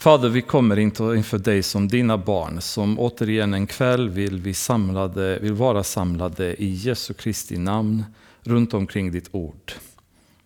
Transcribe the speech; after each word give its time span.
Fader, 0.00 0.28
vi 0.28 0.42
kommer 0.42 0.78
inför 0.78 1.38
dig 1.38 1.62
som 1.62 1.88
dina 1.88 2.18
barn, 2.18 2.60
som 2.60 2.98
återigen 2.98 3.54
en 3.54 3.66
kväll 3.66 4.08
vill, 4.08 4.40
vi 4.40 4.54
samlade, 4.54 5.38
vill 5.38 5.52
vara 5.52 5.84
samlade 5.84 6.62
i 6.62 6.68
Jesu 6.68 7.14
Kristi 7.14 7.58
namn 7.58 8.04
runt 8.42 8.74
omkring 8.74 9.12
ditt 9.12 9.28
ord. 9.32 9.72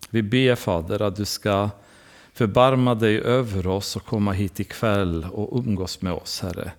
Vi 0.09 0.23
ber 0.23 0.55
Fader 0.55 1.01
att 1.01 1.15
du 1.15 1.25
ska 1.25 1.69
förbarma 2.33 2.95
dig 2.95 3.19
över 3.19 3.67
oss 3.67 3.95
och 3.95 4.05
komma 4.05 4.31
hit 4.31 4.59
ikväll 4.59 5.27
och 5.31 5.59
umgås 5.59 6.01
med 6.01 6.13
oss, 6.13 6.41
Herre. 6.41 6.71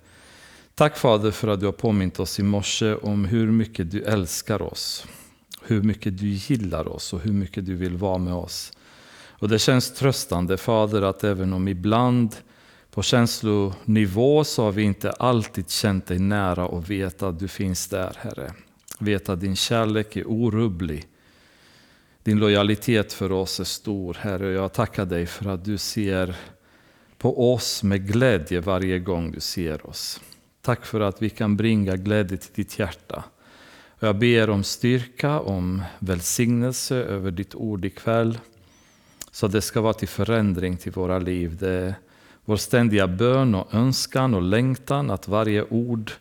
Tack 0.74 0.96
Fader 0.96 1.30
för 1.30 1.48
att 1.48 1.60
du 1.60 1.66
har 1.66 1.72
påmint 1.72 2.20
oss 2.20 2.38
i 2.38 2.42
morse 2.42 2.94
om 2.94 3.24
hur 3.24 3.50
mycket 3.50 3.90
du 3.90 4.02
älskar 4.02 4.62
oss, 4.62 5.06
hur 5.62 5.82
mycket 5.82 6.18
du 6.18 6.28
gillar 6.28 6.88
oss 6.88 7.12
och 7.12 7.20
hur 7.20 7.32
mycket 7.32 7.66
du 7.66 7.74
vill 7.74 7.96
vara 7.96 8.18
med 8.18 8.34
oss. 8.34 8.72
Och 9.30 9.48
det 9.48 9.58
känns 9.58 9.94
tröstande 9.94 10.56
Fader 10.56 11.02
att 11.02 11.24
även 11.24 11.52
om 11.52 11.68
ibland 11.68 12.36
på 12.96 13.02
känslonivå 13.02 14.44
så 14.44 14.64
har 14.64 14.72
vi 14.72 14.82
inte 14.82 15.10
alltid 15.10 15.70
känt 15.70 16.06
dig 16.06 16.18
nära 16.18 16.66
och 16.66 16.90
vet 16.90 17.22
att 17.22 17.38
du 17.38 17.48
finns 17.48 17.88
där 17.88 18.16
Herre. 18.18 18.52
Vet 18.98 19.28
att 19.28 19.40
din 19.40 19.56
kärlek 19.56 20.16
är 20.16 20.30
orubblig. 20.30 21.06
Din 22.22 22.38
lojalitet 22.38 23.12
för 23.12 23.32
oss 23.32 23.60
är 23.60 23.64
stor 23.64 24.16
Herre. 24.20 24.52
Jag 24.52 24.72
tackar 24.72 25.04
dig 25.04 25.26
för 25.26 25.50
att 25.50 25.64
du 25.64 25.78
ser 25.78 26.36
på 27.18 27.52
oss 27.52 27.82
med 27.82 28.06
glädje 28.06 28.60
varje 28.60 28.98
gång 28.98 29.32
du 29.32 29.40
ser 29.40 29.86
oss. 29.86 30.20
Tack 30.62 30.86
för 30.86 31.00
att 31.00 31.22
vi 31.22 31.30
kan 31.30 31.56
bringa 31.56 31.96
glädje 31.96 32.36
till 32.36 32.54
ditt 32.54 32.78
hjärta. 32.78 33.24
Jag 33.98 34.18
ber 34.18 34.50
om 34.50 34.64
styrka, 34.64 35.40
om 35.40 35.82
välsignelse 35.98 36.96
över 36.96 37.30
ditt 37.30 37.54
ord 37.54 37.84
ikväll. 37.84 38.38
Så 39.30 39.48
det 39.48 39.62
ska 39.62 39.80
vara 39.80 39.94
till 39.94 40.08
förändring 40.08 40.76
till 40.76 40.92
våra 40.92 41.18
liv. 41.18 41.56
Det 41.56 41.70
är 41.70 41.94
vår 42.48 42.56
ständiga 42.56 43.06
bön 43.06 43.54
och 43.54 43.74
önskan 43.74 44.34
och 44.34 44.42
längtan 44.42 45.10
att 45.10 45.28
varje 45.28 45.62
ord 45.62 46.12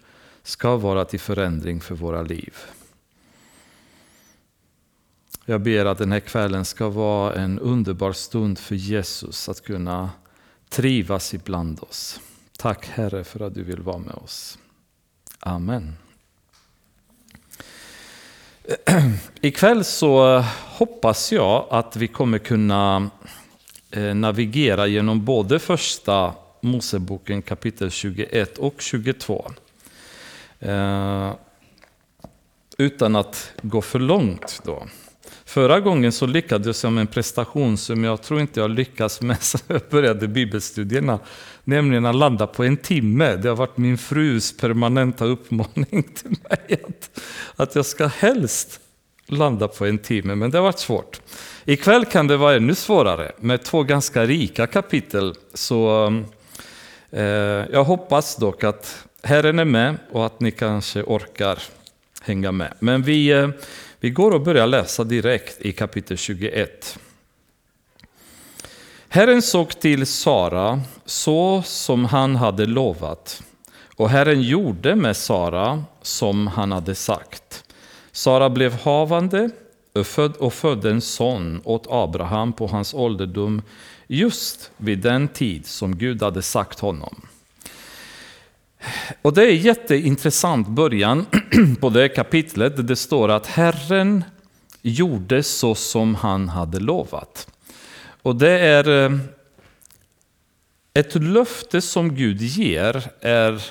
ska 0.44 0.78
vara 0.78 1.06
till 1.06 1.20
förändring 1.20 1.82
för 1.82 1.96
våra 1.96 2.22
liv. 2.22 2.54
Jag 5.46 5.62
ber 5.62 5.86
att 5.86 5.98
den 5.98 6.12
här 6.12 6.20
kvällen 6.20 6.66
ska 6.66 6.90
vara 6.90 7.34
en 7.34 7.60
underbar 7.60 8.14
stund 8.14 8.60
för 8.60 8.76
Jesus 8.76 9.50
att 9.50 9.64
kunna 9.64 10.10
trivas 10.70 11.34
ibland 11.34 11.80
oss. 11.84 12.20
Tack 12.58 12.88
Herre 12.88 13.24
för 13.24 13.40
att 13.40 13.54
du 13.54 13.64
vill 13.64 13.82
vara 13.82 13.98
med 13.98 14.16
oss. 14.16 14.58
Amen. 15.40 15.98
Ikväll 19.42 19.84
så 19.84 20.44
hoppas 20.66 21.32
jag 21.32 21.68
att 21.70 21.96
vi 21.96 22.08
kommer 22.08 22.38
kunna 22.38 23.10
Eh, 23.96 24.16
navigera 24.16 24.88
genom 24.88 25.26
både 25.26 25.60
första 25.60 26.34
Moseboken 26.62 27.42
kapitel 27.42 27.92
21 27.92 28.58
och 28.58 28.82
22. 28.82 29.52
Eh, 30.60 31.34
utan 32.78 33.16
att 33.16 33.52
gå 33.62 33.82
för 33.82 34.00
långt 34.00 34.62
då. 34.64 34.84
Förra 35.46 35.80
gången 35.80 36.12
så 36.12 36.26
lyckades 36.26 36.84
jag 36.84 36.94
med 36.94 37.02
en 37.02 37.08
prestation 37.08 37.78
som 37.78 38.04
jag 38.04 38.22
tror 38.22 38.42
inte 38.42 38.60
jag 38.60 38.72
lyckas 38.72 39.22
med 39.22 39.38
sen 39.42 39.62
jag 39.68 39.82
började 39.90 40.28
bibelstudierna. 40.28 41.20
Nämligen 41.64 42.06
att 42.06 42.16
landa 42.16 42.48
på 42.48 42.64
en 42.64 42.78
timme. 42.78 43.36
Det 43.36 43.50
har 43.50 43.56
varit 43.56 43.78
min 43.78 43.98
frus 43.98 44.58
permanenta 44.58 45.26
uppmaning 45.26 46.04
till 46.16 46.36
mig. 46.50 46.84
Att, 46.88 47.22
att 47.56 47.76
jag 47.76 47.86
ska 47.86 48.08
helst 48.08 48.80
landa 49.28 49.68
på 49.68 49.86
en 49.86 49.98
timme, 49.98 50.36
men 50.36 50.52
det 50.52 50.58
har 50.58 50.64
varit 50.64 50.80
svårt. 50.80 51.22
Ikväll 51.68 52.06
kan 52.06 52.28
det 52.28 52.38
vara 52.38 52.56
ännu 52.56 52.76
svårare 52.76 53.32
med 53.38 53.64
två 53.64 53.84
ganska 53.84 54.26
rika 54.26 54.68
kapitel. 54.68 55.36
Så 55.54 56.08
eh, 57.12 57.24
jag 57.72 57.84
hoppas 57.84 58.36
dock 58.36 58.64
att 58.64 59.06
Herren 59.24 59.60
är 59.60 59.66
med 59.66 59.98
och 60.12 60.26
att 60.26 60.40
ni 60.40 60.52
kanske 60.52 61.04
orkar 61.04 61.60
hänga 62.22 62.52
med. 62.52 62.74
Men 62.80 63.02
vi, 63.02 63.28
eh, 63.28 63.50
vi 64.00 64.10
går 64.10 64.32
och 64.32 64.42
börjar 64.42 64.68
läsa 64.68 65.04
direkt 65.04 65.62
i 65.62 65.72
kapitel 65.72 66.18
21. 66.18 67.00
Herren 69.10 69.42
såg 69.42 69.80
till 69.80 70.06
Sara 70.06 70.82
så 71.06 71.64
som 71.66 72.06
han 72.06 72.36
hade 72.36 72.66
lovat, 72.66 73.44
och 73.96 74.10
Herren 74.10 74.42
gjorde 74.42 74.96
med 74.96 75.18
Sara 75.18 75.84
som 76.02 76.48
han 76.48 76.72
hade 76.72 76.96
sagt. 76.96 77.64
Sara 78.12 78.50
blev 78.50 78.74
havande 78.82 79.50
och 80.40 80.54
födde 80.54 80.90
en 80.90 81.02
son 81.02 81.62
åt 81.64 81.88
Abraham 81.90 82.54
på 82.54 82.68
hans 82.68 82.94
ålderdom 82.94 83.62
just 84.08 84.72
vid 84.78 85.00
den 85.00 85.28
tid 85.28 85.66
som 85.66 85.98
Gud 85.98 86.22
hade 86.22 86.42
sagt 86.42 86.80
honom. 86.80 87.22
Och 89.22 89.34
det 89.34 89.44
är 89.44 89.52
jätteintressant 89.52 90.68
början 90.68 91.26
på 91.80 91.90
det 91.90 92.10
kapitlet. 92.10 92.88
Det 92.88 92.96
står 92.96 93.30
att 93.30 93.48
Herren 93.48 94.24
gjorde 94.82 95.44
så 95.44 95.76
som 95.76 96.16
han 96.16 96.50
hade 96.50 96.80
lovat. 96.80 97.48
Och 98.22 98.36
det 98.36 98.60
är 98.60 99.06
eh, 99.06 99.18
ett 100.94 101.16
löfte 101.16 101.82
som 101.82 102.16
Gud 102.16 102.42
ger 102.42 103.04
är 103.22 103.64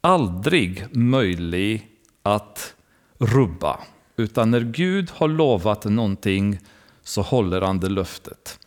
aldrig 0.00 0.86
möjlig 0.96 1.88
att 2.22 2.74
rubba. 3.18 3.78
Utan 4.16 4.50
när 4.50 4.60
Gud 4.60 5.10
har 5.10 5.28
lovat 5.28 5.84
någonting 5.84 6.58
så 7.02 7.22
håller 7.22 7.60
han 7.60 7.80
det 7.80 7.88
löftet. 7.88 8.58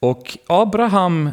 Och 0.00 0.38
Abraham 0.46 1.30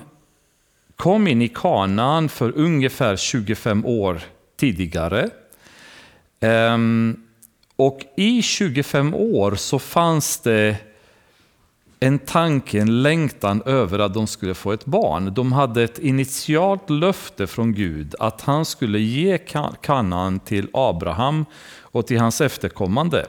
kom 0.95 1.27
in 1.27 1.41
i 1.41 1.47
Kanaan 1.47 2.29
för 2.29 2.57
ungefär 2.57 3.15
25 3.15 3.85
år 3.85 4.21
tidigare. 4.55 5.29
Ehm, 6.39 7.23
och 7.75 7.99
i 8.17 8.41
25 8.41 9.13
år 9.13 9.55
så 9.55 9.79
fanns 9.79 10.39
det 10.39 10.75
en 11.99 12.19
tanke, 12.19 12.81
en 12.81 13.01
längtan 13.01 13.61
över 13.65 13.99
att 13.99 14.13
de 14.13 14.27
skulle 14.27 14.53
få 14.53 14.71
ett 14.71 14.85
barn. 14.85 15.33
De 15.33 15.51
hade 15.51 15.83
ett 15.83 15.99
initialt 15.99 16.89
löfte 16.89 17.47
från 17.47 17.73
Gud 17.73 18.15
att 18.19 18.41
han 18.41 18.65
skulle 18.65 18.99
ge 18.99 19.37
Kanaan 19.81 20.39
till 20.39 20.67
Abraham 20.73 21.45
och 21.81 22.07
till 22.07 22.19
hans 22.19 22.41
efterkommande. 22.41 23.25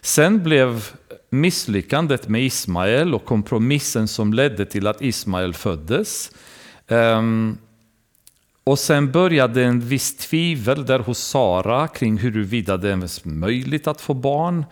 Sen 0.00 0.42
blev 0.42 0.90
misslyckandet 1.30 2.28
med 2.28 2.42
Ismael 2.42 3.14
och 3.14 3.24
kompromissen 3.24 4.08
som 4.08 4.32
ledde 4.32 4.66
till 4.66 4.86
att 4.86 5.02
Ismael 5.02 5.54
föddes. 5.54 6.30
Ehm, 6.88 7.58
och 8.64 8.78
sen 8.78 9.12
började 9.12 9.64
en 9.64 9.80
viss 9.80 10.16
tvivel 10.16 10.86
där 10.86 10.98
hos 10.98 11.18
Sara 11.18 11.88
kring 11.88 12.18
huruvida 12.18 12.76
det 12.76 12.90
är 12.90 13.28
möjligt 13.28 13.86
att 13.86 14.00
få 14.00 14.14
barn. 14.14 14.64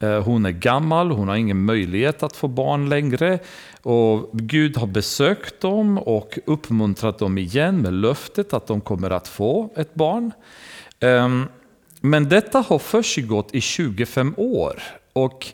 Eh, 0.00 0.22
hon 0.22 0.46
är 0.46 0.50
gammal, 0.50 1.10
hon 1.10 1.28
har 1.28 1.36
ingen 1.36 1.64
möjlighet 1.64 2.22
att 2.22 2.36
få 2.36 2.48
barn 2.48 2.88
längre. 2.88 3.38
Och 3.82 4.30
Gud 4.32 4.76
har 4.76 4.86
besökt 4.86 5.60
dem 5.60 5.98
och 5.98 6.38
uppmuntrat 6.46 7.18
dem 7.18 7.38
igen 7.38 7.82
med 7.82 7.92
löftet 7.92 8.52
att 8.52 8.66
de 8.66 8.80
kommer 8.80 9.10
att 9.10 9.28
få 9.28 9.70
ett 9.76 9.94
barn. 9.94 10.32
Ehm, 11.00 11.48
men 12.00 12.28
detta 12.28 12.60
har 12.60 12.78
försiggått 12.78 13.54
i 13.54 13.60
25 13.60 14.34
år. 14.36 14.82
Och 15.12 15.46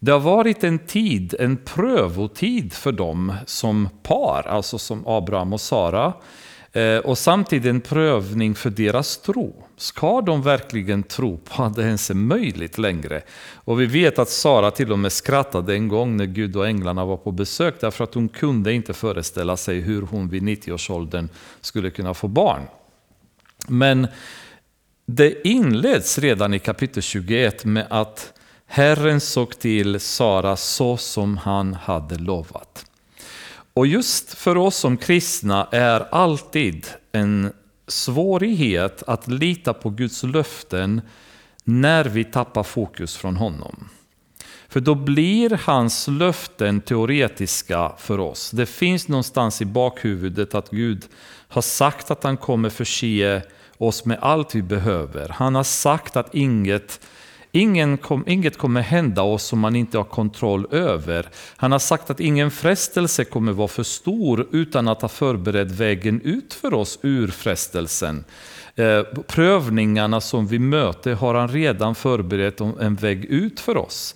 det 0.00 0.12
har 0.12 0.20
varit 0.20 0.64
en 0.64 0.78
tid, 0.78 1.34
en 1.38 1.56
prövotid 1.56 2.72
för 2.72 2.92
dem 2.92 3.34
som 3.46 3.88
par, 4.02 4.46
alltså 4.48 4.78
som 4.78 5.06
Abraham 5.06 5.52
och 5.52 5.60
Sara. 5.60 6.12
Eh, 6.74 6.98
och 6.98 7.18
samtidigt 7.18 7.70
en 7.70 7.80
prövning 7.80 8.54
för 8.54 8.70
deras 8.70 9.16
tro. 9.16 9.64
Ska 9.76 10.20
de 10.20 10.42
verkligen 10.42 11.02
tro 11.02 11.36
på 11.36 11.62
att 11.62 11.74
det 11.74 11.82
ens 11.82 12.10
är 12.10 12.14
möjligt 12.14 12.78
längre? 12.78 13.22
Och 13.54 13.80
vi 13.80 13.86
vet 13.86 14.18
att 14.18 14.28
Sara 14.28 14.70
till 14.70 14.92
och 14.92 14.98
med 14.98 15.12
skrattade 15.12 15.74
en 15.74 15.88
gång 15.88 16.16
när 16.16 16.24
Gud 16.24 16.56
och 16.56 16.66
änglarna 16.66 17.04
var 17.04 17.16
på 17.16 17.32
besök 17.32 17.74
därför 17.80 18.04
att 18.04 18.14
hon 18.14 18.28
kunde 18.28 18.72
inte 18.72 18.92
föreställa 18.92 19.56
sig 19.56 19.80
hur 19.80 20.02
hon 20.02 20.28
vid 20.28 20.42
90-årsåldern 20.42 21.28
skulle 21.60 21.90
kunna 21.90 22.14
få 22.14 22.28
barn. 22.28 22.62
Men 23.68 24.06
det 25.06 25.48
inleds 25.48 26.18
redan 26.18 26.54
i 26.54 26.58
kapitel 26.58 27.02
21 27.02 27.64
med 27.64 27.86
att 27.90 28.32
Herren 28.66 29.20
såg 29.20 29.58
till 29.58 30.00
Sara 30.00 30.56
så 30.56 30.96
som 30.96 31.36
han 31.36 31.74
hade 31.74 32.18
lovat. 32.18 32.86
Och 33.76 33.86
just 33.86 34.34
för 34.34 34.56
oss 34.56 34.76
som 34.76 34.96
kristna 34.96 35.68
är 35.72 36.14
alltid 36.14 36.86
en 37.12 37.52
svårighet 37.86 39.02
att 39.06 39.28
lita 39.28 39.74
på 39.74 39.90
Guds 39.90 40.22
löften 40.22 41.00
när 41.64 42.04
vi 42.04 42.24
tappar 42.24 42.62
fokus 42.62 43.16
från 43.16 43.36
honom. 43.36 43.88
För 44.68 44.80
då 44.80 44.94
blir 44.94 45.60
hans 45.64 46.08
löften 46.08 46.80
teoretiska 46.80 47.92
för 47.98 48.20
oss. 48.20 48.50
Det 48.50 48.66
finns 48.66 49.08
någonstans 49.08 49.62
i 49.62 49.64
bakhuvudet 49.64 50.54
att 50.54 50.70
Gud 50.70 51.04
har 51.48 51.62
sagt 51.62 52.10
att 52.10 52.24
han 52.24 52.36
kommer 52.36 52.70
förse 52.70 53.42
oss 53.78 54.04
med 54.04 54.18
allt 54.20 54.54
vi 54.54 54.62
behöver. 54.62 55.28
Han 55.28 55.54
har 55.54 55.64
sagt 55.64 56.16
att 56.16 56.34
inget 56.34 57.00
Ingen 57.56 57.96
kom, 57.98 58.24
inget 58.26 58.58
kommer 58.58 58.80
hända 58.80 59.22
oss 59.22 59.44
som 59.44 59.58
man 59.58 59.76
inte 59.76 59.98
har 59.98 60.04
kontroll 60.04 60.66
över. 60.70 61.28
Han 61.56 61.72
har 61.72 61.78
sagt 61.78 62.10
att 62.10 62.20
ingen 62.20 62.50
frestelse 62.50 63.24
kommer 63.24 63.52
vara 63.52 63.68
för 63.68 63.82
stor 63.82 64.46
utan 64.50 64.88
att 64.88 65.02
ha 65.02 65.08
förberett 65.08 65.70
vägen 65.70 66.20
ut 66.20 66.54
för 66.54 66.74
oss 66.74 66.98
ur 67.02 67.28
frestelsen. 67.28 68.24
Eh, 68.74 69.02
prövningarna 69.26 70.20
som 70.20 70.46
vi 70.46 70.58
möter 70.58 71.14
har 71.14 71.34
han 71.34 71.48
redan 71.48 71.94
förberett 71.94 72.60
en 72.60 72.94
väg 72.94 73.24
ut 73.24 73.60
för 73.60 73.76
oss. 73.76 74.14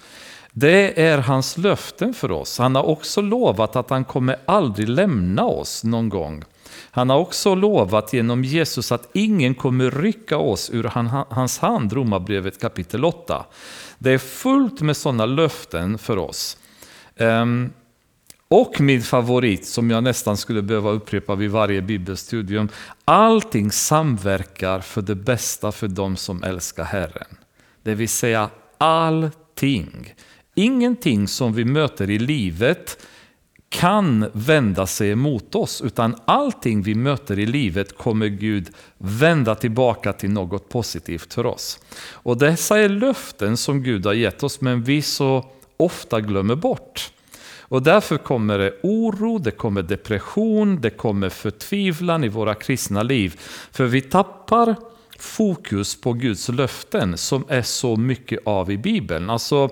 Det 0.53 1.03
är 1.03 1.19
hans 1.19 1.59
löften 1.59 2.15
för 2.15 2.31
oss. 2.31 2.59
Han 2.59 2.75
har 2.75 2.83
också 2.83 3.21
lovat 3.21 3.77
att 3.77 3.91
han 3.91 4.05
kommer 4.05 4.37
aldrig 4.45 4.89
lämna 4.89 5.45
oss 5.45 5.85
någon 5.85 6.09
gång. 6.09 6.45
Han 6.91 7.11
har 7.11 7.19
också 7.19 7.55
lovat 7.55 8.13
genom 8.13 8.45
Jesus 8.45 8.93
att 8.93 9.09
ingen 9.13 9.55
kommer 9.55 9.91
rycka 9.91 10.37
oss 10.37 10.71
ur 10.73 10.85
hans 11.35 11.59
hand, 11.59 11.93
Romarbrevet 11.93 12.61
kapitel 12.61 13.05
8. 13.05 13.45
Det 13.99 14.11
är 14.11 14.19
fullt 14.19 14.81
med 14.81 14.97
sådana 14.97 15.27
löften 15.27 15.99
för 15.99 16.17
oss. 16.17 16.57
Ehm, 17.17 17.71
och 18.49 18.81
min 18.81 19.03
favorit, 19.03 19.67
som 19.67 19.91
jag 19.91 20.05
nästan 20.05 20.37
skulle 20.37 20.63
behöva 20.63 20.91
upprepa 20.91 21.35
vid 21.35 21.51
varje 21.51 21.83
bibelstudium. 21.83 22.69
Allting 23.05 23.73
samverkar 23.73 24.81
för 24.81 25.03
det 25.03 25.15
bästa 25.15 25.73
för 25.73 25.89
dem 25.89 26.17
som 26.17 26.43
älskar 26.43 26.85
Herren. 26.85 27.37
Det 27.83 27.95
vill 27.95 28.09
säga 28.09 28.51
allting. 28.79 30.15
Ingenting 30.55 31.29
som 31.29 31.53
vi 31.53 31.65
möter 31.65 32.11
i 32.11 32.19
livet 32.19 33.07
kan 33.69 34.31
vända 34.33 34.87
sig 34.87 35.11
emot 35.11 35.55
oss, 35.55 35.83
utan 35.83 36.17
allting 36.25 36.83
vi 36.83 36.95
möter 36.95 37.39
i 37.39 37.47
livet 37.47 37.99
kommer 37.99 38.27
Gud 38.27 38.69
vända 38.99 39.55
tillbaka 39.55 40.13
till 40.13 40.31
något 40.31 40.69
positivt 40.69 41.35
för 41.35 41.47
oss. 41.47 41.79
Och 42.13 42.39
dessa 42.39 42.79
är 42.79 42.89
löften 42.89 43.57
som 43.57 43.83
Gud 43.83 44.07
har 44.07 44.13
gett 44.13 44.43
oss, 44.43 44.61
men 44.61 44.83
vi 44.83 45.03
så 45.03 45.45
ofta 45.77 46.21
glömmer 46.21 46.55
bort. 46.55 47.13
Och 47.61 47.83
därför 47.83 48.17
kommer 48.19 48.59
det 48.59 48.75
oro, 48.83 49.39
det 49.39 49.51
kommer 49.51 49.83
depression, 49.83 50.81
det 50.81 50.91
kommer 50.91 51.29
förtvivlan 51.29 52.25
i 52.25 52.29
våra 52.29 52.55
kristna 52.55 53.03
liv. 53.03 53.41
För 53.73 53.85
vi 53.85 54.01
tappar 54.01 54.77
fokus 55.19 56.01
på 56.01 56.13
Guds 56.13 56.49
löften 56.49 57.19
som 57.19 57.45
är 57.49 57.63
så 57.63 57.97
mycket 57.97 58.41
av 58.45 58.71
i 58.71 58.79
Bibeln. 58.79 59.31
Alltså, 59.31 59.71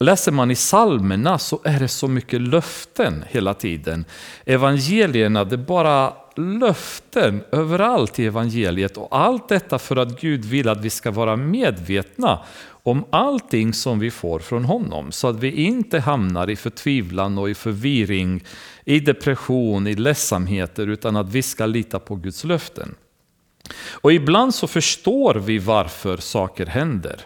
Läser 0.00 0.32
man 0.32 0.50
i 0.50 0.54
psalmerna 0.54 1.38
så 1.38 1.60
är 1.64 1.80
det 1.80 1.88
så 1.88 2.08
mycket 2.08 2.40
löften 2.40 3.24
hela 3.28 3.54
tiden. 3.54 4.04
Evangelierna, 4.44 5.44
det 5.44 5.54
är 5.54 5.56
bara 5.56 6.12
löften 6.36 7.44
överallt 7.52 8.18
i 8.18 8.26
evangeliet 8.26 8.96
och 8.96 9.16
allt 9.18 9.48
detta 9.48 9.78
för 9.78 9.96
att 9.96 10.20
Gud 10.20 10.44
vill 10.44 10.68
att 10.68 10.80
vi 10.80 10.90
ska 10.90 11.10
vara 11.10 11.36
medvetna 11.36 12.44
om 12.66 13.04
allting 13.10 13.72
som 13.72 13.98
vi 13.98 14.10
får 14.10 14.38
från 14.38 14.64
honom 14.64 15.12
så 15.12 15.28
att 15.28 15.36
vi 15.36 15.50
inte 15.50 15.98
hamnar 16.00 16.50
i 16.50 16.56
förtvivlan 16.56 17.38
och 17.38 17.50
i 17.50 17.54
förvirring, 17.54 18.44
i 18.84 19.00
depression, 19.00 19.86
i 19.86 19.94
ledsamheter 19.94 20.86
utan 20.86 21.16
att 21.16 21.28
vi 21.28 21.42
ska 21.42 21.66
lita 21.66 21.98
på 21.98 22.16
Guds 22.16 22.44
löften. 22.44 22.94
Och 23.90 24.12
ibland 24.12 24.54
så 24.54 24.66
förstår 24.66 25.34
vi 25.34 25.58
varför 25.58 26.16
saker 26.16 26.66
händer. 26.66 27.20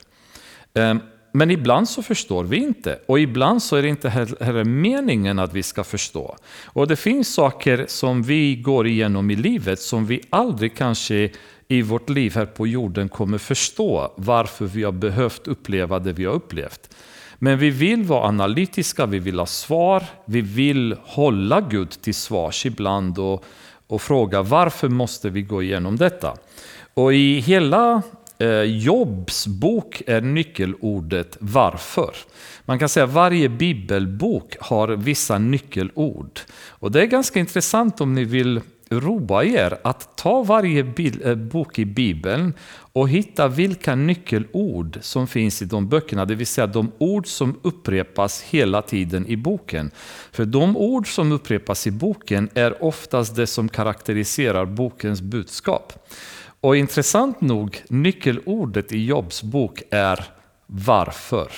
Ehm, 0.75 1.01
men 1.33 1.51
ibland 1.51 1.89
så 1.89 2.03
förstår 2.03 2.45
vi 2.45 2.57
inte 2.57 2.99
och 3.07 3.21
ibland 3.21 3.63
så 3.63 3.77
är 3.77 3.83
det 3.83 3.89
inte 3.89 4.09
heller 4.09 4.65
meningen 4.65 5.39
att 5.39 5.55
vi 5.55 5.63
ska 5.63 5.85
förstå. 5.85 6.37
Och 6.65 6.87
det 6.87 6.97
finns 6.97 7.35
saker 7.35 7.85
som 7.89 8.23
vi 8.23 8.57
går 8.57 8.87
igenom 8.87 9.31
i 9.31 9.37
livet 9.37 9.81
som 9.81 10.07
vi 10.07 10.21
aldrig 10.31 10.77
kanske 10.77 11.31
i 11.69 11.83
vårt 11.83 12.11
liv 12.11 12.35
här 12.35 12.47
på 12.47 12.67
jorden 12.67 13.09
kommer 13.09 13.39
förstå 13.39 14.13
varför 14.17 14.67
vi 14.67 14.85
har 14.85 14.93
behövt 14.93 15.49
uppleva 15.49 15.99
det 15.99 16.13
vi 16.13 16.25
har 16.25 16.33
upplevt. 16.33 16.95
Men 17.39 17.59
vi 17.59 17.71
vill 17.71 18.03
vara 18.03 18.29
analytiska, 18.29 19.07
vi 19.07 19.19
vill 19.19 19.39
ha 19.39 19.47
svar, 19.47 20.05
vi 20.25 20.41
vill 20.41 20.97
hålla 21.05 21.61
Gud 21.61 21.91
till 21.91 22.15
svars 22.15 22.67
ibland 22.67 23.19
och, 23.19 23.45
och 23.87 24.03
fråga 24.03 24.43
varför 24.43 24.89
måste 24.89 25.31
vi 25.31 25.43
gå 25.43 25.63
igenom 25.63 25.97
detta? 25.97 26.37
Och 26.95 27.15
i 27.15 27.41
hela 27.41 28.03
Eh, 28.39 28.63
Jobs 28.63 29.47
bok 29.47 30.03
är 30.07 30.21
nyckelordet 30.21 31.37
varför. 31.41 32.15
Man 32.65 32.79
kan 32.79 32.89
säga 32.89 33.05
att 33.05 33.13
varje 33.13 33.49
bibelbok 33.49 34.57
har 34.61 34.89
vissa 34.89 35.39
nyckelord. 35.39 36.41
Och 36.69 36.93
det 36.93 37.03
är 37.03 37.07
ganska 37.07 37.41
intressant 37.41 38.01
om 38.01 38.15
ni 38.15 38.25
vill 38.25 38.61
roa 38.91 39.45
er 39.45 39.79
att 39.85 40.17
ta 40.17 40.43
varje 40.43 40.95
eh, 41.25 41.35
bok 41.35 41.79
i 41.79 41.85
Bibeln 41.85 42.55
och 42.93 43.09
hitta 43.09 43.49
vilka 43.49 43.95
nyckelord 43.95 44.99
som 45.03 45.27
finns 45.27 45.63
i 45.63 45.65
de 45.65 45.89
böckerna, 45.89 46.25
det 46.25 46.35
vill 46.35 46.47
säga 46.47 46.67
de 46.67 46.93
ord 46.99 47.27
som 47.27 47.59
upprepas 47.63 48.43
hela 48.43 48.83
tiden 48.83 49.27
i 49.27 49.37
boken. 49.37 49.91
För 50.33 50.45
de 50.45 50.77
ord 50.77 51.15
som 51.15 51.33
upprepas 51.33 51.87
i 51.87 51.91
boken 51.91 52.49
är 52.55 52.85
oftast 52.85 53.37
det 53.37 53.47
som 53.47 53.69
karaktäriserar 53.69 54.67
bokens 54.67 55.21
budskap. 55.21 55.93
Och 56.61 56.77
intressant 56.77 57.41
nog, 57.41 57.83
nyckelordet 57.89 58.93
i 58.93 59.05
Jobs 59.05 59.43
bok 59.43 59.83
är 59.91 60.25
varför. 60.67 61.53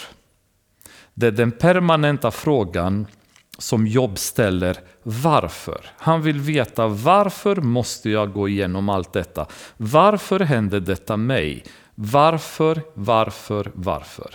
Det 1.15 1.27
är 1.27 1.31
den 1.31 1.53
permanenta 1.53 2.31
frågan 2.31 3.07
som 3.59 3.87
Jobb 3.87 4.19
ställer, 4.19 4.77
varför? 5.03 5.81
Han 5.97 6.23
vill 6.23 6.41
veta 6.41 6.87
varför 6.87 7.57
måste 7.57 8.11
jag 8.11 8.33
gå 8.33 8.49
igenom 8.49 8.89
allt 8.89 9.13
detta? 9.13 9.47
Varför 9.77 10.41
händer 10.41 10.81
detta 10.81 11.17
mig? 11.17 11.65
Varför, 11.95 12.83
varför, 12.95 13.71
varför? 13.75 14.35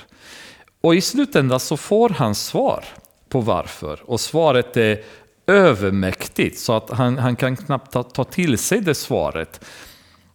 Och 0.81 0.95
i 0.95 1.01
slutändan 1.01 1.59
så 1.59 1.77
får 1.77 2.09
han 2.09 2.35
svar 2.35 2.85
på 3.29 3.41
varför. 3.41 4.00
Och 4.06 4.19
svaret 4.19 4.77
är 4.77 5.03
övermäktigt 5.47 6.59
så 6.59 6.73
att 6.73 6.89
han, 6.89 7.17
han 7.17 7.35
kan 7.35 7.57
knappt 7.57 7.91
ta, 7.91 8.03
ta 8.03 8.23
till 8.23 8.57
sig 8.57 8.81
det 8.81 8.95
svaret. 8.95 9.65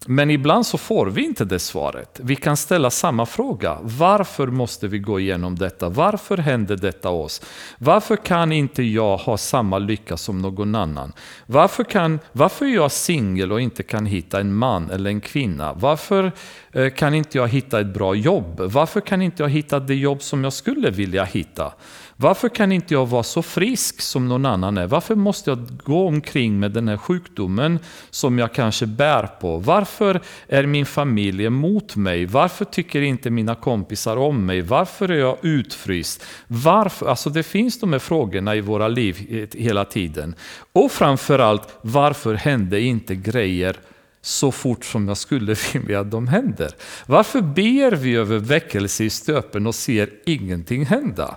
Men 0.06 0.30
ibland 0.30 0.66
så 0.66 0.78
får 0.78 1.06
vi 1.06 1.24
inte 1.24 1.44
det 1.44 1.58
svaret. 1.58 2.20
Vi 2.22 2.36
kan 2.36 2.56
ställa 2.56 2.90
samma 2.90 3.26
fråga. 3.26 3.78
Varför 3.82 4.46
måste 4.46 4.88
vi 4.88 4.98
gå 4.98 5.20
igenom 5.20 5.56
detta? 5.56 5.88
Varför 5.88 6.36
händer 6.36 6.76
detta 6.76 7.10
oss? 7.10 7.42
Varför 7.78 8.16
kan 8.16 8.52
inte 8.52 8.82
jag 8.82 9.16
ha 9.16 9.36
samma 9.36 9.78
lycka 9.78 10.16
som 10.16 10.38
någon 10.38 10.74
annan? 10.74 11.12
Varför, 11.46 11.84
kan, 11.84 12.18
varför 12.32 12.66
är 12.66 12.74
jag 12.74 12.92
singel 12.92 13.52
och 13.52 13.60
inte 13.60 13.82
kan 13.82 14.06
hitta 14.06 14.40
en 14.40 14.54
man 14.54 14.90
eller 14.90 15.10
en 15.10 15.20
kvinna? 15.20 15.72
Varför 15.72 16.32
eh, 16.72 16.90
kan 16.90 17.14
inte 17.14 17.38
jag 17.38 17.48
hitta 17.48 17.80
ett 17.80 17.94
bra 17.94 18.14
jobb? 18.14 18.60
Varför 18.60 19.00
kan 19.00 19.22
inte 19.22 19.42
jag 19.42 19.50
hitta 19.50 19.80
det 19.80 19.94
jobb 19.94 20.22
som 20.22 20.44
jag 20.44 20.52
skulle 20.52 20.90
vilja 20.90 21.24
hitta? 21.24 21.72
Varför 22.20 22.48
kan 22.48 22.72
inte 22.72 22.94
jag 22.94 23.06
vara 23.06 23.22
så 23.22 23.42
frisk 23.42 24.00
som 24.00 24.28
någon 24.28 24.46
annan 24.46 24.78
är? 24.78 24.86
Varför 24.86 25.14
måste 25.14 25.50
jag 25.50 25.82
gå 25.84 26.06
omkring 26.06 26.60
med 26.60 26.72
den 26.72 26.88
här 26.88 26.96
sjukdomen 26.96 27.78
som 28.10 28.38
jag 28.38 28.54
kanske 28.54 28.86
bär 28.86 29.26
på? 29.26 29.56
Varför 29.56 30.20
är 30.48 30.66
min 30.66 30.86
familj 30.86 31.44
emot 31.44 31.96
mig? 31.96 32.26
Varför 32.26 32.64
tycker 32.64 33.02
inte 33.02 33.30
mina 33.30 33.54
kompisar 33.54 34.16
om 34.16 34.46
mig? 34.46 34.60
Varför 34.60 35.08
är 35.08 35.18
jag 35.18 35.36
utfryst? 35.42 36.24
Varför? 36.46 37.06
Alltså 37.06 37.30
det 37.30 37.42
finns 37.42 37.80
de 37.80 37.92
här 37.92 38.00
frågorna 38.00 38.56
i 38.56 38.60
våra 38.60 38.88
liv 38.88 39.48
hela 39.54 39.84
tiden. 39.84 40.34
Och 40.72 40.92
framförallt, 40.92 41.68
varför 41.82 42.34
hände 42.34 42.80
inte 42.80 43.14
grejer 43.14 43.76
så 44.22 44.52
fort 44.52 44.84
som 44.84 45.08
jag 45.08 45.16
skulle 45.16 45.56
vilja 45.72 46.00
att 46.00 46.10
de 46.10 46.28
händer? 46.28 46.70
Varför 47.06 47.40
ber 47.40 47.92
vi 47.92 48.16
över 48.16 48.38
väckelse 48.38 49.04
i 49.04 49.10
stöpen 49.10 49.66
och 49.66 49.74
ser 49.74 50.10
ingenting 50.26 50.86
hända? 50.86 51.36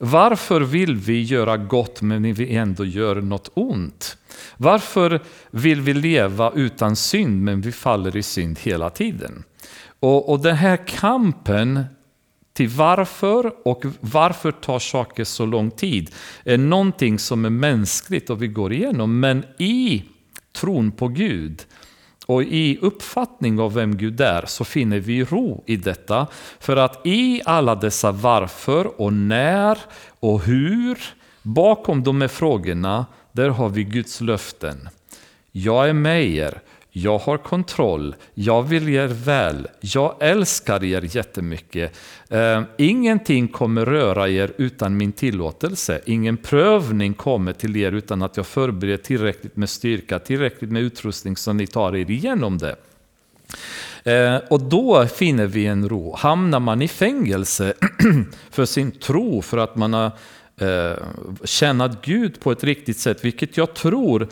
Varför 0.00 0.60
vill 0.60 0.96
vi 0.96 1.22
göra 1.22 1.56
gott 1.56 2.02
men 2.02 2.34
vi 2.34 2.56
ändå 2.56 2.84
gör 2.84 3.20
något 3.20 3.50
ont? 3.54 4.16
Varför 4.56 5.20
vill 5.50 5.80
vi 5.80 5.94
leva 5.94 6.52
utan 6.54 6.96
synd 6.96 7.42
men 7.42 7.60
vi 7.60 7.72
faller 7.72 8.16
i 8.16 8.22
synd 8.22 8.58
hela 8.58 8.90
tiden? 8.90 9.44
Och, 10.00 10.30
och 10.30 10.40
den 10.40 10.56
här 10.56 10.76
kampen 10.86 11.84
till 12.52 12.68
varför 12.68 13.52
och 13.64 13.84
varför 14.00 14.52
tar 14.52 14.78
saker 14.78 15.24
så 15.24 15.46
lång 15.46 15.70
tid 15.70 16.10
är 16.44 16.58
någonting 16.58 17.18
som 17.18 17.44
är 17.44 17.50
mänskligt 17.50 18.30
och 18.30 18.42
vi 18.42 18.48
går 18.48 18.72
igenom. 18.72 19.20
Men 19.20 19.44
i 19.58 20.04
tron 20.52 20.92
på 20.92 21.08
Gud 21.08 21.62
och 22.26 22.42
i 22.42 22.78
uppfattning 22.82 23.60
av 23.60 23.74
vem 23.74 23.96
Gud 23.96 24.20
är 24.20 24.44
så 24.46 24.64
finner 24.64 24.98
vi 24.98 25.24
ro 25.24 25.64
i 25.66 25.76
detta. 25.76 26.26
För 26.60 26.76
att 26.76 27.06
i 27.06 27.42
alla 27.44 27.74
dessa 27.74 28.12
varför 28.12 29.00
och 29.00 29.12
när 29.12 29.78
och 30.20 30.42
hur, 30.42 30.98
bakom 31.42 32.02
de 32.02 32.20
här 32.20 32.28
frågorna, 32.28 33.06
där 33.32 33.48
har 33.48 33.68
vi 33.68 33.84
Guds 33.84 34.20
löften. 34.20 34.88
Jag 35.52 35.88
är 35.88 35.92
med 35.92 36.24
er, 36.26 36.60
jag 36.94 37.18
har 37.18 37.38
kontroll, 37.38 38.14
jag 38.34 38.62
vill 38.62 38.88
er 38.88 39.06
väl, 39.06 39.68
jag 39.80 40.16
älskar 40.20 40.84
er 40.84 41.16
jättemycket. 41.16 41.98
Eh, 42.28 42.62
ingenting 42.76 43.48
kommer 43.48 43.84
röra 43.86 44.28
er 44.28 44.52
utan 44.56 44.96
min 44.96 45.12
tillåtelse. 45.12 46.00
Ingen 46.04 46.36
prövning 46.36 47.14
kommer 47.14 47.52
till 47.52 47.76
er 47.76 47.92
utan 47.92 48.22
att 48.22 48.36
jag 48.36 48.46
förbereder 48.46 48.96
tillräckligt 48.96 49.56
med 49.56 49.70
styrka, 49.70 50.18
tillräckligt 50.18 50.70
med 50.70 50.82
utrustning 50.82 51.36
så 51.36 51.52
ni 51.52 51.66
tar 51.66 51.96
er 51.96 52.10
igenom 52.10 52.58
det. 52.58 52.76
Eh, 54.04 54.36
och 54.50 54.60
då 54.60 55.06
finner 55.06 55.46
vi 55.46 55.66
en 55.66 55.88
ro. 55.88 56.16
Hamnar 56.18 56.60
man 56.60 56.82
i 56.82 56.88
fängelse 56.88 57.74
för 58.50 58.64
sin 58.64 58.90
tro, 58.90 59.42
för 59.42 59.58
att 59.58 59.76
man 59.76 59.92
har 59.92 60.10
eh, 60.56 60.96
tjänat 61.44 62.04
Gud 62.04 62.40
på 62.40 62.52
ett 62.52 62.64
riktigt 62.64 62.98
sätt, 62.98 63.24
vilket 63.24 63.56
jag 63.56 63.74
tror 63.74 64.28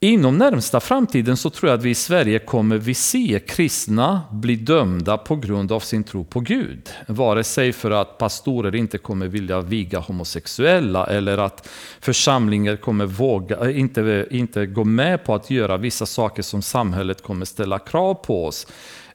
Inom 0.00 0.38
närmsta 0.38 0.80
framtiden 0.80 1.36
så 1.36 1.50
tror 1.50 1.70
jag 1.70 1.78
att 1.78 1.84
vi 1.84 1.90
i 1.90 1.94
Sverige 1.94 2.38
kommer 2.38 2.78
vi 2.78 2.94
se 2.94 3.40
kristna 3.46 4.22
bli 4.32 4.56
dömda 4.56 5.18
på 5.18 5.36
grund 5.36 5.72
av 5.72 5.80
sin 5.80 6.04
tro 6.04 6.24
på 6.24 6.40
Gud. 6.40 6.90
Vare 7.06 7.44
sig 7.44 7.72
för 7.72 7.90
att 7.90 8.18
pastorer 8.18 8.74
inte 8.74 8.98
kommer 8.98 9.28
vilja 9.28 9.60
viga 9.60 9.98
homosexuella 9.98 11.06
eller 11.06 11.38
att 11.38 11.68
församlingar 12.00 12.76
kommer 12.76 13.06
våga, 13.06 13.70
inte, 13.70 14.26
inte 14.30 14.66
gå 14.66 14.84
med 14.84 15.24
på 15.24 15.34
att 15.34 15.50
göra 15.50 15.76
vissa 15.76 16.06
saker 16.06 16.42
som 16.42 16.62
samhället 16.62 17.22
kommer 17.22 17.44
ställa 17.44 17.78
krav 17.78 18.14
på 18.14 18.46
oss. 18.46 18.66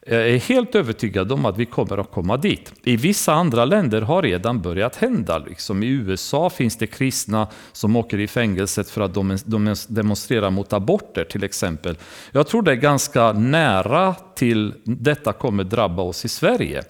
Jag 0.05 0.29
är 0.29 0.37
helt 0.37 0.75
övertygad 0.75 1.31
om 1.31 1.45
att 1.45 1.57
vi 1.57 1.65
kommer 1.65 1.97
att 1.97 2.11
komma 2.11 2.37
dit. 2.37 2.73
I 2.83 2.97
vissa 2.97 3.33
andra 3.33 3.65
länder 3.65 4.01
har 4.01 4.21
redan 4.21 4.61
börjat 4.61 4.95
hända. 4.95 5.37
Liksom 5.37 5.83
I 5.83 5.87
USA 5.87 6.49
finns 6.49 6.77
det 6.77 6.87
kristna 6.87 7.47
som 7.71 7.95
åker 7.95 8.19
i 8.19 8.27
fängelset 8.27 8.89
för 8.89 9.01
att 9.01 9.13
de 9.13 9.37
demonstrerar 9.87 10.49
mot 10.49 10.73
aborter 10.73 11.23
till 11.23 11.43
exempel. 11.43 11.97
Jag 12.31 12.47
tror 12.47 12.61
det 12.61 12.71
är 12.71 12.75
ganska 12.75 13.31
nära 13.31 14.15
till 14.35 14.73
detta 14.83 15.33
kommer 15.33 15.63
drabba 15.63 16.01
oss 16.01 16.25
i 16.25 16.29
Sverige. 16.29 16.83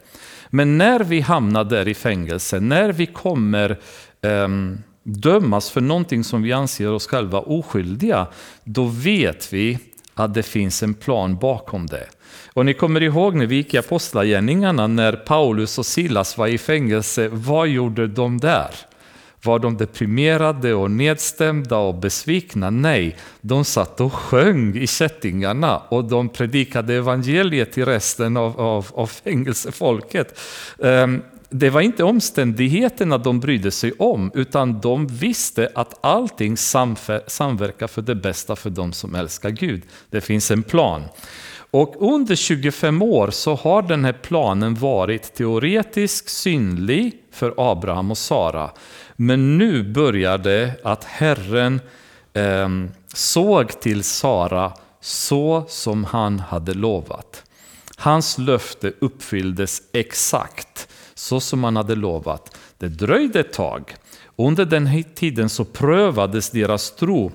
Men 0.49 0.77
när 0.77 0.99
vi 0.99 1.21
hamnar 1.21 1.63
där 1.63 1.87
i 1.87 1.93
fängelse, 1.93 2.59
när 2.59 2.91
vi 2.91 3.05
kommer 3.05 3.79
um, 4.21 4.77
dömas 5.03 5.69
för 5.69 5.81
någonting 5.81 6.23
som 6.23 6.41
vi 6.41 6.53
anser 6.53 6.91
oss 6.91 7.07
själva 7.07 7.39
oskyldiga, 7.39 8.27
då 8.63 8.85
vet 8.85 9.53
vi 9.53 9.79
att 10.13 10.33
det 10.33 10.43
finns 10.43 10.83
en 10.83 10.93
plan 10.93 11.37
bakom 11.37 11.87
det. 11.87 12.07
Och 12.53 12.65
ni 12.65 12.73
kommer 12.73 13.03
ihåg 13.03 13.35
när 13.35 13.45
vi 13.45 13.55
gick 13.55 13.73
i 13.73 13.77
Apostlagärningarna 13.77 14.87
när 14.87 15.13
Paulus 15.13 15.77
och 15.77 15.85
Silas 15.85 16.37
var 16.37 16.47
i 16.47 16.57
fängelse, 16.57 17.29
vad 17.31 17.67
gjorde 17.67 18.07
de 18.07 18.37
där? 18.37 18.69
Var 19.43 19.59
de 19.59 19.77
deprimerade 19.77 20.73
och 20.73 20.91
nedstämda 20.91 21.77
och 21.77 21.95
besvikna? 21.95 22.69
Nej, 22.69 23.17
de 23.41 23.65
satt 23.65 24.01
och 24.01 24.13
sjöng 24.13 24.77
i 24.77 24.87
kättingarna 24.87 25.77
och 25.77 26.03
de 26.03 26.29
predikade 26.29 26.93
evangeliet 26.93 27.71
till 27.71 27.85
resten 27.85 28.37
av, 28.37 28.61
av, 28.61 28.87
av 28.93 29.07
fängelsefolket. 29.07 30.39
Um, 30.77 31.21
det 31.49 31.69
var 31.69 31.81
inte 31.81 32.03
omständigheterna 32.03 33.17
de 33.17 33.39
brydde 33.39 33.71
sig 33.71 33.91
om, 33.91 34.31
utan 34.33 34.81
de 34.81 35.07
visste 35.07 35.69
att 35.75 35.99
allting 36.01 36.57
samverkar 36.57 37.87
för 37.87 38.01
det 38.01 38.15
bästa 38.15 38.55
för 38.55 38.69
de 38.69 38.93
som 38.93 39.15
älskar 39.15 39.49
Gud. 39.49 39.81
Det 40.09 40.21
finns 40.21 40.51
en 40.51 40.63
plan. 40.63 41.03
Och 41.73 41.95
under 41.99 42.35
25 42.35 43.01
år 43.01 43.31
så 43.31 43.55
har 43.55 43.81
den 43.81 44.05
här 44.05 44.13
planen 44.13 44.75
varit 44.75 45.33
teoretisk, 45.33 46.29
synlig 46.29 47.13
för 47.31 47.53
Abraham 47.57 48.11
och 48.11 48.17
Sara. 48.17 48.71
Men 49.15 49.57
nu 49.57 49.83
börjar 49.83 50.37
det 50.37 50.71
att 50.83 51.03
Herren 51.03 51.81
eh, 52.33 52.69
såg 53.13 53.79
till 53.81 54.03
Sara 54.03 54.73
så 55.01 55.65
som 55.67 56.03
han 56.03 56.39
hade 56.39 56.73
lovat. 56.73 57.43
Hans 57.97 58.37
löfte 58.37 58.93
uppfylldes 58.99 59.81
exakt 59.93 60.87
så 61.13 61.39
som 61.39 61.63
han 61.63 61.75
hade 61.75 61.95
lovat. 61.95 62.57
Det 62.77 62.87
dröjde 62.87 63.39
ett 63.39 63.53
tag. 63.53 63.95
Under 64.35 64.65
den 64.65 64.87
här 64.87 65.03
tiden 65.15 65.49
så 65.49 65.65
prövades 65.65 66.49
deras 66.49 66.95
tro 66.95 67.31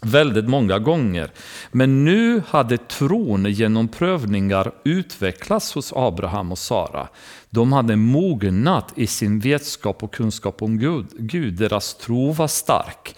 väldigt 0.00 0.48
många 0.48 0.78
gånger. 0.78 1.30
Men 1.72 2.04
nu 2.04 2.42
hade 2.48 2.78
tron 2.78 3.44
genom 3.44 3.88
prövningar 3.88 4.72
utvecklats 4.84 5.74
hos 5.74 5.92
Abraham 5.96 6.52
och 6.52 6.58
Sara. 6.58 7.08
De 7.50 7.72
hade 7.72 7.96
mognat 7.96 8.92
i 8.94 9.06
sin 9.06 9.40
vetskap 9.40 10.02
och 10.02 10.14
kunskap 10.14 10.62
om 10.62 10.78
Gud. 10.78 11.06
Gud. 11.18 11.54
Deras 11.54 11.94
tro 11.94 12.32
var 12.32 12.48
stark. 12.48 13.16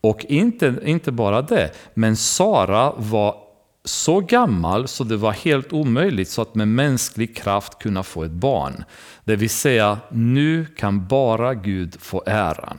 Och 0.00 0.24
inte, 0.24 0.74
inte 0.84 1.12
bara 1.12 1.42
det, 1.42 1.70
men 1.94 2.16
Sara 2.16 2.92
var 2.96 3.34
så 3.84 4.20
gammal 4.20 4.88
så 4.88 5.04
det 5.04 5.16
var 5.16 5.32
helt 5.32 5.72
omöjligt 5.72 6.28
så 6.28 6.42
att 6.42 6.54
med 6.54 6.68
mänsklig 6.68 7.36
kraft 7.36 7.78
kunna 7.78 8.02
få 8.02 8.24
ett 8.24 8.30
barn. 8.30 8.84
Det 9.24 9.36
vill 9.36 9.50
säga, 9.50 9.98
nu 10.10 10.66
kan 10.76 11.06
bara 11.06 11.54
Gud 11.54 11.96
få 12.00 12.22
äran. 12.26 12.78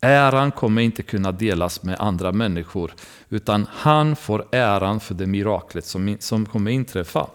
Äran 0.00 0.50
kommer 0.52 0.82
inte 0.82 1.02
kunna 1.02 1.32
delas 1.32 1.82
med 1.82 1.96
andra 2.00 2.32
människor, 2.32 2.94
utan 3.28 3.66
han 3.72 4.16
får 4.16 4.44
äran 4.52 5.00
för 5.00 5.14
det 5.14 5.26
miraklet 5.26 5.84
som, 5.84 6.16
som 6.20 6.46
kommer 6.46 6.70
inträffa. 6.70 7.26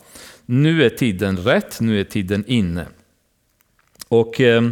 Nu 0.46 0.84
är 0.84 0.90
tiden 0.90 1.38
rätt, 1.38 1.80
nu 1.80 2.00
är 2.00 2.04
tiden 2.04 2.44
inne. 2.48 2.88
Och 4.08 4.42
eh, 4.42 4.70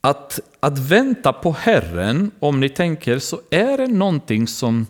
att, 0.00 0.40
att 0.60 0.78
vänta 0.78 1.32
på 1.32 1.52
Herren, 1.52 2.30
om 2.38 2.60
ni 2.60 2.68
tänker, 2.68 3.18
så 3.18 3.40
är 3.50 3.78
det 3.78 3.86
någonting 3.86 4.46
som 4.46 4.86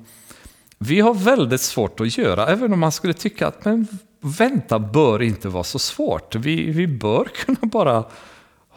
vi 0.78 1.00
har 1.00 1.14
väldigt 1.14 1.61
svårt 1.61 2.00
att 2.00 2.19
göra, 2.19 2.47
även 2.47 2.73
om 2.73 2.81
man 2.81 2.93
skulle 2.93 3.14
tycka 3.14 3.47
att 3.47 3.64
men 3.64 3.87
vänta 4.21 4.78
bör 4.78 5.23
inte 5.23 5.49
vara 5.49 5.64
så 5.64 5.78
svårt. 5.78 6.35
Vi, 6.35 6.71
vi 6.71 6.87
bör 6.87 7.25
kunna 7.35 7.59
bara 7.62 8.05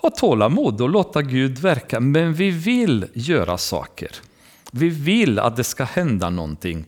ha 0.02 0.10
tålamod 0.10 0.82
och 0.82 0.90
låta 0.90 1.22
Gud 1.22 1.58
verka. 1.58 2.00
Men 2.00 2.34
vi 2.34 2.52
vill 2.52 3.06
göra 3.14 3.58
saker. 3.58 4.12
Vi 4.72 4.90
vill 4.90 5.40
att 5.40 5.56
det 5.56 5.64
ska 5.64 5.84
hända 5.84 6.30
någonting. 6.30 6.86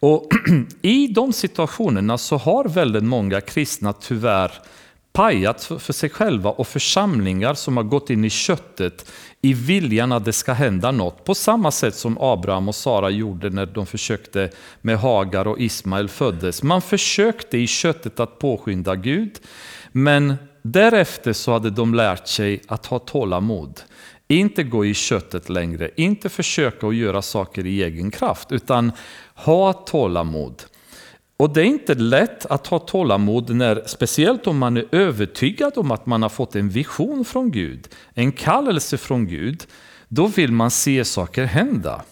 Och 0.00 0.28
I 0.82 1.06
de 1.06 1.32
situationerna 1.32 2.18
så 2.18 2.36
har 2.36 2.64
väldigt 2.64 3.04
många 3.04 3.40
kristna 3.40 3.92
tyvärr 3.92 4.52
pajat 5.16 5.64
för 5.64 5.92
sig 5.92 6.10
själva 6.10 6.50
och 6.50 6.66
församlingar 6.66 7.54
som 7.54 7.76
har 7.76 7.84
gått 7.84 8.10
in 8.10 8.24
i 8.24 8.30
köttet 8.30 9.12
i 9.42 9.52
viljan 9.52 10.12
att 10.12 10.24
det 10.24 10.32
ska 10.32 10.52
hända 10.52 10.90
något. 10.90 11.24
På 11.24 11.34
samma 11.34 11.70
sätt 11.70 11.94
som 11.94 12.18
Abraham 12.20 12.68
och 12.68 12.74
Sara 12.74 13.10
gjorde 13.10 13.50
när 13.50 13.66
de 13.66 13.86
försökte 13.86 14.50
med 14.80 14.98
Hagar 14.98 15.46
och 15.48 15.60
Ismael 15.60 16.08
föddes. 16.08 16.62
Man 16.62 16.82
försökte 16.82 17.58
i 17.58 17.66
köttet 17.66 18.20
att 18.20 18.38
påskynda 18.38 18.94
Gud, 18.94 19.38
men 19.92 20.34
Därefter 20.72 21.32
så 21.32 21.52
hade 21.52 21.70
de 21.70 21.94
lärt 21.94 22.28
sig 22.28 22.60
att 22.68 22.86
ha 22.86 22.98
tålamod. 22.98 23.80
Inte 24.28 24.62
gå 24.62 24.84
i 24.84 24.94
köttet 24.94 25.48
längre, 25.48 25.90
inte 25.96 26.28
försöka 26.28 26.86
att 26.86 26.94
göra 26.94 27.22
saker 27.22 27.66
i 27.66 27.82
egen 27.82 28.10
kraft, 28.10 28.52
utan 28.52 28.92
ha 29.34 29.72
tålamod. 29.72 30.62
Och 31.36 31.54
det 31.54 31.60
är 31.60 31.64
inte 31.64 31.94
lätt 31.94 32.46
att 32.46 32.66
ha 32.66 32.78
tålamod, 32.78 33.54
när, 33.54 33.82
speciellt 33.86 34.46
om 34.46 34.58
man 34.58 34.76
är 34.76 34.84
övertygad 34.92 35.72
om 35.78 35.90
att 35.90 36.06
man 36.06 36.22
har 36.22 36.28
fått 36.28 36.56
en 36.56 36.68
vision 36.68 37.24
från 37.24 37.50
Gud, 37.50 37.88
en 38.14 38.32
kallelse 38.32 38.98
från 38.98 39.26
Gud. 39.26 39.66
Då 40.08 40.26
vill 40.26 40.52
man 40.52 40.70
se 40.70 41.04
saker 41.04 41.44
hända. 41.44 42.02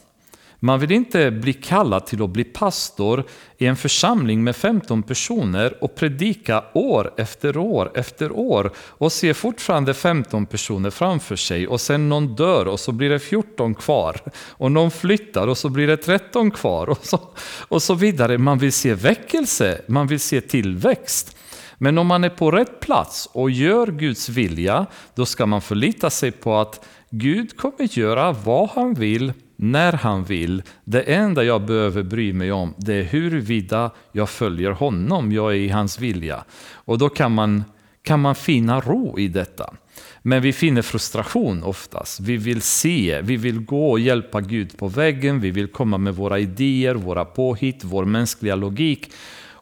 Man 0.64 0.80
vill 0.80 0.92
inte 0.92 1.30
bli 1.30 1.52
kallad 1.52 2.06
till 2.06 2.22
att 2.22 2.30
bli 2.30 2.44
pastor 2.44 3.24
i 3.58 3.66
en 3.66 3.76
församling 3.76 4.44
med 4.44 4.56
15 4.56 5.02
personer 5.02 5.84
och 5.84 5.94
predika 5.94 6.64
år 6.74 7.14
efter 7.16 7.56
år 7.56 7.92
efter 7.94 8.32
år 8.32 8.70
och 8.76 9.12
se 9.12 9.34
fortfarande 9.34 9.94
15 9.94 10.46
personer 10.46 10.90
framför 10.90 11.36
sig 11.36 11.66
och 11.66 11.80
sen 11.80 12.08
någon 12.08 12.34
dör 12.34 12.68
och 12.68 12.80
så 12.80 12.92
blir 12.92 13.10
det 13.10 13.18
14 13.18 13.74
kvar 13.74 14.20
och 14.50 14.72
någon 14.72 14.90
flyttar 14.90 15.46
och 15.46 15.58
så 15.58 15.68
blir 15.68 15.86
det 15.86 15.96
13 15.96 16.50
kvar 16.50 16.90
och 16.90 16.98
så, 17.02 17.20
och 17.68 17.82
så 17.82 17.94
vidare. 17.94 18.38
Man 18.38 18.58
vill 18.58 18.72
se 18.72 18.94
väckelse, 18.94 19.80
man 19.86 20.06
vill 20.06 20.20
se 20.20 20.40
tillväxt. 20.40 21.36
Men 21.78 21.98
om 21.98 22.06
man 22.06 22.24
är 22.24 22.30
på 22.30 22.50
rätt 22.50 22.80
plats 22.80 23.28
och 23.32 23.50
gör 23.50 23.86
Guds 23.86 24.28
vilja, 24.28 24.86
då 25.14 25.26
ska 25.26 25.46
man 25.46 25.60
förlita 25.60 26.10
sig 26.10 26.32
på 26.32 26.56
att 26.56 26.86
Gud 27.10 27.56
kommer 27.56 27.98
göra 27.98 28.32
vad 28.32 28.68
han 28.68 28.94
vill 28.94 29.32
när 29.56 29.92
han 29.92 30.24
vill. 30.24 30.62
Det 30.84 31.02
enda 31.02 31.44
jag 31.44 31.66
behöver 31.66 32.02
bry 32.02 32.32
mig 32.32 32.52
om 32.52 32.74
det 32.76 32.94
är 32.94 33.02
huruvida 33.02 33.90
jag 34.12 34.28
följer 34.28 34.70
honom, 34.70 35.32
jag 35.32 35.52
är 35.52 35.56
i 35.56 35.68
hans 35.68 36.00
vilja. 36.00 36.44
Och 36.72 36.98
då 36.98 37.08
kan 37.08 37.32
man, 37.32 37.64
kan 38.02 38.20
man 38.20 38.34
finna 38.34 38.80
ro 38.80 39.18
i 39.18 39.28
detta. 39.28 39.74
Men 40.22 40.42
vi 40.42 40.52
finner 40.52 40.82
frustration 40.82 41.62
oftast. 41.62 42.20
Vi 42.20 42.36
vill 42.36 42.62
se, 42.62 43.20
vi 43.22 43.36
vill 43.36 43.60
gå 43.60 43.90
och 43.90 44.00
hjälpa 44.00 44.40
Gud 44.40 44.78
på 44.78 44.88
vägen, 44.88 45.40
vi 45.40 45.50
vill 45.50 45.66
komma 45.66 45.98
med 45.98 46.14
våra 46.14 46.38
idéer, 46.38 46.94
våra 46.94 47.24
påhitt, 47.24 47.84
vår 47.84 48.04
mänskliga 48.04 48.54
logik. 48.54 49.12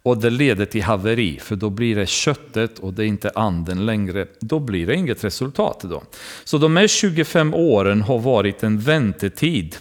Och 0.02 0.18
det 0.18 0.30
leder 0.30 0.64
till 0.64 0.82
haveri, 0.82 1.38
för 1.38 1.56
då 1.56 1.70
blir 1.70 1.96
det 1.96 2.06
köttet 2.06 2.78
och 2.78 2.94
det 2.94 3.04
är 3.04 3.06
inte 3.06 3.30
anden 3.34 3.86
längre. 3.86 4.26
Då 4.40 4.58
blir 4.58 4.86
det 4.86 4.94
inget 4.94 5.24
resultat. 5.24 5.80
Då. 5.82 6.02
Så 6.44 6.58
de 6.58 6.76
här 6.76 6.86
25 6.86 7.54
åren 7.54 8.02
har 8.02 8.18
varit 8.18 8.62
en 8.62 8.78
väntetid 8.78 9.76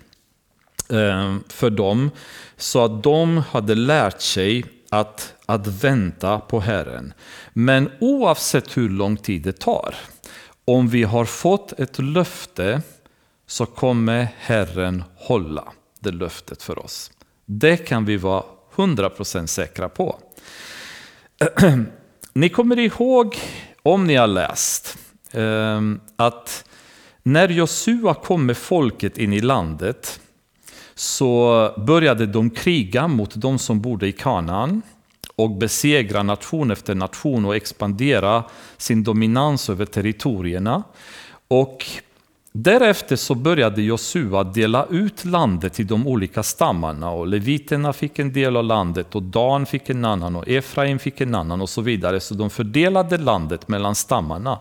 eh, 0.90 1.36
för 1.48 1.70
dem, 1.70 2.10
så 2.58 2.86
att 2.86 3.04
de 3.04 3.38
hade 3.38 3.76
lärt 3.76 4.22
sig 4.22 4.66
att, 4.90 5.34
att 5.46 5.68
vänta 5.68 6.40
på 6.40 6.60
Herren. 6.60 7.14
Men 7.54 7.90
oavsett 8.00 8.78
hur 8.78 8.90
lång 8.90 9.18
tid 9.18 9.42
det 9.42 9.60
tar, 9.60 9.96
om 10.66 10.90
vi 10.90 11.04
har 11.04 11.26
fått 11.26 11.80
ett 11.80 12.00
löfte 12.00 12.82
så 13.48 13.66
kommer 13.66 14.28
Herren 14.38 15.04
hålla 15.16 15.64
det 16.00 16.12
löftet 16.12 16.64
för 16.64 16.80
oss. 16.80 17.12
Det 17.46 17.78
kan 17.78 18.06
vi 18.06 18.18
vara 18.18 18.44
100% 18.76 19.46
säkra 19.46 19.90
på. 19.90 20.20
ni 22.34 22.50
kommer 22.50 22.80
ihåg, 22.80 23.38
om 23.84 24.08
ni 24.08 24.16
har 24.16 24.28
läst, 24.28 24.98
ehm, 25.32 26.00
att 26.16 26.66
när 27.24 27.50
Josua 27.50 28.14
kom 28.14 28.46
med 28.46 28.58
folket 28.58 29.18
in 29.18 29.34
i 29.34 29.42
landet 29.42 30.20
så 30.96 31.74
började 31.78 32.26
de 32.26 32.50
kriga 32.50 33.08
mot 33.08 33.36
de 33.36 33.60
som 33.60 33.82
bodde 33.82 34.08
i 34.08 34.12
Kanaan 34.12 34.82
och 35.36 35.52
besegra 35.52 36.24
nation 36.24 36.72
efter 36.72 36.96
nation 36.96 37.46
och 37.46 37.56
expandera 37.56 38.44
sin 38.78 39.04
dominans 39.04 39.70
över 39.70 39.86
territorierna. 39.86 40.84
Och 41.48 41.86
därefter 42.52 43.16
så 43.16 43.36
började 43.36 43.82
Josua 43.82 44.44
dela 44.44 44.86
ut 44.90 45.26
landet 45.26 45.74
till 45.74 45.88
de 45.88 46.08
olika 46.08 46.44
stammarna 46.44 47.12
och 47.12 47.28
leviterna 47.28 47.94
fick 47.94 48.20
en 48.20 48.34
del 48.34 48.58
av 48.58 48.64
landet 48.64 49.16
och 49.16 49.24
Dan 49.24 49.66
fick 49.66 49.90
en 49.90 50.06
annan 50.06 50.36
och 50.36 50.48
Efraim 50.48 51.00
fick 51.00 51.22
en 51.22 51.36
annan 51.36 51.62
och 51.62 51.70
så 51.70 51.82
vidare. 51.82 52.20
Så 52.20 52.34
de 52.34 52.50
fördelade 52.50 53.18
landet 53.18 53.68
mellan 53.68 53.96
stammarna. 53.96 54.60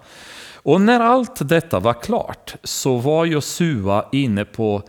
Och 0.62 0.80
när 0.80 1.00
allt 1.00 1.48
detta 1.48 1.80
var 1.80 1.94
klart 1.94 2.54
så 2.62 2.96
var 2.96 3.24
Josua 3.24 4.04
inne 4.12 4.44
på 4.44 4.82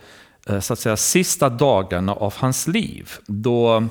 eh, 0.46 0.60
så 0.60 0.72
att 0.72 0.78
säga, 0.78 0.96
sista 0.96 1.48
dagarna 1.48 2.14
av 2.14 2.34
hans 2.36 2.66
liv. 2.66 3.10
Då 3.26 3.88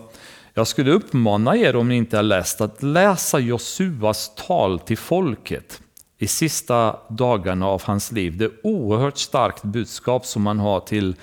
jag 0.54 0.68
skulle 0.68 0.92
uppmana 0.92 1.58
er, 1.58 1.76
om 1.76 1.90
ni 1.90 1.96
inte 1.96 2.16
har 2.16 2.24
läst, 2.24 2.62
att 2.62 2.84
läsa 2.84 3.40
Josuas 3.40 4.32
tal 4.48 4.80
till 4.80 4.98
folket 4.98 5.81
i 6.22 6.28
sista 6.28 6.96
dagarna 7.10 7.68
av 7.68 7.84
hans 7.84 8.12
liv. 8.12 8.38
Det 8.38 8.46
är 8.46 8.52
oerhört 8.64 9.18
starkt 9.18 9.64
budskap 9.64 10.26
som 10.26 10.46
han 10.46 10.60
har 10.60 10.80
till, 10.80 11.16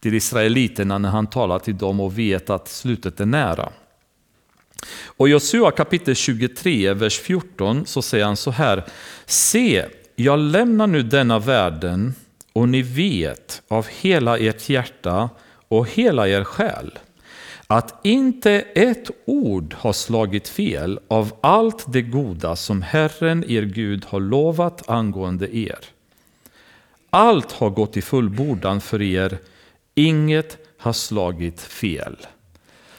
till 0.00 0.14
israeliterna 0.14 0.98
när 0.98 1.08
han 1.08 1.26
talar 1.26 1.58
till 1.58 1.78
dem 1.78 2.00
och 2.00 2.18
vet 2.18 2.50
att 2.50 2.68
slutet 2.68 3.20
är 3.20 3.26
nära. 3.26 3.72
Och 5.06 5.28
Josua 5.28 5.70
kapitel 5.70 6.14
23, 6.14 6.94
vers 6.94 7.18
14, 7.20 7.86
så 7.86 8.02
säger 8.02 8.24
han 8.24 8.36
så 8.36 8.50
här. 8.50 8.84
Se, 9.26 9.86
jag 10.14 10.38
lämnar 10.38 10.86
nu 10.86 11.02
denna 11.02 11.38
världen 11.38 12.14
och 12.52 12.68
ni 12.68 12.82
vet 12.82 13.62
av 13.68 13.86
hela 13.86 14.38
ert 14.38 14.68
hjärta 14.68 15.30
och 15.68 15.88
hela 15.90 16.28
er 16.28 16.44
själ 16.44 16.98
att 17.66 18.06
inte 18.06 18.52
ett 18.60 19.10
ord 19.24 19.74
har 19.74 19.92
slagit 19.92 20.48
fel 20.48 21.00
av 21.08 21.32
allt 21.40 21.92
det 21.92 22.02
goda 22.02 22.56
som 22.56 22.82
Herren, 22.82 23.44
er 23.50 23.62
Gud, 23.62 24.04
har 24.04 24.20
lovat 24.20 24.88
angående 24.90 25.56
er. 25.56 25.78
Allt 27.10 27.52
har 27.52 27.70
gått 27.70 27.96
i 27.96 28.02
fullbordan 28.02 28.80
för 28.80 29.02
er, 29.02 29.38
inget 29.94 30.58
har 30.78 30.92
slagit 30.92 31.60
fel. 31.60 32.16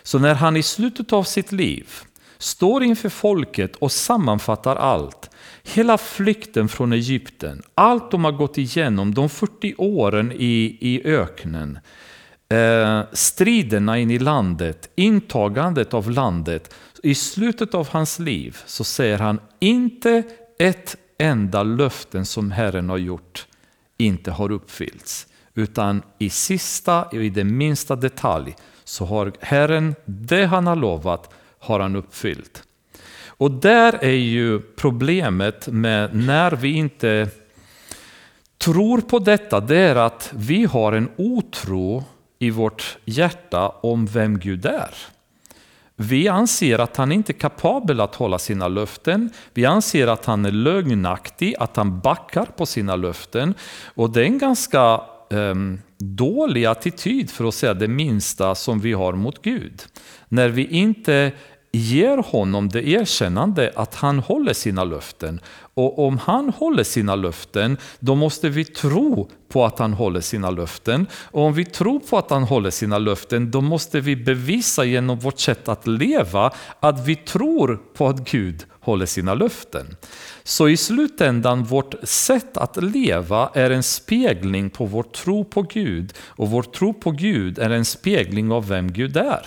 Så 0.04 0.20
när 0.20 0.36
han 0.36 0.58
i 0.58 0.64
slutet 0.64 1.14
av 1.14 1.24
sitt 1.24 1.52
liv 1.52 1.90
står 2.38 2.84
inför 2.84 3.10
folket 3.10 3.76
och 3.76 3.92
sammanfattar 3.92 4.76
allt, 4.76 5.30
hela 5.64 5.98
flykten 5.98 6.70
från 6.70 6.94
Egypten, 6.94 7.64
allt 7.76 8.12
de 8.12 8.26
har 8.26 8.32
gått 8.32 8.58
igenom, 8.58 9.14
de 9.14 9.30
40 9.30 9.76
åren 9.78 10.32
i, 10.36 10.78
i 10.82 11.02
öknen, 11.06 11.80
eh, 12.50 13.01
striderna 13.13 13.98
in 13.98 14.12
i 14.12 14.20
landet, 14.20 14.89
intagandet 14.96 15.94
av 15.94 16.12
landet. 16.12 16.74
I 17.04 17.16
slutet 17.16 17.74
av 17.74 17.88
hans 17.89 18.20
liv 18.20 18.58
så 18.66 18.84
säger 18.84 19.20
han 19.20 19.39
inte 19.60 20.24
ett 20.60 20.96
enda 21.18 21.63
löften 21.63 22.25
som 22.25 22.51
Herren 22.51 22.89
har 22.89 22.98
gjort 22.98 23.48
inte 23.98 24.32
har 24.32 24.51
uppfyllts. 24.51 25.27
Utan 25.54 26.01
i 26.18 26.30
sista, 26.30 27.08
i 27.12 27.30
den 27.30 27.58
minsta 27.58 27.96
detalj, 27.96 28.56
så 28.84 29.06
har 29.06 29.32
Herren 29.39 29.96
det 30.06 30.46
han 30.46 30.68
har 30.68 30.75
lovat, 30.75 31.34
har 31.60 31.80
han 31.80 31.96
uppfyllt. 31.96 32.63
Och 33.27 33.51
där 33.51 34.04
är 34.04 34.12
ju 34.12 34.60
problemet 34.60 35.68
med 35.68 36.16
när 36.16 36.51
vi 36.51 36.72
inte 36.72 37.30
tror 38.58 39.01
på 39.01 39.20
detta, 39.20 39.60
det 39.60 39.77
är 39.77 39.96
att 39.96 40.34
vi 40.36 40.66
har 40.66 40.94
en 40.94 41.10
otro 41.16 42.04
i 42.39 42.50
vårt 42.50 42.98
hjärta 43.06 43.70
om 43.70 44.06
vem 44.06 44.39
Gud 44.39 44.65
är. 44.65 44.96
Vi 46.00 46.27
anser 46.27 46.79
att 46.79 46.98
han 46.98 47.12
inte 47.12 47.32
är 47.32 47.39
kapabel 47.39 48.00
att 48.00 48.15
hålla 48.15 48.39
sina 48.39 48.67
löften. 48.67 49.30
Vi 49.54 49.65
anser 49.65 50.08
att 50.08 50.26
han 50.26 50.45
är 50.45 50.52
lögnaktig, 50.52 51.56
att 51.60 51.76
han 51.76 52.00
backar 52.00 52.45
på 52.45 52.65
sina 52.65 52.95
löften. 52.95 53.54
Och 53.86 54.10
det 54.10 54.21
är 54.21 54.26
en 54.26 54.38
ganska 54.38 55.02
um, 55.30 55.82
dålig 55.97 56.65
attityd 56.65 57.30
för 57.30 57.45
att 57.45 57.54
säga 57.54 57.73
det 57.73 57.88
minsta 57.88 58.56
som 58.56 58.80
vi 58.80 58.93
har 58.93 59.13
mot 59.13 59.41
Gud. 59.41 59.82
När 60.30 60.50
vi 60.50 60.65
inte 60.65 61.32
ger 61.71 62.17
honom 62.17 62.69
det 62.69 62.88
erkännande 62.88 63.71
att 63.75 63.95
han 63.95 64.19
håller 64.19 64.53
sina 64.53 64.84
löften. 64.84 65.39
Och 65.73 65.99
om 65.99 66.17
han 66.17 66.49
håller 66.49 66.84
sina 66.84 67.15
löften, 67.15 67.77
då 67.99 68.15
måste 68.15 68.49
vi 68.49 68.65
tro 68.65 69.30
på 69.49 69.65
att 69.65 69.80
han 69.80 69.93
håller 69.93 70.21
sina 70.21 70.49
löften. 70.49 71.08
Och 71.13 71.41
om 71.41 71.53
vi 71.53 71.65
tror 71.65 71.99
på 71.99 72.17
att 72.17 72.30
han 72.30 72.43
håller 72.43 72.69
sina 72.69 72.97
löften, 72.97 73.51
då 73.51 73.62
måste 73.62 73.99
vi 73.99 74.15
bevisa 74.15 74.86
genom 74.86 75.19
vårt 75.19 75.39
sätt 75.39 75.69
att 75.69 75.88
leva 75.88 76.53
att 76.80 77.08
vi 77.08 77.15
tror 77.15 77.80
på 77.93 78.08
att 78.08 78.32
Gud 78.32 78.65
håller 78.80 79.06
sina 79.06 79.34
löften. 79.34 79.95
Så 80.43 80.69
i 80.69 80.77
slutändan, 80.77 81.63
vårt 81.63 81.95
sätt 82.03 82.58
att 82.58 82.84
leva 82.84 83.51
är 83.53 83.69
en 83.69 83.84
spegling 83.84 84.69
på 84.69 84.86
vår 84.86 85.03
tro 85.03 85.43
på 85.43 85.62
Gud. 85.62 86.13
Och 86.19 86.49
vår 86.49 86.63
tro 86.63 86.93
på 86.93 87.12
Gud 87.12 87.60
är 87.60 87.69
en 87.69 87.86
spegling 87.86 88.51
av 88.51 88.67
vem 88.67 88.91
Gud 88.91 89.17
är. 89.17 89.45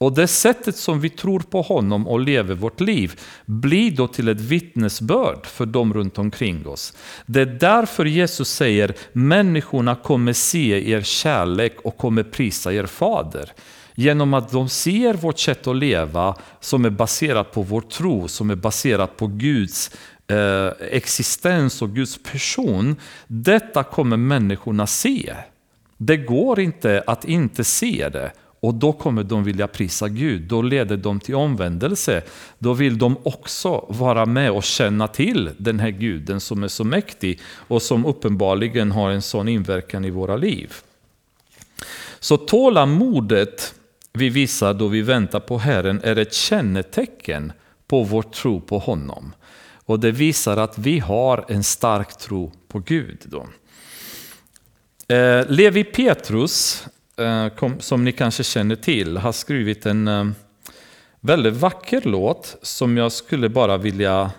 Och 0.00 0.14
det 0.14 0.26
sättet 0.26 0.76
som 0.76 1.00
vi 1.00 1.10
tror 1.10 1.40
på 1.40 1.62
honom 1.62 2.08
och 2.08 2.20
lever 2.20 2.54
vårt 2.54 2.80
liv 2.80 3.20
blir 3.46 3.90
då 3.90 4.08
till 4.08 4.28
ett 4.28 4.40
vittnesbörd 4.40 5.46
för 5.46 5.66
dem 5.66 5.94
runt 5.94 6.18
omkring 6.18 6.66
oss. 6.66 6.92
Det 7.26 7.40
är 7.40 7.46
därför 7.46 8.04
Jesus 8.04 8.48
säger 8.48 8.94
människorna 9.12 9.94
kommer 9.94 10.32
se 10.32 10.90
er 10.90 11.02
kärlek 11.02 11.76
och 11.84 11.96
kommer 11.96 12.22
prisa 12.22 12.72
er 12.72 12.86
fader. 12.86 13.52
Genom 13.94 14.34
att 14.34 14.50
de 14.52 14.68
ser 14.68 15.14
vårt 15.14 15.38
sätt 15.38 15.66
att 15.66 15.76
leva 15.76 16.36
som 16.60 16.84
är 16.84 16.90
baserat 16.90 17.52
på 17.52 17.62
vår 17.62 17.80
tro, 17.80 18.28
som 18.28 18.50
är 18.50 18.56
baserat 18.56 19.16
på 19.16 19.26
Guds 19.26 19.90
eh, 20.26 20.68
existens 20.90 21.82
och 21.82 21.94
Guds 21.94 22.22
person. 22.22 22.96
Detta 23.26 23.82
kommer 23.82 24.16
människorna 24.16 24.86
se. 24.86 25.34
Det 25.96 26.16
går 26.16 26.60
inte 26.60 27.02
att 27.06 27.24
inte 27.24 27.64
se 27.64 28.08
det. 28.08 28.32
Och 28.60 28.74
då 28.74 28.92
kommer 28.92 29.22
de 29.22 29.44
vilja 29.44 29.68
prisa 29.68 30.08
Gud, 30.08 30.42
då 30.42 30.62
leder 30.62 30.96
de 30.96 31.20
till 31.20 31.34
omvändelse. 31.34 32.22
Då 32.58 32.72
vill 32.72 32.98
de 32.98 33.16
också 33.22 33.86
vara 33.88 34.26
med 34.26 34.50
och 34.50 34.64
känna 34.64 35.08
till 35.08 35.50
den 35.56 35.80
här 35.80 35.90
guden 35.90 36.40
som 36.40 36.62
är 36.62 36.68
så 36.68 36.84
mäktig 36.84 37.40
och 37.44 37.82
som 37.82 38.06
uppenbarligen 38.06 38.92
har 38.92 39.10
en 39.10 39.22
sån 39.22 39.48
inverkan 39.48 40.04
i 40.04 40.10
våra 40.10 40.36
liv. 40.36 40.74
Så 42.20 42.36
tålamodet 42.36 43.74
vi 44.12 44.28
visar 44.28 44.74
då 44.74 44.88
vi 44.88 45.02
väntar 45.02 45.40
på 45.40 45.58
Herren 45.58 46.00
är 46.04 46.18
ett 46.18 46.34
kännetecken 46.34 47.52
på 47.86 48.02
vår 48.02 48.22
tro 48.22 48.60
på 48.60 48.78
honom. 48.78 49.32
Och 49.86 50.00
det 50.00 50.10
visar 50.10 50.56
att 50.56 50.78
vi 50.78 50.98
har 50.98 51.44
en 51.48 51.64
stark 51.64 52.18
tro 52.18 52.52
på 52.68 52.78
Gud. 52.78 53.18
Då. 53.24 53.46
Eh, 55.14 55.46
Levi 55.48 55.84
Petrus 55.84 56.86
Eh, 57.20 57.68
som 57.78 58.04
ni 58.04 58.12
kanske 58.12 58.44
känner 58.44 58.76
till, 58.76 59.16
har 59.16 59.32
skrivit 59.32 59.86
en 59.86 60.08
eh, 60.08 60.24
väldigt 61.20 61.54
vacker 61.54 62.02
låt 62.04 62.56
som 62.62 62.96
jag 62.96 63.12
skulle 63.12 63.48
bara 63.48 63.76
vilja 63.76 64.30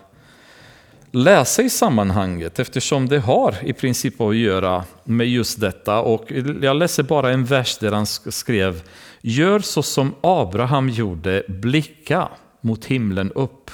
läsa 1.10 1.62
i 1.62 1.70
sammanhanget 1.70 2.58
eftersom 2.58 3.08
det 3.08 3.18
har 3.18 3.54
i 3.62 3.72
princip 3.72 4.20
att 4.20 4.36
göra 4.36 4.84
med 5.04 5.28
just 5.28 5.60
detta. 5.60 6.00
Och 6.00 6.32
jag 6.62 6.76
läser 6.76 7.02
bara 7.02 7.30
en 7.30 7.44
vers 7.44 7.78
där 7.78 7.92
han 7.92 8.06
skrev 8.06 8.82
Gör 9.20 9.60
så 9.60 9.82
som 9.82 10.14
Abraham 10.20 10.88
gjorde, 10.88 11.42
blicka 11.48 12.28
mot 12.60 12.84
himlen 12.84 13.32
upp. 13.32 13.70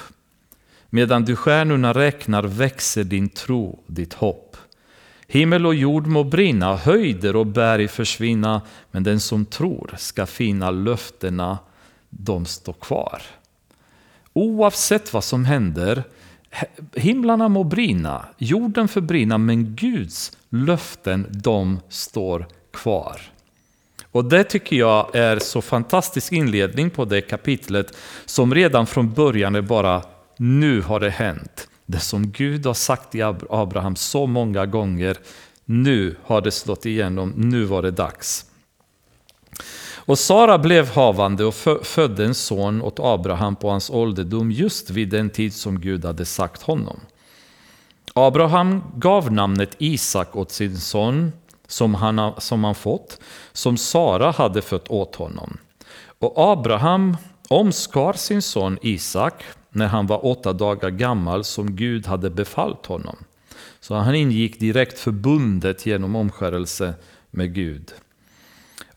Medan 0.91 1.25
du 1.25 1.37
stjärnorna 1.37 1.95
räknar 1.95 2.43
växer 2.43 3.05
din 3.05 3.29
tro, 3.29 3.79
ditt 3.87 4.15
hopp. 4.15 4.48
Himmel 5.31 5.67
och 5.67 5.75
jord 5.75 6.07
må 6.07 6.25
brinna, 6.25 6.77
höjder 6.77 7.37
och 7.37 7.47
berg 7.47 7.89
försvinna, 7.89 8.63
men 8.91 9.03
den 9.03 9.21
som 9.21 9.47
tror 9.47 9.95
ska 9.99 10.27
finna 10.27 10.71
löftena, 10.71 11.59
de 12.11 12.47
står 12.47 12.73
kvar. 12.73 13.23
Oavsett 14.33 15.13
vad 15.13 15.25
som 15.25 15.45
händer, 15.45 16.03
himlarna 16.95 17.49
må 17.49 17.65
brinna, 17.65 18.27
jorden 18.39 18.89
förbrinna, 18.89 19.39
men 19.39 19.77
Guds 19.77 20.37
löften, 20.49 21.27
de 21.31 21.81
står 21.89 22.47
kvar. 22.73 23.21
Och 24.13 24.25
det 24.25 24.45
tycker 24.45 24.77
jag 24.77 25.17
är 25.17 25.39
så 25.39 25.63
fantastisk 25.63 26.33
inledning 26.33 26.91
på 26.91 27.05
det 27.05 27.21
kapitlet 27.21 27.97
som 28.25 28.55
redan 28.55 28.87
från 28.87 29.13
början 29.13 29.55
är 29.55 29.63
bara 29.63 30.03
nu 30.37 30.81
har 30.81 31.01
det 31.01 31.11
hänt. 31.11 31.68
Det 31.91 32.01
som 32.01 32.31
Gud 32.31 32.67
har 32.67 32.75
sagt 32.75 33.13
till 33.13 33.23
Abraham 33.51 33.97
så 33.97 34.27
många 34.27 34.67
gånger, 34.67 35.17
nu 35.65 36.17
har 36.25 36.41
det 36.41 36.51
slått 36.51 36.87
igenom, 36.87 37.33
nu 37.37 37.65
var 37.65 37.83
det 37.83 37.91
dags. 37.91 38.45
Och 39.95 40.19
Sara 40.19 40.59
blev 40.59 40.91
havande 40.91 41.45
och 41.45 41.55
födde 41.83 42.25
en 42.25 42.35
son 42.35 42.83
åt 42.83 43.01
Abraham 43.01 43.57
på 43.57 43.71
hans 43.71 43.91
ålderdom 43.91 44.51
just 44.51 44.91
vid 44.91 45.09
den 45.09 45.31
tid 45.31 45.55
som 45.55 45.81
Gud 45.81 46.05
hade 46.05 46.25
sagt 46.25 46.63
honom. 46.63 47.01
Abraham 48.15 48.83
gav 48.97 49.33
namnet 49.33 49.77
Isak 49.79 50.37
åt 50.37 50.51
sin 50.51 50.79
son 50.81 51.33
som 51.67 51.95
han, 51.95 52.33
som 52.39 52.65
han 52.65 52.75
fått, 52.75 53.21
som 53.53 53.77
Sara 53.77 54.31
hade 54.31 54.63
fött 54.63 54.89
åt 54.89 55.17
honom. 55.17 55.59
Och 56.19 56.35
Abraham 56.37 57.17
omskar 57.49 58.13
sin 58.13 58.43
son 58.43 58.79
Isak 58.83 59.45
när 59.79 59.87
han 59.87 60.07
var 60.07 60.27
åtta 60.27 60.53
dagar 60.53 60.91
gammal 60.91 61.45
som 61.45 61.77
Gud 61.77 62.07
hade 62.07 62.31
befallt 62.31 62.87
honom. 62.87 63.17
Så 63.81 63.95
han 63.95 64.15
ingick 64.15 64.61
direkt 64.61 64.99
förbundet 64.99 65.87
genom 65.87 66.17
omskärelse 66.17 66.95
med 67.31 67.55
Gud. 67.55 67.93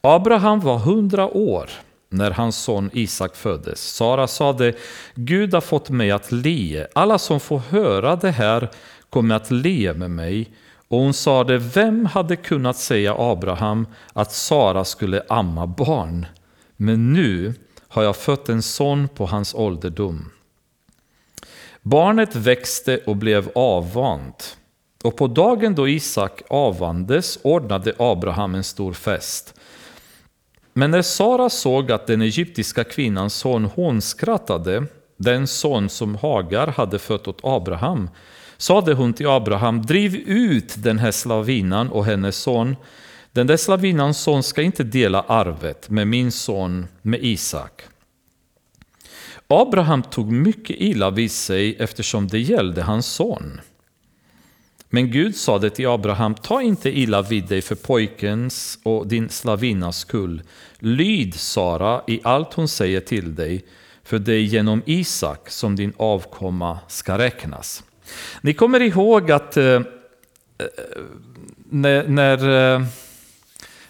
Abraham 0.02 0.60
var 0.60 0.78
hundra 0.78 1.28
år 1.28 1.70
när 2.10 2.32
hans 2.32 2.58
son 2.58 2.89
Isak 2.94 3.36
föddes. 3.36 3.94
Sara 3.94 4.28
sade, 4.28 4.74
Gud 5.15 5.54
har 5.54 5.62
fått 5.62 5.89
mig 5.89 6.12
att 6.12 6.32
le. 6.32 6.88
Alla 6.96 7.17
som 7.17 7.39
får 7.39 7.60
höra 7.60 8.15
det 8.15 8.32
här 8.32 8.70
kommer 9.10 9.36
att 9.36 9.52
le 9.52 9.94
med 9.94 10.12
mig. 10.12 10.52
Och 10.88 11.00
hon 11.00 11.13
sade, 11.13 11.58
vem 11.58 12.06
hade 12.06 12.36
kunnat 12.36 12.78
säga 12.78 13.15
Abraham 13.17 13.88
att 14.13 14.32
Sara 14.32 14.86
skulle 14.86 15.24
amma 15.30 15.67
barn? 15.67 16.26
Men 16.78 17.13
nu 17.13 17.54
har 17.88 18.04
jag 18.04 18.15
fött 18.15 18.50
en 18.50 18.62
son 18.62 19.08
på 19.08 19.26
hans 19.26 19.54
ålderdom. 19.54 20.30
Barnet 21.84 22.36
växte 22.36 22.98
och 23.06 23.15
blev 23.15 23.50
avvant. 23.56 24.58
Och 25.04 25.17
på 25.17 25.28
dagen 25.28 25.76
då 25.76 25.88
Isak 25.88 26.41
avvandes 26.50 27.39
ordnade 27.41 27.94
Abraham 28.00 28.56
en 28.56 28.63
stor 28.63 28.94
fest. 28.94 29.54
Men 30.74 30.91
när 30.91 31.02
Sara 31.02 31.50
såg 31.50 31.91
att 31.91 32.08
den 32.08 32.22
egyptiska 32.22 32.84
kvinnans 32.84 33.34
son 33.34 33.65
hånskrattade, 33.65 34.86
den 35.17 35.48
son 35.48 35.89
som 35.89 36.15
Hagar 36.15 36.67
hade 36.67 37.00
fött 37.00 37.28
åt 37.28 37.39
Abraham, 37.44 38.10
sade 38.58 38.94
hon 38.94 39.13
till 39.13 39.28
Abraham, 39.28 39.82
driv 39.82 40.15
ut 40.15 40.74
den 40.78 41.00
här 41.00 41.12
slavinan 41.12 41.89
och 41.89 42.06
hennes 42.06 42.38
son. 42.38 42.76
Den 43.32 43.48
där 43.48 43.58
slavinans 43.58 44.22
son 44.22 44.44
ska 44.44 44.62
inte 44.62 44.84
dela 44.84 45.22
arvet 45.22 45.89
med 45.89 46.08
min 46.08 46.32
son, 46.32 46.88
med 47.02 47.24
Isak. 47.24 47.84
Abraham 49.51 50.03
tog 50.03 50.31
mycket 50.31 50.75
illa 50.79 51.09
vid 51.09 51.31
sig 51.31 51.75
eftersom 51.79 52.27
det 52.27 52.39
gällde 52.39 52.81
hans 52.81 53.05
son. 53.05 53.61
Men 54.89 55.11
Gud 55.11 55.35
sade 55.35 55.69
till 55.69 55.87
Abraham, 55.87 56.35
ta 56.35 56.61
inte 56.61 56.89
illa 56.99 57.21
vid 57.21 57.47
dig 57.47 57.61
för 57.61 57.75
pojkens 57.75 58.79
och 58.83 59.07
din 59.07 59.29
slavinnas 59.29 59.97
skull. 59.97 60.41
Lyd 60.79 61.35
Sara 61.35 62.01
i 62.07 62.19
allt 62.23 62.53
hon 62.53 62.67
säger 62.67 62.99
till 62.99 63.35
dig, 63.35 63.65
för 64.03 64.19
det 64.19 64.33
är 64.33 64.41
genom 64.41 64.81
Isak 64.85 65.49
som 65.49 65.75
din 65.75 65.93
avkomma 65.97 66.79
ska 66.87 67.17
räknas. 67.17 67.83
Ni 68.41 68.53
kommer 68.53 68.81
ihåg 68.81 69.31
att 69.31 69.57
eh, 69.57 69.65
eh 69.65 69.81
när, 71.69 72.07
när 72.07 72.73
eh, 72.75 72.85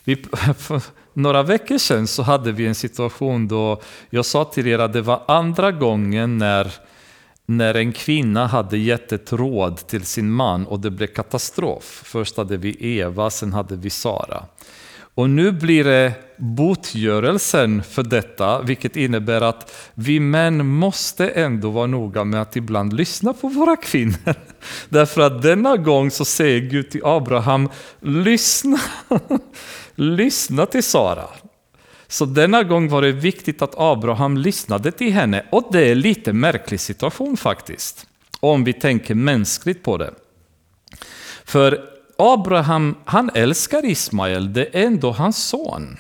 vi, 0.04 0.26
några 1.14 1.44
veckor 1.44 1.78
sedan 1.78 2.08
så 2.08 2.24
hade 2.24 2.52
vi 2.52 2.68
en 2.68 2.76
situation 2.76 3.48
då 3.48 3.82
jag 4.10 4.26
sa 4.26 4.46
till 4.46 4.68
er 4.68 4.80
att 4.80 4.94
det 4.94 5.02
var 5.02 5.24
andra 5.28 5.72
gången 5.72 6.38
när 6.38 6.72
när 7.46 7.74
en 7.74 7.94
kvinna 7.94 8.48
hade 8.48 8.78
gett 8.78 9.12
ett 9.12 9.34
råd 9.34 9.78
till 9.88 10.06
sin 10.06 10.32
man 10.32 10.66
och 10.66 10.80
det 10.80 10.92
blev 10.92 11.08
katastrof. 11.08 12.02
Först 12.06 12.38
hade 12.38 12.58
vi 12.58 12.98
Eva, 12.98 13.30
sen 13.30 13.54
hade 13.54 13.76
vi 13.76 13.90
Sara. 13.90 14.44
Och 15.16 15.30
nu 15.30 15.52
blir 15.52 15.84
det 15.84 16.14
botgörelsen 16.38 17.84
för 17.84 18.04
detta, 18.04 18.62
vilket 18.62 18.96
innebär 18.96 19.42
att 19.42 19.76
vi 19.94 20.20
män 20.20 20.66
måste 20.66 21.30
ändå 21.30 21.70
vara 21.70 21.88
noga 21.88 22.24
med 22.24 22.42
att 22.42 22.56
ibland 22.56 22.94
lyssna 22.94 23.34
på 23.34 23.48
våra 23.48 23.76
kvinnor. 23.76 24.36
Därför 24.90 25.22
att 25.22 25.42
denna 25.42 25.78
gång 25.78 26.12
så 26.12 26.26
säger 26.26 26.60
Gud 26.60 26.90
till 26.90 27.02
Abraham, 27.04 27.70
lyssna, 28.00 28.80
lyssna 29.96 30.66
till 30.66 30.84
Sara. 30.84 31.28
Så 32.08 32.26
denna 32.26 32.64
gång 32.64 32.90
var 32.90 33.02
det 33.02 33.12
viktigt 33.12 33.62
att 33.62 33.74
Abraham 33.78 34.38
lyssnade 34.38 34.92
till 34.92 35.14
henne 35.14 35.46
och 35.50 35.70
det 35.72 35.88
är 35.88 35.92
en 35.92 36.00
lite 36.00 36.34
märklig 36.34 36.80
situation 36.80 37.38
faktiskt. 37.38 38.08
Om 38.40 38.64
vi 38.64 38.74
tänker 38.74 39.16
mänskligt 39.16 39.84
på 39.84 39.98
det. 39.98 40.14
För 41.46 41.90
Abraham, 42.18 42.96
han 43.06 43.30
älskar 43.34 43.86
Ismael, 43.86 44.54
det 44.54 44.76
är 44.76 44.86
ändå 44.86 45.12
hans 45.12 45.48
son. 45.48 45.98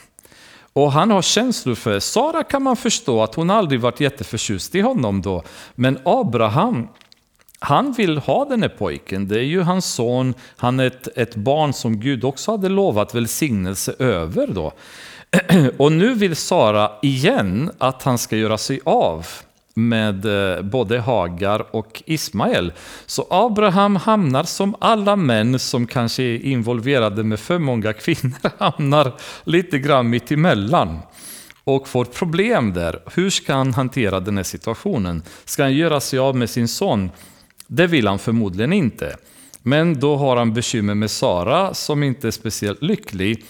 Och 0.73 0.91
han 0.91 1.11
har 1.11 1.21
känslor 1.21 1.75
för 1.75 1.99
Sara 1.99 2.43
kan 2.43 2.63
man 2.63 2.77
förstå 2.77 3.23
att 3.23 3.35
hon 3.35 3.49
aldrig 3.49 3.81
varit 3.81 3.99
jätteförtjust 3.99 4.75
i 4.75 4.81
honom 4.81 5.21
då. 5.21 5.43
Men 5.75 5.99
Abraham, 6.05 6.87
han 7.63 7.91
vill 7.91 8.17
ha 8.17 8.45
den 8.45 8.61
här 8.61 8.69
pojken, 8.69 9.27
det 9.27 9.39
är 9.39 9.43
ju 9.43 9.61
hans 9.61 9.85
son, 9.85 10.33
han 10.57 10.79
är 10.79 10.87
ett, 10.87 11.07
ett 11.17 11.35
barn 11.35 11.73
som 11.73 11.99
Gud 11.99 12.23
också 12.23 12.51
hade 12.51 12.69
lovat 12.69 13.15
välsignelse 13.15 13.95
över 13.99 14.47
då. 14.47 14.73
Och 15.77 15.91
nu 15.91 16.13
vill 16.13 16.35
Sara 16.35 16.91
igen 17.01 17.71
att 17.77 18.03
han 18.03 18.17
ska 18.17 18.37
göra 18.37 18.57
sig 18.57 18.79
av 18.85 19.27
med 19.73 20.25
eh, 20.25 20.61
både 20.61 20.99
Hagar 20.99 21.75
och 21.75 22.03
Ismael. 22.05 22.73
Så 23.05 23.27
Abraham 23.29 23.95
hamnar 23.95 24.43
som 24.43 24.75
alla 24.79 25.15
män 25.15 25.59
som 25.59 25.87
kanske 25.87 26.23
är 26.23 26.45
involverade 26.45 27.23
med 27.23 27.39
för 27.39 27.59
många 27.59 27.93
kvinnor, 28.03 28.51
hamnar 28.57 29.13
lite 29.43 29.79
grann 29.79 30.09
mitt 30.09 30.31
emellan 30.31 30.99
och 31.63 31.87
får 31.87 32.05
problem 32.05 32.73
där. 32.73 33.01
Hur 33.13 33.29
ska 33.29 33.53
han 33.53 33.73
hantera 33.73 34.19
den 34.19 34.37
här 34.37 34.43
situationen? 34.43 35.23
Ska 35.45 35.63
han 35.63 35.73
göra 35.73 35.99
sig 35.99 36.19
av 36.19 36.35
med 36.35 36.49
sin 36.49 36.67
son? 36.67 37.09
Det 37.73 37.87
vill 37.87 38.07
han 38.07 38.19
förmodligen 38.19 38.73
inte. 38.73 39.15
Men 39.61 39.99
då 39.99 40.15
har 40.15 40.37
han 40.37 40.53
bekymmer 40.53 40.95
med 40.95 41.11
Sara 41.11 41.73
som 41.73 42.03
inte 42.03 42.27
är 42.27 42.31
speciellt 42.31 42.81
lycklig. 42.81 43.45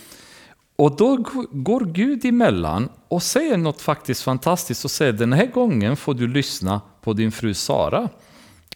Och 0.75 0.95
då 0.97 1.15
går 1.51 1.85
Gud 1.85 2.25
emellan 2.25 2.89
och 3.07 3.23
säger 3.23 3.57
något 3.57 3.81
faktiskt 3.81 4.23
fantastiskt 4.23 4.85
och 4.85 4.91
säger 4.91 5.13
den 5.13 5.33
här 5.33 5.45
gången 5.45 5.97
får 5.97 6.13
du 6.13 6.27
lyssna 6.27 6.81
på 7.01 7.13
din 7.13 7.31
fru 7.31 7.53
Sara. 7.53 8.09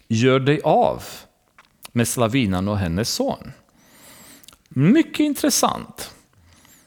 Gör 0.08 0.40
dig 0.40 0.60
av 0.64 1.02
med 1.92 2.08
slavinan 2.08 2.68
och 2.68 2.78
hennes 2.78 3.10
son. 3.10 3.52
Mycket 4.68 5.20
intressant. 5.20 6.14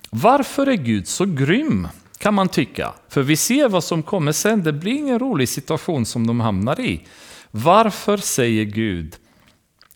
Varför 0.09 0.67
är 0.67 0.77
Gud 0.77 1.07
så 1.07 1.25
grym? 1.25 1.87
Kan 2.17 2.33
man 2.33 2.47
tycka. 2.47 2.93
För 3.09 3.21
vi 3.21 3.35
ser 3.35 3.69
vad 3.69 3.83
som 3.83 4.03
kommer 4.03 4.31
sen, 4.31 4.63
det 4.63 4.73
blir 4.73 4.93
ingen 4.93 5.19
rolig 5.19 5.49
situation 5.49 6.05
som 6.05 6.27
de 6.27 6.39
hamnar 6.39 6.79
i. 6.79 7.01
Varför 7.51 8.17
säger 8.17 8.63
Gud 8.63 9.15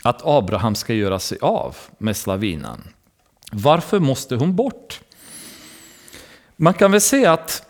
att 0.03 0.21
Abraham 0.23 0.75
ska 0.75 0.93
göra 0.93 1.19
sig 1.19 1.37
av 1.41 1.75
med 1.97 2.17
slavinan? 2.17 2.83
Varför 3.51 3.99
måste 3.99 4.35
hon 4.35 4.55
bort? 4.55 5.01
Man 6.55 6.73
kan 6.73 6.91
väl 6.91 7.01
säga 7.01 7.33
att 7.33 7.67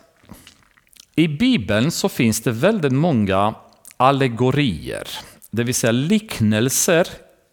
i 1.14 1.28
Bibeln 1.28 1.90
så 1.90 2.08
finns 2.08 2.42
det 2.42 2.50
väldigt 2.50 2.92
många 2.92 3.54
allegorier, 3.96 5.08
det 5.50 5.64
vill 5.64 5.74
säga 5.74 5.92
liknelser, 5.92 7.08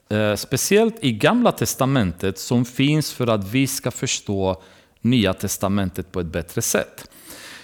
eh, 0.10 0.36
speciellt 0.36 0.96
i 1.02 1.12
Gamla 1.12 1.52
Testamentet, 1.52 2.40
som 2.40 2.66
finns 2.66 3.14
för 3.14 3.28
att 3.28 3.48
vi 3.48 3.68
ska 3.68 3.92
förstå 3.92 4.62
Nya 5.02 5.34
Testamentet 5.34 6.12
på 6.12 6.20
ett 6.20 6.26
bättre 6.26 6.62
sätt. 6.62 7.11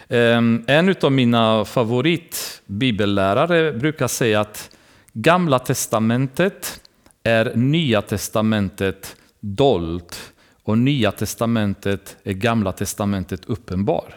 Ehm, 0.10 0.64
en 0.68 0.96
av 1.02 1.12
mina 1.12 1.66
favoritbibellärare 1.66 3.74
brukar 3.74 4.08
säga 4.08 4.40
att 4.40 4.70
Gamla 5.14 5.60
Testamentet 5.60 6.82
är 7.24 7.52
Nya 7.56 8.02
Testamentet 8.02 9.16
dolt 9.40 10.34
och 10.64 10.78
Nya 10.78 11.12
Testamentet 11.12 12.18
är 12.24 12.34
Gamla 12.34 12.72
Testamentet 12.72 13.46
uppenbar. 13.46 14.16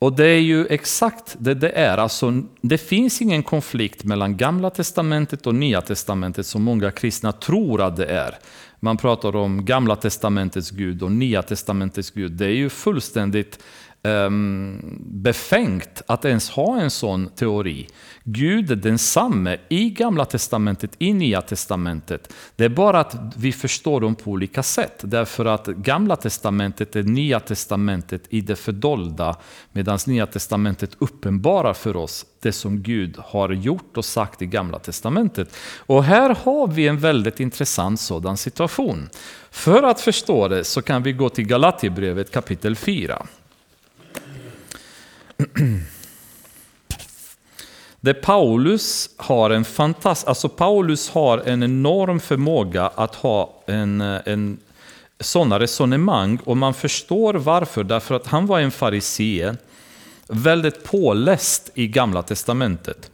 Och 0.00 0.12
det 0.12 0.26
är 0.26 0.40
ju 0.40 0.66
exakt 0.66 1.36
det 1.38 1.54
det 1.54 1.70
är. 1.70 1.98
Alltså, 1.98 2.42
det 2.60 2.78
finns 2.78 3.22
ingen 3.22 3.42
konflikt 3.42 4.04
mellan 4.04 4.36
Gamla 4.36 4.70
Testamentet 4.70 5.46
och 5.46 5.54
Nya 5.54 5.80
Testamentet 5.80 6.46
som 6.46 6.62
många 6.62 6.90
kristna 6.90 7.32
tror 7.32 7.82
att 7.82 7.96
det 7.96 8.06
är. 8.06 8.38
Man 8.80 8.96
pratar 8.96 9.36
om 9.36 9.64
Gamla 9.64 9.96
Testamentets 9.96 10.70
Gud 10.70 11.02
och 11.02 11.12
Nya 11.12 11.42
Testamentets 11.42 12.10
Gud. 12.10 12.32
Det 12.32 12.46
är 12.46 12.54
ju 12.54 12.70
fullständigt 12.70 13.58
um, 14.02 14.98
befängt 15.00 16.02
att 16.06 16.24
ens 16.24 16.50
ha 16.50 16.80
en 16.80 16.90
sån 16.90 17.28
teori. 17.28 17.88
Gud 18.24 18.70
är 18.70 18.76
densamme 18.76 19.58
i 19.68 19.90
Gamla 19.90 20.24
Testamentet, 20.24 20.90
i 20.98 21.12
Nya 21.12 21.42
Testamentet. 21.42 22.32
Det 22.56 22.64
är 22.64 22.68
bara 22.68 23.00
att 23.00 23.16
vi 23.36 23.52
förstår 23.52 24.00
dem 24.00 24.14
på 24.14 24.30
olika 24.30 24.62
sätt. 24.62 25.00
Därför 25.02 25.44
att 25.44 25.66
Gamla 25.66 26.16
Testamentet 26.16 26.96
är 26.96 27.02
Nya 27.02 27.40
Testamentet 27.40 28.22
i 28.28 28.40
det 28.40 28.56
fördolda, 28.56 29.36
medan 29.72 29.98
Nya 30.06 30.26
Testamentet 30.26 30.90
uppenbarar 30.98 31.74
för 31.74 31.96
oss 31.96 32.26
det 32.40 32.52
som 32.52 32.82
Gud 32.82 33.16
har 33.18 33.50
gjort 33.50 33.96
och 33.96 34.04
sagt 34.04 34.42
i 34.42 34.46
Gamla 34.46 34.78
Testamentet. 34.78 35.56
Och 35.76 36.04
här 36.04 36.36
har 36.44 36.66
vi 36.66 36.88
en 36.88 36.98
väldigt 36.98 37.40
intressant 37.40 38.00
sådan 38.00 38.36
situation. 38.36 39.08
För 39.50 39.82
att 39.82 40.00
förstå 40.00 40.48
det 40.48 40.64
så 40.64 40.82
kan 40.82 41.02
vi 41.02 41.12
gå 41.12 41.28
till 41.28 41.46
Galaterbrevet 41.46 42.30
kapitel 42.30 42.76
4. 42.76 43.26
Det 48.00 48.14
Paulus 48.14 49.10
har 49.16 49.50
en 49.50 49.64
fantastisk, 49.64 50.28
alltså 50.28 50.48
Paulus 50.48 51.10
har 51.10 51.38
en 51.38 51.62
enorm 51.62 52.20
förmåga 52.20 52.86
att 52.86 53.14
ha 53.14 53.62
en, 53.66 54.00
eh, 54.00 54.20
en 54.24 54.58
sådana 55.20 55.60
resonemang 55.60 56.38
och 56.44 56.56
man 56.56 56.74
förstår 56.74 57.34
varför. 57.34 57.84
Därför 57.84 58.14
att 58.14 58.26
han 58.26 58.46
var 58.46 58.60
en 58.60 58.70
farisee, 58.70 59.56
väldigt 60.26 60.84
påläst 60.84 61.70
i 61.74 61.86
Gamla 61.86 62.22
Testamentet. 62.22 63.10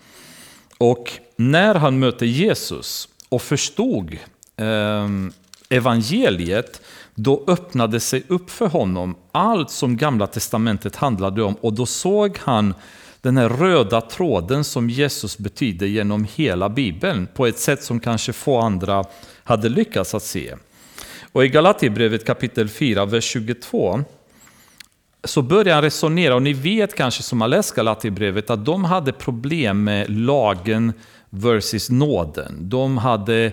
Och 0.79 1.13
när 1.37 1.75
han 1.75 1.99
mötte 1.99 2.27
Jesus 2.27 3.09
och 3.29 3.43
förstod 3.43 4.17
eh, 4.57 5.09
evangeliet, 5.69 6.81
då 7.14 7.44
öppnade 7.46 8.00
sig 8.00 8.24
upp 8.29 8.50
för 8.50 8.66
honom 8.66 9.16
allt 9.33 9.70
som 9.70 9.96
Gamla 9.96 10.27
Testamentet 10.27 10.96
handlade 10.96 11.42
om 11.42 11.55
och 11.55 11.72
då 11.72 11.87
såg 11.87 12.38
han 12.38 12.74
den 13.20 13.37
här 13.37 13.48
röda 13.48 14.00
tråden 14.00 14.64
som 14.64 14.90
Jesus 14.90 15.38
betyder 15.38 15.87
genom 15.87 16.27
hela 16.35 16.68
Bibeln 16.68 17.29
på 17.35 17.46
ett 17.46 17.59
sätt 17.59 17.83
som 17.83 18.00
kanske 18.00 18.33
få 18.33 18.61
andra 18.61 19.05
hade 19.44 19.68
lyckats 19.68 20.14
att 20.14 20.22
se. 20.22 20.55
Och 21.33 21.44
i 21.44 21.48
Galaterbrevet 21.48 22.27
kapitel 22.27 22.68
4, 22.68 23.05
vers 23.05 23.24
22 23.24 24.05
så 25.24 25.42
börjar 25.42 25.74
han 25.74 25.83
resonera, 25.83 26.35
och 26.35 26.42
ni 26.42 26.53
vet 26.53 26.94
kanske 26.94 27.22
som 27.22 27.40
har 27.40 27.48
läst 27.48 27.74
Galaterbrevet 27.74 28.50
att 28.50 28.64
de 28.64 28.85
hade 28.85 29.12
problem 29.12 29.85
med 29.85 30.11
lagen 30.11 30.92
versus 31.31 31.90
nåden. 31.90 32.57
De 32.61 32.98
hade 32.98 33.53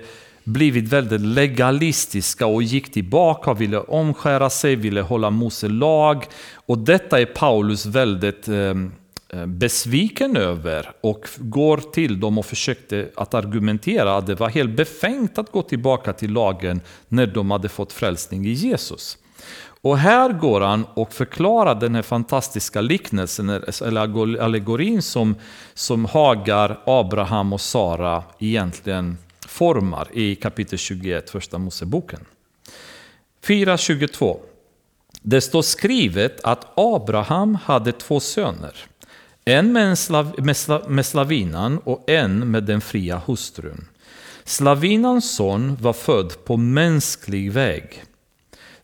blivit 0.52 0.88
väldigt 0.88 1.22
legalistiska 1.22 2.46
och 2.46 2.64
gick 2.64 2.92
tillbaka 2.92 3.52
och 3.52 3.62
ville 3.62 3.80
omskära 3.80 4.50
sig, 4.50 4.76
ville 4.76 5.02
hålla 5.02 5.30
Mose 5.30 5.68
lag. 5.68 6.26
Och 6.54 6.78
detta 6.78 7.22
är 7.22 7.26
Paulus 7.26 7.86
väldigt 7.86 8.48
eh, 8.48 8.74
eh, 9.30 9.46
besviken 9.46 10.38
över 10.38 10.92
och 11.02 11.28
går 11.38 11.78
till 11.78 12.20
dem 12.20 12.38
och 12.38 12.46
försökte 12.46 13.10
att 13.16 13.34
argumentera 13.34 14.18
att 14.18 14.28
det 14.28 14.36
var 14.36 14.50
helt 14.50 14.76
befängt 14.76 15.38
att 15.38 15.52
gå 15.52 15.62
tillbaka 15.62 16.14
till 16.14 16.32
lagen 16.32 16.82
när 17.08 17.28
de 17.28 17.52
hade 17.52 17.70
fått 17.70 17.94
frälsning 17.94 18.46
i 18.46 18.52
Jesus. 18.52 19.18
Och 19.84 19.98
här 19.98 20.34
går 20.34 20.62
han 20.62 20.86
och 20.94 21.14
förklarar 21.14 21.76
den 21.76 21.96
här 21.96 22.02
fantastiska 22.02 22.82
liknelsen, 22.82 23.50
eller 23.50 24.42
allegorin 24.42 25.02
som, 25.02 25.36
som 25.74 26.06
Hagar, 26.06 26.80
Abraham 26.86 27.54
och 27.54 27.62
Sara 27.62 28.24
egentligen 28.40 29.18
formar 29.52 30.08
i 30.14 30.36
kapitel 30.36 30.80
21, 30.80 31.30
första 31.30 31.58
Moseboken. 31.58 32.20
4.22. 33.44 34.40
Det 35.22 35.42
står 35.42 35.62
skrivet 35.62 36.42
att 36.44 36.68
Abraham 36.76 37.56
hade 37.56 37.92
två 37.92 38.20
söner. 38.20 38.76
En 39.46 39.74
med, 39.74 40.00
slav, 40.00 40.36
med, 40.38 40.58
slav, 40.58 40.92
med 40.92 41.06
slavinan 41.06 41.78
och 41.78 42.10
en 42.10 42.52
med 42.52 42.64
den 42.64 42.82
fria 42.82 43.22
hustrun. 43.26 43.88
Slavinans 44.44 45.36
son 45.36 45.78
var 45.82 45.94
född 45.94 46.46
på 46.46 46.58
mänsklig 46.58 47.52
väg. 47.52 48.04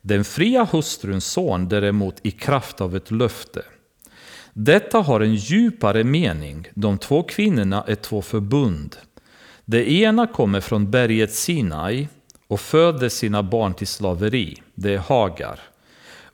Den 0.02 0.24
fria 0.24 0.68
hustruns 0.72 1.26
son 1.26 1.70
däremot 1.70 2.16
i 2.24 2.32
kraft 2.32 2.82
av 2.82 2.96
ett 2.96 3.12
löfte. 3.12 3.62
Detta 4.54 5.00
har 5.00 5.22
en 5.22 5.36
djupare 5.36 6.04
mening. 6.04 6.68
De 6.74 6.98
två 6.98 7.24
kvinnorna 7.24 7.84
är 7.88 7.96
två 7.96 8.22
förbund. 8.22 8.96
Det 9.70 9.92
ena 9.92 10.28
kommer 10.28 10.62
från 10.62 10.92
berget 10.92 11.34
Sinai 11.34 12.08
och 12.48 12.60
föder 12.60 13.10
sina 13.10 13.44
barn 13.44 13.74
till 13.74 13.88
slaveri. 13.88 14.62
Det 14.76 14.94
är 14.94 14.98
Hagar. 14.98 15.60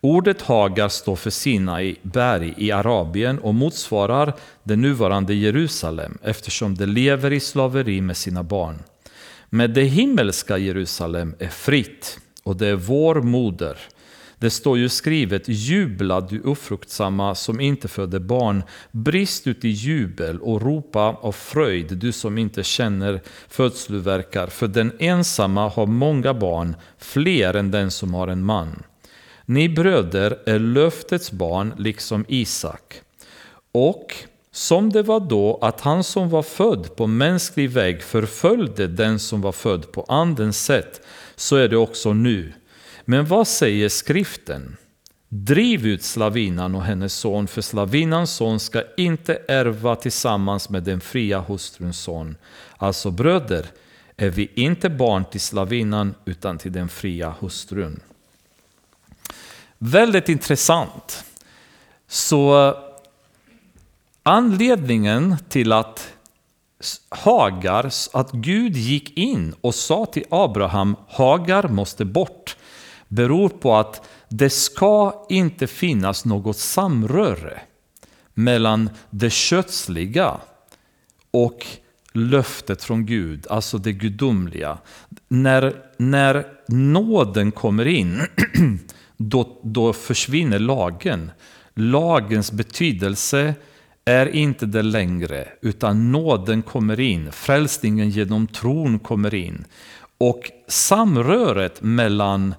Ordet 0.02 0.42
Hagar 0.42 0.90
står 0.90 1.16
för 1.16 1.30
Sinai 1.30 1.96
berg 2.02 2.54
i 2.58 2.72
Arabien 2.72 3.40
och 3.40 3.56
motsvarar 3.56 4.34
det 4.64 4.76
nuvarande 4.76 5.34
Jerusalem 5.34 6.18
eftersom 6.24 6.76
det 6.76 6.86
lever 6.86 7.34
i 7.34 7.40
slaveri 7.40 8.02
med 8.02 8.18
sina 8.18 8.44
barn. 8.44 8.80
Men 9.50 9.74
det 9.74 9.84
himmelska 9.84 10.58
Jerusalem 10.58 11.36
är 11.40 11.50
fritt 11.50 12.20
och 12.44 12.56
det 12.56 12.68
är 12.68 12.76
vår 12.76 13.22
moder. 13.22 13.78
Det 14.44 14.50
står 14.50 14.78
ju 14.78 14.90
skrivet, 14.90 15.44
jubla 15.46 16.22
du 16.22 16.42
ofruktsamma 16.42 17.36
som 17.36 17.60
inte 17.60 17.88
föder 17.88 18.20
barn, 18.20 18.64
brist 18.92 19.48
ut 19.48 19.66
i 19.66 19.70
jubel 19.70 20.40
och 20.40 20.62
ropa 20.62 21.18
av 21.22 21.32
fröjd 21.32 21.98
du 21.98 22.12
som 22.12 22.38
inte 22.38 22.64
känner 22.64 23.22
födslovärkar, 23.48 24.48
för 24.48 24.68
den 24.68 24.92
ensamma 25.00 25.70
har 25.70 25.86
många 25.86 26.34
barn, 26.34 26.76
fler 26.98 27.54
än 27.54 27.72
den 27.72 27.92
som 27.92 28.14
har 28.14 28.28
en 28.28 28.44
man. 28.44 28.84
Ni 29.46 29.70
bröder 29.70 30.40
är 30.46 30.60
löftets 30.60 31.32
barn 31.32 31.74
liksom 31.78 32.26
Isak. 32.28 33.02
Och 33.72 34.16
som 34.52 34.92
det 34.92 35.04
var 35.04 35.20
då 35.20 35.60
att 35.62 35.82
han 35.82 36.04
som 36.04 36.30
var 36.30 36.44
född 36.44 36.96
på 36.96 37.08
mänsklig 37.08 37.70
väg 37.70 38.04
förföljde 38.04 38.88
den 38.88 39.20
som 39.20 39.42
var 39.42 39.52
född 39.52 39.92
på 39.92 40.06
andens 40.08 40.66
sätt, 40.66 41.02
så 41.36 41.56
är 41.56 41.68
det 41.68 41.78
också 41.78 42.14
nu. 42.14 42.54
Men 43.06 43.26
vad 43.26 43.48
säger 43.48 43.90
skriften? 43.90 44.78
Driv 45.30 45.88
ut 45.88 46.04
slavinan 46.04 46.76
och 46.76 46.84
hennes 46.84 47.14
son, 47.14 47.48
för 47.48 47.62
slavinans 47.62 48.32
son 48.32 48.60
ska 48.60 48.84
inte 48.98 49.42
ärva 49.48 49.96
tillsammans 49.96 50.70
med 50.70 50.84
den 50.84 51.02
fria 51.02 51.40
hustruns 51.40 52.00
son. 52.00 52.36
Alltså 52.78 53.12
bröder, 53.12 53.66
är 54.18 54.30
vi 54.30 54.52
inte 54.56 54.90
barn 54.90 55.26
till 55.26 55.42
slavinan 55.42 56.16
utan 56.26 56.58
till 56.58 56.72
den 56.72 56.90
fria 56.90 57.36
hustrun. 57.40 58.00
Väldigt 59.78 60.30
intressant. 60.30 61.24
Så 62.08 62.74
anledningen 64.24 65.36
till 65.50 65.72
att 65.72 66.14
Hagar, 67.10 67.92
att 68.14 68.32
Gud 68.32 68.78
gick 68.78 69.18
in 69.18 69.56
och 69.62 69.76
sa 69.76 70.06
till 70.06 70.26
Abraham, 70.30 70.96
Hagar 71.08 71.68
måste 71.68 72.06
bort, 72.06 72.58
beror 73.16 73.50
på 73.50 73.76
att 73.76 74.08
det 74.30 74.50
ska 74.50 75.26
inte 75.30 75.68
finnas 75.68 76.26
något 76.26 76.58
samröre 76.58 77.62
mellan 78.34 78.90
det 79.10 79.30
kötsliga 79.30 80.38
och 81.32 81.66
löftet 82.14 82.84
från 82.84 83.06
Gud, 83.06 83.48
alltså 83.50 83.78
det 83.78 83.92
gudomliga. 83.92 84.78
När, 85.28 85.76
när 85.98 86.46
nåden 86.68 87.52
kommer 87.52 87.86
in 87.86 88.22
då, 89.18 89.62
då 89.64 89.94
försvinner 89.94 90.60
lagen. 90.60 91.32
Lagens 91.74 92.52
betydelse 92.52 93.56
är 94.06 94.36
inte 94.36 94.66
det 94.66 94.82
längre, 94.82 95.48
utan 95.62 96.12
nåden 96.12 96.62
kommer 96.62 97.00
in, 97.00 97.32
frälsningen 97.32 98.10
genom 98.10 98.48
tron 98.48 99.00
kommer 99.00 99.34
in. 99.34 99.66
Och 100.18 100.52
samröret 100.68 101.82
mellan 101.82 102.56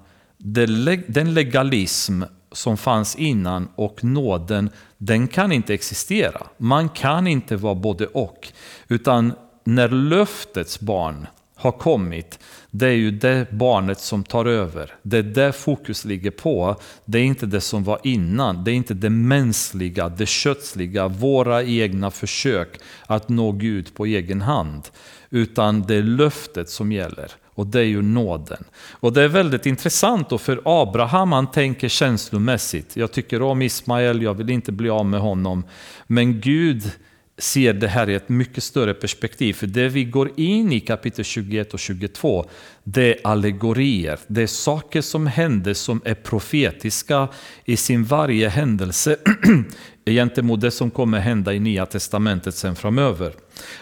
den 1.07 1.33
legalism 1.33 2.23
som 2.51 2.77
fanns 2.77 3.15
innan 3.15 3.67
och 3.75 4.03
nåden, 4.03 4.69
den 4.97 5.27
kan 5.27 5.51
inte 5.51 5.73
existera. 5.73 6.47
Man 6.57 6.89
kan 6.89 7.27
inte 7.27 7.55
vara 7.55 7.75
både 7.75 8.07
och. 8.07 8.47
Utan 8.87 9.33
när 9.63 9.89
löftets 9.89 10.79
barn 10.79 11.27
har 11.55 11.71
kommit, 11.71 12.39
det 12.71 12.87
är 12.87 12.93
ju 12.93 13.11
det 13.11 13.51
barnet 13.51 13.99
som 13.99 14.23
tar 14.23 14.45
över. 14.45 14.95
Det 15.01 15.17
är 15.17 15.23
det 15.23 15.53
fokus 15.53 16.05
ligger 16.05 16.31
på. 16.31 16.75
Det 17.05 17.19
är 17.19 17.23
inte 17.23 17.45
det 17.45 17.61
som 17.61 17.83
var 17.83 17.99
innan. 18.03 18.63
Det 18.63 18.71
är 18.71 18.75
inte 18.75 18.93
det 18.93 19.09
mänskliga, 19.09 20.09
det 20.09 20.25
kötsliga, 20.25 21.07
våra 21.07 21.63
egna 21.63 22.11
försök 22.11 22.79
att 23.05 23.29
nå 23.29 23.51
Gud 23.51 23.95
på 23.95 24.05
egen 24.05 24.41
hand. 24.41 24.83
Utan 25.29 25.81
det 25.81 25.95
är 25.95 26.03
löftet 26.03 26.69
som 26.69 26.91
gäller. 26.91 27.31
Och 27.55 27.67
det 27.67 27.79
är 27.79 27.83
ju 27.83 28.01
nåden. 28.01 28.63
Och 28.91 29.13
det 29.13 29.21
är 29.21 29.27
väldigt 29.27 29.65
intressant 29.65 30.29
då 30.29 30.37
för 30.37 30.61
Abraham, 30.65 31.31
han 31.31 31.51
tänker 31.51 31.89
känslomässigt. 31.89 32.97
Jag 32.97 33.11
tycker 33.11 33.41
om 33.41 33.61
Ismael, 33.61 34.21
jag 34.21 34.33
vill 34.33 34.49
inte 34.49 34.71
bli 34.71 34.89
av 34.89 35.05
med 35.05 35.19
honom. 35.19 35.63
Men 36.07 36.41
Gud 36.41 36.91
ser 37.37 37.73
det 37.73 37.87
här 37.87 38.09
i 38.09 38.15
ett 38.15 38.29
mycket 38.29 38.63
större 38.63 38.93
perspektiv. 38.93 39.53
För 39.53 39.67
det 39.67 39.89
vi 39.89 40.03
går 40.03 40.31
in 40.39 40.71
i 40.71 40.79
kapitel 40.79 41.25
21 41.25 41.73
och 41.73 41.79
22, 41.79 42.45
det 42.83 43.13
är 43.13 43.27
allegorier. 43.27 44.19
Det 44.27 44.43
är 44.43 44.47
saker 44.47 45.01
som 45.01 45.27
händer 45.27 45.73
som 45.73 46.01
är 46.05 46.13
profetiska 46.13 47.27
i 47.65 47.77
sin 47.77 48.03
varje 48.03 48.49
händelse 48.49 49.17
gentemot 50.05 50.61
det 50.61 50.71
som 50.71 50.91
kommer 50.91 51.19
hända 51.19 51.53
i 51.53 51.59
Nya 51.59 51.85
Testamentet 51.85 52.55
sen 52.55 52.75
framöver. 52.75 53.33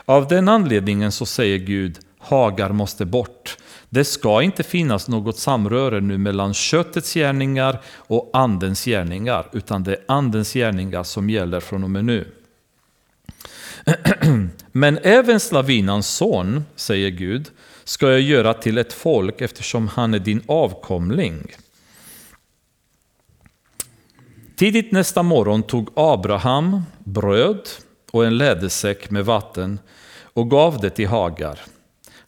Av 0.05 0.27
den 0.27 0.49
anledningen 0.49 1.11
så 1.11 1.25
säger 1.25 1.57
Gud, 1.57 1.99
Hagar 2.23 2.69
måste 2.69 3.05
bort. 3.05 3.57
Det 3.89 4.05
ska 4.05 4.41
inte 4.41 4.63
finnas 4.63 5.07
något 5.07 5.37
samröre 5.37 6.01
nu 6.01 6.17
mellan 6.17 6.53
köttets 6.53 7.13
gärningar 7.13 7.81
och 7.87 8.29
andens 8.33 8.85
gärningar, 8.85 9.49
utan 9.51 9.83
det 9.83 9.91
är 9.91 9.99
andens 10.07 10.53
gärningar 10.53 11.03
som 11.03 11.29
gäller 11.29 11.59
från 11.59 11.83
och 11.83 11.89
med 11.89 12.05
nu. 12.05 12.27
Men 14.71 14.99
även 15.03 15.39
slavinans 15.39 16.07
son, 16.07 16.65
säger 16.75 17.09
Gud, 17.09 17.51
ska 17.83 18.11
jag 18.11 18.21
göra 18.21 18.53
till 18.53 18.77
ett 18.77 18.93
folk 18.93 19.41
eftersom 19.41 19.87
han 19.87 20.13
är 20.13 20.19
din 20.19 20.41
avkomling. 20.45 21.51
Tidigt 24.55 24.91
nästa 24.91 25.23
morgon 25.23 25.63
tog 25.63 25.89
Abraham 25.95 26.81
bröd 26.99 27.69
och 28.11 28.25
en 28.25 28.37
lädersäck 28.37 29.09
med 29.09 29.25
vatten 29.25 29.79
och 30.33 30.49
gav 30.49 30.79
det 30.79 30.89
till 30.89 31.07
Hagar. 31.07 31.59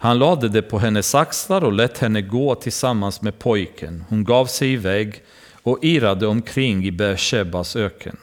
Han 0.05 0.19
lade 0.19 0.49
det 0.49 0.61
på 0.61 0.79
hennes 0.79 1.15
axlar 1.15 1.63
och 1.63 1.73
lät 1.73 1.97
henne 1.97 2.21
gå 2.21 2.55
tillsammans 2.55 3.21
med 3.21 3.39
pojken. 3.39 4.03
Hon 4.09 4.23
gav 4.23 4.45
sig 4.45 4.73
iväg 4.73 5.23
och 5.63 5.79
irrade 5.81 6.27
omkring 6.27 6.85
i 6.85 6.91
Beershebas 6.91 7.75
öken. 7.75 8.17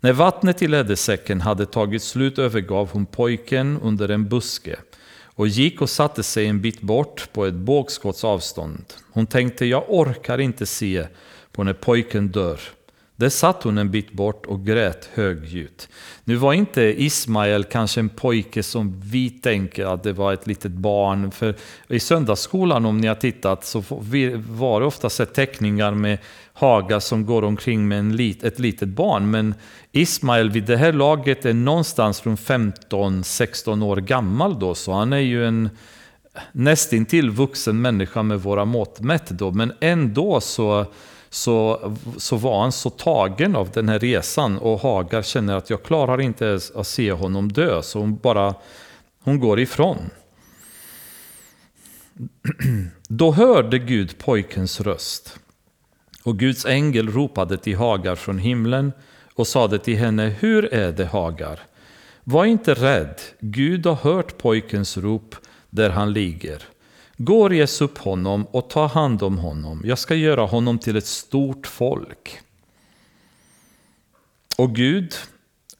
När 0.00 0.12
vattnet 0.12 0.62
i 0.62 0.68
lädersäcken 0.68 1.40
hade 1.40 1.66
tagit 1.66 2.02
slut 2.02 2.38
övergav 2.38 2.90
hon 2.92 3.06
pojken 3.06 3.78
under 3.82 4.08
en 4.08 4.28
buske 4.28 4.76
och 5.24 5.48
gick 5.48 5.82
och 5.82 5.90
satte 5.90 6.22
sig 6.22 6.46
en 6.46 6.60
bit 6.60 6.80
bort 6.80 7.28
på 7.32 7.46
ett 7.46 7.54
bågskotts 7.54 8.24
avstånd. 8.24 8.84
Hon 9.12 9.26
tänkte, 9.26 9.66
jag 9.66 9.84
orkar 9.88 10.38
inte 10.38 10.66
se 10.66 11.06
på 11.52 11.64
när 11.64 11.72
pojken 11.72 12.28
dör. 12.28 12.60
Där 13.22 13.28
satt 13.28 13.62
hon 13.62 13.78
en 13.78 13.90
bit 13.90 14.12
bort 14.12 14.46
och 14.46 14.66
grät 14.66 15.10
högljutt. 15.14 15.88
Nu 16.24 16.36
var 16.36 16.52
inte 16.52 16.82
Ismael 16.82 17.64
kanske 17.64 18.00
en 18.00 18.08
pojke 18.08 18.62
som 18.62 19.00
vi 19.04 19.30
tänker 19.30 19.86
att 19.86 20.02
det 20.02 20.12
var 20.12 20.32
ett 20.32 20.46
litet 20.46 20.72
barn. 20.72 21.30
För 21.30 21.54
I 21.88 22.00
söndagsskolan, 22.00 22.86
om 22.86 22.98
ni 22.98 23.06
har 23.06 23.14
tittat, 23.14 23.64
så 23.64 23.84
var 24.48 24.80
det 24.80 24.86
ofta 24.86 25.10
sett 25.10 25.34
teckningar 25.34 25.92
med 25.94 26.18
Haga 26.52 27.00
som 27.00 27.26
går 27.26 27.44
omkring 27.44 27.88
med 27.88 27.98
en 27.98 28.16
lit, 28.16 28.44
ett 28.44 28.58
litet 28.58 28.88
barn. 28.88 29.30
Men 29.30 29.54
Ismael 29.92 30.50
vid 30.50 30.64
det 30.64 30.76
här 30.76 30.92
laget 30.92 31.44
är 31.44 31.54
någonstans 31.54 32.20
från 32.20 32.36
15-16 32.36 33.84
år 33.84 33.96
gammal 33.96 34.58
då, 34.58 34.74
så 34.74 34.92
han 34.92 35.12
är 35.12 35.16
ju 35.16 35.46
en 35.46 35.70
nästintill 36.52 37.30
vuxen 37.30 37.80
människa 37.80 38.22
med 38.22 38.40
våra 38.40 38.64
mått 38.64 39.00
mätt 39.00 39.30
då. 39.30 39.50
Men 39.50 39.72
ändå 39.80 40.40
så 40.40 40.86
så, 41.32 41.92
så 42.16 42.36
var 42.36 42.60
han 42.60 42.72
så 42.72 42.90
tagen 42.90 43.56
av 43.56 43.70
den 43.70 43.88
här 43.88 43.98
resan 43.98 44.58
och 44.58 44.80
Hagar 44.80 45.22
känner 45.22 45.56
att 45.56 45.70
jag 45.70 45.82
klarar 45.82 46.20
inte 46.20 46.44
ens 46.44 46.70
att 46.70 46.86
se 46.86 47.12
honom 47.12 47.52
dö, 47.52 47.82
så 47.82 47.98
hon 47.98 48.16
bara 48.16 48.54
hon 49.22 49.40
går 49.40 49.60
ifrån. 49.60 50.10
Då 53.08 53.32
hörde 53.32 53.78
Gud 53.78 54.18
pojkens 54.18 54.80
röst 54.80 55.38
och 56.22 56.38
Guds 56.38 56.66
ängel 56.66 57.08
ropade 57.08 57.56
till 57.56 57.76
Hagar 57.76 58.14
från 58.14 58.38
himlen 58.38 58.92
och 59.34 59.46
sade 59.46 59.78
till 59.78 59.96
henne, 59.96 60.36
hur 60.40 60.74
är 60.74 60.92
det 60.92 61.06
Hagar? 61.06 61.60
Var 62.24 62.44
inte 62.44 62.74
rädd, 62.74 63.20
Gud 63.40 63.86
har 63.86 63.94
hört 63.94 64.38
pojkens 64.38 64.96
rop 64.96 65.36
där 65.70 65.90
han 65.90 66.12
ligger. 66.12 66.62
Gå 67.16 67.42
och 67.42 67.50
res 67.50 67.80
upp 67.80 67.98
honom 67.98 68.46
och 68.50 68.70
ta 68.70 68.86
hand 68.86 69.22
om 69.22 69.38
honom. 69.38 69.82
Jag 69.84 69.98
ska 69.98 70.14
göra 70.14 70.44
honom 70.44 70.78
till 70.78 70.96
ett 70.96 71.06
stort 71.06 71.66
folk. 71.66 72.40
Och 74.58 74.74
Gud 74.74 75.14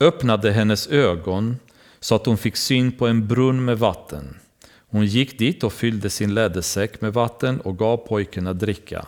öppnade 0.01 0.53
hennes 0.53 0.87
ögon 0.89 1.57
så 2.01 2.15
att 2.15 2.27
hon 2.27 2.37
fick 2.37 2.57
syn 2.57 2.93
på 2.93 3.07
en 3.07 3.29
brunn 3.29 3.65
med 3.65 3.79
vatten. 3.79 4.39
Hon 4.89 5.07
gick 5.07 5.39
dit 5.39 5.65
och 5.65 5.73
fyllde 5.73 6.11
sin 6.11 6.35
lädersäck 6.35 7.01
med 7.01 7.13
vatten 7.13 7.61
och 7.61 7.79
gav 7.79 7.97
pojken 7.97 8.47
att 8.47 8.59
dricka. 8.59 9.07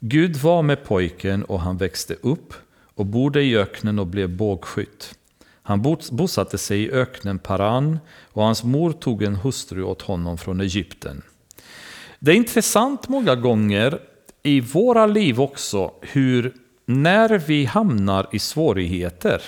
Gud 0.00 0.36
var 0.36 0.62
med 0.62 0.84
pojken 0.84 1.44
och 1.44 1.60
han 1.60 1.76
växte 1.76 2.14
upp 2.14 2.54
och 2.94 3.06
bodde 3.06 3.42
i 3.42 3.56
öknen 3.56 3.98
och 3.98 4.06
blev 4.06 4.36
bågskytt. 4.36 5.14
Han 5.62 5.98
bosatte 6.10 6.58
sig 6.58 6.82
i 6.82 6.90
öknen 6.90 7.38
Paran 7.38 7.98
och 8.32 8.42
hans 8.42 8.64
mor 8.64 8.92
tog 8.92 9.22
en 9.22 9.36
hustru 9.36 9.82
åt 9.82 10.02
honom 10.02 10.38
från 10.38 10.60
Egypten. 10.60 11.22
Det 12.18 12.30
är 12.30 12.36
intressant 12.36 13.08
många 13.08 13.34
gånger 13.34 13.98
i 14.42 14.60
våra 14.60 15.06
liv 15.06 15.40
också 15.40 15.92
hur 16.00 16.54
när 16.86 17.38
vi 17.38 17.64
hamnar 17.64 18.26
i 18.32 18.38
svårigheter 18.38 19.42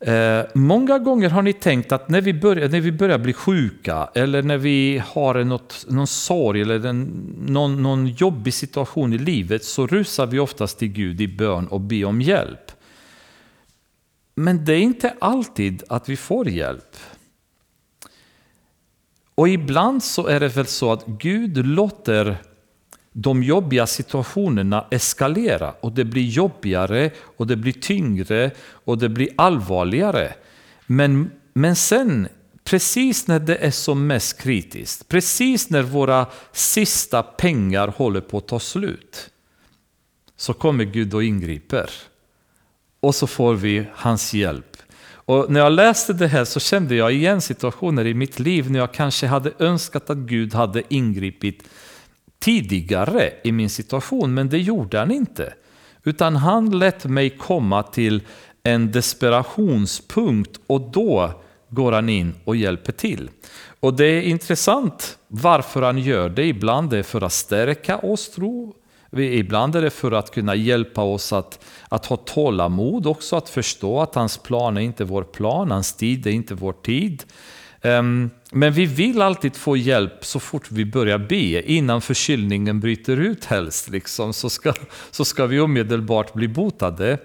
Eh, 0.00 0.44
många 0.54 0.98
gånger 0.98 1.28
har 1.30 1.42
ni 1.42 1.52
tänkt 1.52 1.92
att 1.92 2.08
när 2.08 2.20
vi 2.20 2.34
börjar, 2.34 2.68
när 2.68 2.80
vi 2.80 2.92
börjar 2.92 3.18
bli 3.18 3.32
sjuka 3.32 4.10
eller 4.14 4.42
när 4.42 4.58
vi 4.58 5.02
har 5.06 5.44
något, 5.44 5.86
någon 5.88 6.06
sorg 6.06 6.60
eller 6.60 6.86
en, 6.86 7.02
någon, 7.46 7.82
någon 7.82 8.06
jobbig 8.06 8.54
situation 8.54 9.12
i 9.12 9.18
livet 9.18 9.64
så 9.64 9.86
rusar 9.86 10.26
vi 10.26 10.38
oftast 10.38 10.78
till 10.78 10.88
Gud 10.88 11.20
i 11.20 11.28
bön 11.28 11.66
och 11.66 11.80
ber 11.80 12.04
om 12.04 12.20
hjälp. 12.20 12.72
Men 14.34 14.64
det 14.64 14.72
är 14.72 14.80
inte 14.80 15.14
alltid 15.18 15.82
att 15.88 16.08
vi 16.08 16.16
får 16.16 16.48
hjälp. 16.48 16.96
Och 19.40 19.48
ibland 19.48 20.04
så 20.04 20.26
är 20.26 20.40
det 20.40 20.48
väl 20.48 20.66
så 20.66 20.92
att 20.92 21.06
Gud 21.06 21.66
låter 21.66 22.36
de 23.12 23.42
jobbiga 23.42 23.86
situationerna 23.86 24.86
eskalera 24.90 25.74
och 25.80 25.92
det 25.92 26.04
blir 26.04 26.22
jobbigare 26.22 27.10
och 27.36 27.46
det 27.46 27.56
blir 27.56 27.72
tyngre 27.72 28.50
och 28.60 28.98
det 28.98 29.08
blir 29.08 29.28
allvarligare. 29.36 30.34
Men, 30.86 31.30
men 31.52 31.76
sen, 31.76 32.28
precis 32.64 33.26
när 33.26 33.40
det 33.40 33.56
är 33.56 33.70
som 33.70 34.06
mest 34.06 34.40
kritiskt, 34.40 35.08
precis 35.08 35.70
när 35.70 35.82
våra 35.82 36.26
sista 36.52 37.22
pengar 37.22 37.88
håller 37.88 38.20
på 38.20 38.38
att 38.38 38.48
ta 38.48 38.60
slut, 38.60 39.30
så 40.36 40.52
kommer 40.52 40.84
Gud 40.84 41.14
och 41.14 41.24
ingriper. 41.24 41.90
Och 43.00 43.14
så 43.14 43.26
får 43.26 43.54
vi 43.54 43.86
hans 43.92 44.34
hjälp. 44.34 44.69
Och 45.30 45.50
när 45.50 45.60
jag 45.60 45.72
läste 45.72 46.12
det 46.12 46.26
här 46.26 46.44
så 46.44 46.60
kände 46.60 46.94
jag 46.94 47.12
igen 47.12 47.40
situationer 47.40 48.06
i 48.06 48.14
mitt 48.14 48.38
liv 48.38 48.70
när 48.70 48.78
jag 48.78 48.92
kanske 48.92 49.26
hade 49.26 49.52
önskat 49.58 50.10
att 50.10 50.18
Gud 50.18 50.54
hade 50.54 50.82
ingripit 50.88 51.68
tidigare 52.38 53.32
i 53.44 53.52
min 53.52 53.70
situation, 53.70 54.34
men 54.34 54.48
det 54.48 54.58
gjorde 54.58 54.98
han 54.98 55.10
inte. 55.10 55.54
Utan 56.04 56.36
han 56.36 56.78
lät 56.78 57.04
mig 57.04 57.30
komma 57.30 57.82
till 57.82 58.22
en 58.62 58.92
desperationspunkt 58.92 60.60
och 60.66 60.80
då 60.80 61.42
går 61.68 61.92
han 61.92 62.08
in 62.08 62.34
och 62.44 62.56
hjälper 62.56 62.92
till. 62.92 63.30
Och 63.80 63.94
det 63.94 64.06
är 64.06 64.22
intressant 64.22 65.18
varför 65.28 65.82
han 65.82 65.98
gör 65.98 66.28
det. 66.28 66.46
Ibland 66.46 66.92
är 66.92 66.96
det 66.96 67.02
för 67.02 67.20
att 67.20 67.32
stärka 67.32 67.98
oss 67.98 68.30
tro. 68.30 68.74
Ibland 69.16 69.76
är 69.76 69.82
det 69.82 69.90
för 69.90 70.12
att 70.12 70.30
kunna 70.30 70.54
hjälpa 70.54 71.02
oss 71.02 71.32
att, 71.32 71.64
att 71.88 72.06
ha 72.06 72.16
tålamod 72.16 73.06
också, 73.06 73.36
att 73.36 73.48
förstå 73.48 74.00
att 74.00 74.14
hans 74.14 74.38
plan 74.38 74.76
är 74.76 74.80
inte 74.80 75.04
vår 75.04 75.22
plan, 75.22 75.70
hans 75.70 75.92
tid 75.92 76.26
är 76.26 76.30
inte 76.30 76.54
vår 76.54 76.72
tid. 76.72 77.24
Ehm, 77.82 78.30
men 78.52 78.72
vi 78.72 78.86
vill 78.86 79.22
alltid 79.22 79.56
få 79.56 79.76
hjälp 79.76 80.24
så 80.24 80.40
fort 80.40 80.70
vi 80.70 80.84
börjar 80.84 81.18
be, 81.18 81.72
innan 81.72 82.00
förkylningen 82.00 82.80
bryter 82.80 83.16
ut 83.16 83.44
helst, 83.44 83.88
liksom, 83.88 84.32
så, 84.32 84.50
ska, 84.50 84.72
så 85.10 85.24
ska 85.24 85.46
vi 85.46 85.60
omedelbart 85.60 86.34
bli 86.34 86.48
botade. 86.48 87.18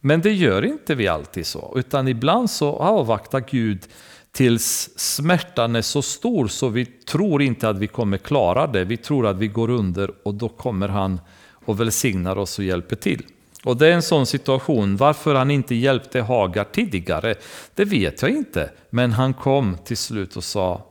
Men 0.00 0.20
det 0.20 0.32
gör 0.32 0.64
inte 0.64 0.94
vi 0.94 1.08
alltid 1.08 1.46
så, 1.46 1.74
utan 1.76 2.08
ibland 2.08 2.50
så 2.50 2.76
avvaktar 2.76 3.44
Gud 3.50 3.86
tills 4.32 4.90
smärtan 4.96 5.76
är 5.76 5.82
så 5.82 6.02
stor 6.02 6.48
så 6.48 6.68
vi 6.68 6.86
tror 6.86 7.42
inte 7.42 7.68
att 7.68 7.78
vi 7.78 7.86
kommer 7.86 8.18
klara 8.18 8.66
det. 8.66 8.84
Vi 8.84 8.96
tror 8.96 9.26
att 9.26 9.36
vi 9.36 9.48
går 9.48 9.70
under 9.70 10.10
och 10.22 10.34
då 10.34 10.48
kommer 10.48 10.88
han 10.88 11.20
och 11.64 11.80
välsignar 11.80 12.38
oss 12.38 12.58
och 12.58 12.64
hjälper 12.64 12.96
till. 12.96 13.26
Och 13.64 13.76
det 13.76 13.88
är 13.88 13.92
en 13.92 14.02
sån 14.02 14.26
situation, 14.26 14.96
varför 14.96 15.34
han 15.34 15.50
inte 15.50 15.74
hjälpte 15.74 16.20
Hagar 16.20 16.64
tidigare, 16.72 17.34
det 17.74 17.84
vet 17.84 18.22
jag 18.22 18.30
inte. 18.30 18.70
Men 18.90 19.12
han 19.12 19.34
kom 19.34 19.76
till 19.84 19.96
slut 19.96 20.36
och 20.36 20.44
sa, 20.44 20.86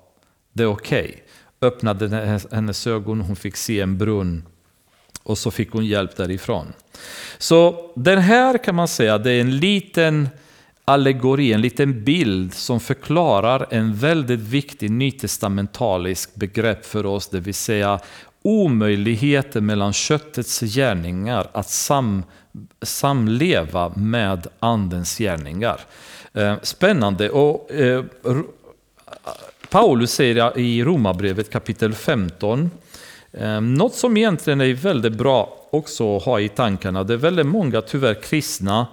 det 0.53 0.63
är 0.63 0.67
okej. 0.67 1.05
Okay. 1.05 1.15
Öppnade 1.61 2.39
hennes 2.51 2.87
ögon, 2.87 3.21
hon 3.21 3.35
fick 3.35 3.55
se 3.55 3.79
en 3.79 3.97
brunn 3.97 4.43
och 5.23 5.37
så 5.37 5.51
fick 5.51 5.71
hon 5.71 5.85
hjälp 5.85 6.15
därifrån. 6.15 6.73
Så 7.37 7.91
den 7.95 8.19
här 8.19 8.57
kan 8.57 8.75
man 8.75 8.87
säga, 8.87 9.17
det 9.17 9.31
är 9.31 9.41
en 9.41 9.57
liten 9.57 10.29
allegori, 10.89 11.53
en 11.53 11.61
liten 11.61 12.03
bild 12.03 12.53
som 12.53 12.79
förklarar 12.79 13.67
en 13.69 13.95
väldigt 13.95 14.39
viktig 14.39 14.91
nytestamentalisk 14.91 16.35
begrepp 16.35 16.85
för 16.85 17.05
oss, 17.05 17.27
det 17.27 17.39
vill 17.39 17.53
säga 17.53 17.99
omöjligheten 18.41 19.65
mellan 19.65 19.93
köttets 19.93 20.59
gärningar 20.59 21.47
att 21.51 21.69
sam, 21.69 22.23
samleva 22.81 23.91
med 23.95 24.47
andens 24.59 25.17
gärningar. 25.17 25.79
Eh, 26.33 26.55
spännande. 26.61 27.29
Och, 27.29 27.71
eh, 27.71 28.03
Paulus 29.69 30.11
säger 30.11 30.57
i 30.57 30.83
Romarbrevet 30.83 31.49
kapitel 31.49 31.93
15, 31.93 32.71
eh, 33.31 33.61
något 33.61 33.95
som 33.95 34.17
egentligen 34.17 34.61
är 34.61 34.73
väldigt 34.73 35.13
bra 35.13 35.67
också 35.71 36.17
att 36.17 36.23
ha 36.23 36.39
i 36.39 36.49
tankarna. 36.49 37.03
Det 37.03 37.13
är 37.13 37.17
väldigt 37.17 37.45
många 37.45 37.81
tyvärr 37.81 38.21
kristna 38.21 38.87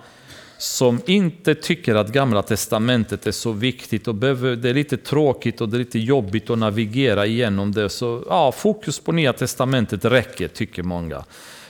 som 0.58 1.00
inte 1.06 1.54
tycker 1.54 1.94
att 1.94 2.12
Gamla 2.12 2.42
Testamentet 2.42 3.26
är 3.26 3.32
så 3.32 3.52
viktigt 3.52 4.08
och 4.08 4.14
det 4.14 4.28
är 4.70 4.74
lite 4.74 4.96
tråkigt 4.96 5.60
och 5.60 5.68
det 5.68 5.76
är 5.76 5.78
lite 5.78 5.98
jobbigt 5.98 6.50
att 6.50 6.58
navigera 6.58 7.26
igenom 7.26 7.72
det. 7.72 7.88
Så 7.88 8.24
ja, 8.28 8.52
fokus 8.52 9.00
på 9.00 9.12
Nya 9.12 9.32
Testamentet 9.32 10.04
räcker, 10.04 10.48
tycker 10.48 10.82
många. 10.82 11.24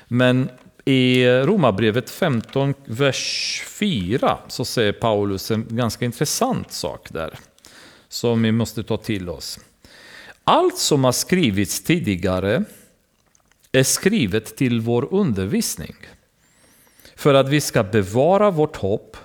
Men 0.09 0.49
i 0.85 1.27
Romarbrevet 1.27 2.11
15, 2.11 2.75
vers 2.85 3.63
4, 3.67 4.39
så 4.49 4.65
säger 4.65 4.93
Paulus 4.93 5.51
en 5.51 5.67
ganska 5.69 6.05
intressant 6.05 6.73
sak 6.73 7.09
där, 7.11 7.39
som 8.09 8.43
vi 8.43 8.53
måste 8.53 8.83
ta 8.83 8.97
till 8.97 9.29
oss. 9.29 9.59
Allt 10.45 10.79
som 10.79 11.05
har 11.05 11.13
skrivits 11.13 11.83
tidigare 11.83 12.65
är 13.73 13.83
skrivet 13.83 14.57
till 14.57 14.81
vår 14.81 15.15
undervisning 15.15 15.95
för 17.17 17.35
att 17.35 17.49
vi 17.49 17.61
ska 17.61 17.83
bevara 17.83 18.51
vårt 18.51 18.77
hopp 18.77 19.17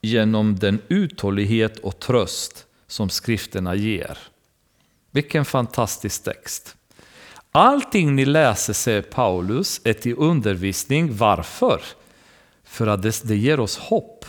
genom 0.00 0.58
den 0.58 0.82
uthållighet 0.88 1.78
och 1.78 1.98
tröst 1.98 2.66
som 2.86 3.10
skrifterna 3.10 3.74
ger. 3.74 4.18
Vilken 5.10 5.44
fantastisk 5.44 6.24
text. 6.24 6.76
Allting 7.52 8.16
ni 8.16 8.24
läser, 8.24 8.72
säger 8.72 9.02
Paulus, 9.02 9.80
är 9.84 9.92
till 9.92 10.14
undervisning. 10.18 11.16
Varför? 11.16 11.80
För 12.64 12.86
att 12.86 13.02
det, 13.02 13.22
det 13.24 13.36
ger 13.36 13.60
oss 13.60 13.78
hopp. 13.78 14.24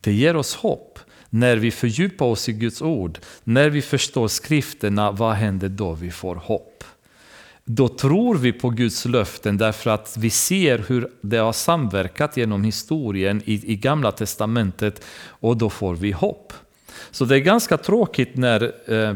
Det 0.00 0.12
ger 0.12 0.36
oss 0.36 0.54
hopp. 0.54 0.98
När 1.30 1.56
vi 1.56 1.70
fördjupar 1.70 2.26
oss 2.26 2.48
i 2.48 2.52
Guds 2.52 2.82
ord, 2.82 3.18
när 3.44 3.70
vi 3.70 3.82
förstår 3.82 4.28
skrifterna, 4.28 5.10
vad 5.10 5.34
händer 5.34 5.68
då? 5.68 5.92
Vi 5.92 6.10
får 6.10 6.34
hopp. 6.36 6.84
Då 7.64 7.88
tror 7.88 8.34
vi 8.34 8.52
på 8.52 8.70
Guds 8.70 9.04
löften 9.04 9.56
därför 9.56 9.90
att 9.90 10.16
vi 10.18 10.30
ser 10.30 10.78
hur 10.78 11.08
det 11.20 11.36
har 11.36 11.52
samverkat 11.52 12.36
genom 12.36 12.64
historien 12.64 13.42
i, 13.44 13.72
i 13.72 13.76
Gamla 13.76 14.12
Testamentet 14.12 15.04
och 15.26 15.56
då 15.56 15.70
får 15.70 15.94
vi 15.94 16.12
hopp. 16.12 16.52
Så 17.10 17.24
det 17.24 17.36
är 17.36 17.40
ganska 17.40 17.76
tråkigt 17.76 18.36
när 18.36 18.72
eh, 18.92 19.14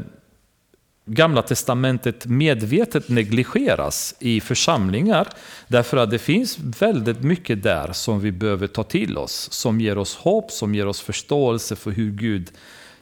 Gamla 1.07 1.43
testamentet 1.43 2.27
medvetet 2.27 3.09
negligeras 3.09 4.15
i 4.19 4.41
församlingar 4.41 5.29
därför 5.69 5.97
att 5.97 6.11
det 6.11 6.19
finns 6.19 6.59
väldigt 6.59 7.23
mycket 7.23 7.63
där 7.63 7.93
som 7.93 8.21
vi 8.21 8.33
behöver 8.33 8.67
ta 8.67 8.83
till 8.83 9.19
oss, 9.19 9.53
som 9.53 9.81
ger 9.81 9.99
oss 9.99 10.17
hopp, 10.17 10.51
som 10.51 10.75
ger 10.75 10.87
oss 10.87 11.01
förståelse 11.01 11.77
för 11.77 11.91
hur 11.91 12.11
Gud 12.11 12.51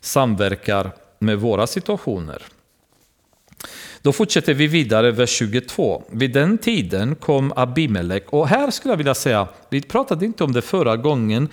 samverkar 0.01 0.91
med 1.19 1.39
våra 1.39 1.67
situationer. 1.67 2.43
Då 4.03 4.13
fortsätter 4.13 4.55
vi 4.55 4.67
vidare, 4.67 5.11
vers 5.11 5.31
22. 5.31 6.03
Vid 6.11 6.33
den 6.33 6.59
tiden 6.59 7.15
kom 7.15 7.53
Abimelek, 7.57 8.33
och 8.33 8.49
här 8.49 8.71
skulle 8.71 8.93
jag 8.93 8.99
vilja 8.99 9.15
säga, 9.15 9.49
vi 9.71 9.83
pratade 9.83 10.25
inte 10.25 10.45
om 10.45 10.53
det 10.53 10.63
förra 10.63 10.97
gången, 10.97 11.49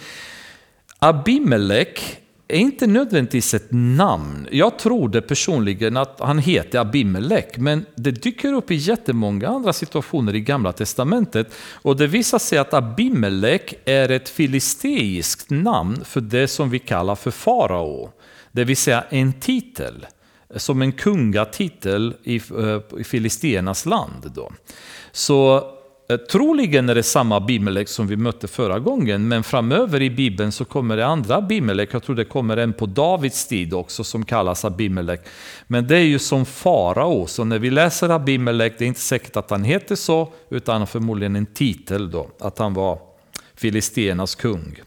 Abimelek 1.00 2.20
är 2.48 2.58
inte 2.58 2.88
nödvändigtvis 2.88 3.54
ett 3.54 3.68
namn. 3.70 4.48
Jag 4.52 4.80
trodde 4.80 5.22
personligen 5.22 5.98
att 5.98 6.20
han 6.20 6.40
heter 6.40 6.80
Abimelek, 6.80 7.58
men 7.58 7.86
det 7.96 8.12
dyker 8.12 8.54
upp 8.54 8.72
i 8.72 8.76
jättemånga 8.76 9.48
andra 9.48 9.74
situationer 9.74 10.36
i 10.36 10.42
Gamla 10.42 10.72
Testamentet. 10.72 11.54
Och 11.74 11.98
det 11.98 12.08
visar 12.08 12.40
sig 12.40 12.58
att 12.58 12.74
Abimelek 12.74 13.74
är 13.86 14.12
ett 14.12 14.30
filisteiskt 14.30 15.50
namn 15.50 16.06
för 16.06 16.22
det 16.22 16.48
som 16.48 16.70
vi 16.70 16.80
kallar 16.80 17.16
för 17.16 17.32
farao. 17.32 18.12
Det 18.52 18.64
vill 18.64 18.78
säga 18.78 19.04
en 19.10 19.34
titel, 19.34 20.06
som 20.56 20.82
en 20.82 20.92
kungatitel 20.92 22.16
i, 22.24 22.36
eh, 22.36 23.00
i 23.00 23.04
filisternas 23.04 23.86
land. 23.86 24.32
Då. 24.36 24.52
Så 25.12 25.64
eh, 26.10 26.18
troligen 26.18 26.90
är 26.90 26.96
det 26.96 27.04
samma 27.04 27.38
Abimelek 27.38 27.88
som 27.88 28.08
vi 28.08 28.18
mötte 28.18 28.48
förra 28.48 28.80
gången, 28.80 29.28
men 29.28 29.44
framöver 29.44 30.02
i 30.02 30.10
Bibeln 30.10 30.52
så 30.52 30.66
kommer 30.66 30.98
det 30.98 31.06
andra 31.06 31.36
Abimelek. 31.36 31.90
Jag 31.94 32.04
tror 32.04 32.16
det 32.16 32.26
kommer 32.26 32.58
en 32.58 32.74
på 32.74 32.86
Davids 32.86 33.48
tid 33.48 33.74
också 33.74 34.04
som 34.04 34.26
kallas 34.26 34.66
Abimelek. 34.66 35.22
Men 35.68 35.88
det 35.88 35.98
är 35.98 36.06
ju 36.06 36.20
som 36.20 36.46
farao, 36.46 37.28
så 37.28 37.44
när 37.44 37.60
vi 37.60 37.70
läser 37.70 38.10
Abimelek, 38.10 38.76
det 38.78 38.86
är 38.86 38.88
inte 38.88 39.00
säkert 39.00 39.36
att 39.36 39.50
han 39.50 39.64
heter 39.64 39.96
så, 39.96 40.34
utan 40.50 40.88
förmodligen 40.88 41.36
en 41.36 41.46
titel 41.46 42.12
då, 42.12 42.30
att 42.40 42.58
han 42.58 42.74
var 42.74 43.00
Filisternas 43.56 44.36
kung. 44.36 44.82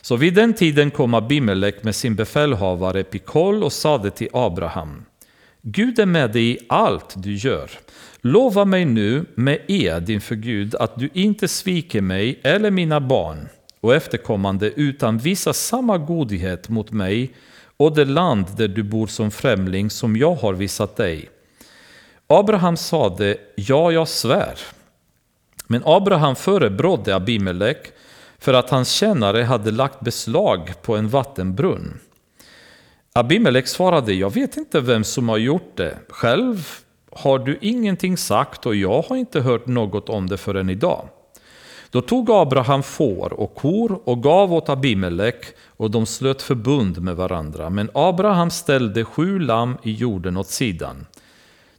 Så 0.00 0.16
vid 0.16 0.34
den 0.34 0.54
tiden 0.54 0.90
kom 0.90 1.14
Abimelek 1.14 1.82
med 1.82 1.94
sin 1.94 2.14
befälhavare 2.14 3.04
Pikol 3.04 3.64
och 3.64 3.72
sade 3.72 4.10
till 4.10 4.28
Abraham, 4.32 5.04
Gud 5.62 5.98
är 5.98 6.06
med 6.06 6.32
dig 6.32 6.50
i 6.50 6.58
allt 6.68 7.14
du 7.16 7.34
gör. 7.34 7.70
Lova 8.20 8.64
mig 8.64 8.84
nu 8.84 9.24
med 9.34 9.60
ed 9.68 10.10
inför 10.10 10.34
Gud 10.34 10.74
att 10.74 10.98
du 10.98 11.10
inte 11.12 11.48
sviker 11.48 12.00
mig 12.00 12.40
eller 12.42 12.70
mina 12.70 13.00
barn 13.00 13.48
och 13.80 13.94
efterkommande 13.94 14.70
utan 14.70 15.18
visar 15.18 15.52
samma 15.52 15.98
godhet 15.98 16.68
mot 16.68 16.90
mig 16.90 17.30
och 17.76 17.94
det 17.94 18.04
land 18.04 18.46
där 18.56 18.68
du 18.68 18.82
bor 18.82 19.06
som 19.06 19.30
främling 19.30 19.90
som 19.90 20.16
jag 20.16 20.34
har 20.34 20.54
visat 20.54 20.96
dig. 20.96 21.28
Abraham 22.26 22.76
sade, 22.76 23.36
ja, 23.54 23.92
jag 23.92 24.08
svär. 24.08 24.58
Men 25.66 25.82
Abraham 25.84 26.36
förebrådde 26.36 27.16
Abimelek 27.16 27.92
för 28.40 28.54
att 28.54 28.70
hans 28.70 28.90
tjänare 28.90 29.42
hade 29.42 29.70
lagt 29.70 30.00
beslag 30.00 30.72
på 30.82 30.96
en 30.96 31.08
vattenbrunn. 31.08 32.00
Abimelek 33.12 33.66
svarade, 33.66 34.12
jag 34.12 34.34
vet 34.34 34.56
inte 34.56 34.80
vem 34.80 35.04
som 35.04 35.28
har 35.28 35.36
gjort 35.36 35.76
det. 35.76 35.98
Själv 36.08 36.68
har 37.12 37.38
du 37.38 37.58
ingenting 37.60 38.16
sagt 38.16 38.66
och 38.66 38.74
jag 38.74 39.02
har 39.02 39.16
inte 39.16 39.40
hört 39.40 39.66
något 39.66 40.08
om 40.08 40.28
det 40.28 40.36
förrän 40.36 40.70
idag. 40.70 41.08
Då 41.90 42.00
tog 42.00 42.30
Abraham 42.30 42.82
får 42.82 43.32
och 43.32 43.54
kor 43.54 44.00
och 44.04 44.22
gav 44.22 44.52
åt 44.52 44.68
Abimelek 44.68 45.44
och 45.66 45.90
de 45.90 46.06
slöt 46.06 46.42
förbund 46.42 47.02
med 47.02 47.16
varandra. 47.16 47.70
Men 47.70 47.90
Abraham 47.94 48.50
ställde 48.50 49.04
sju 49.04 49.38
lamm 49.38 49.78
i 49.82 49.92
jorden 49.92 50.36
åt 50.36 50.48
sidan. 50.48 51.06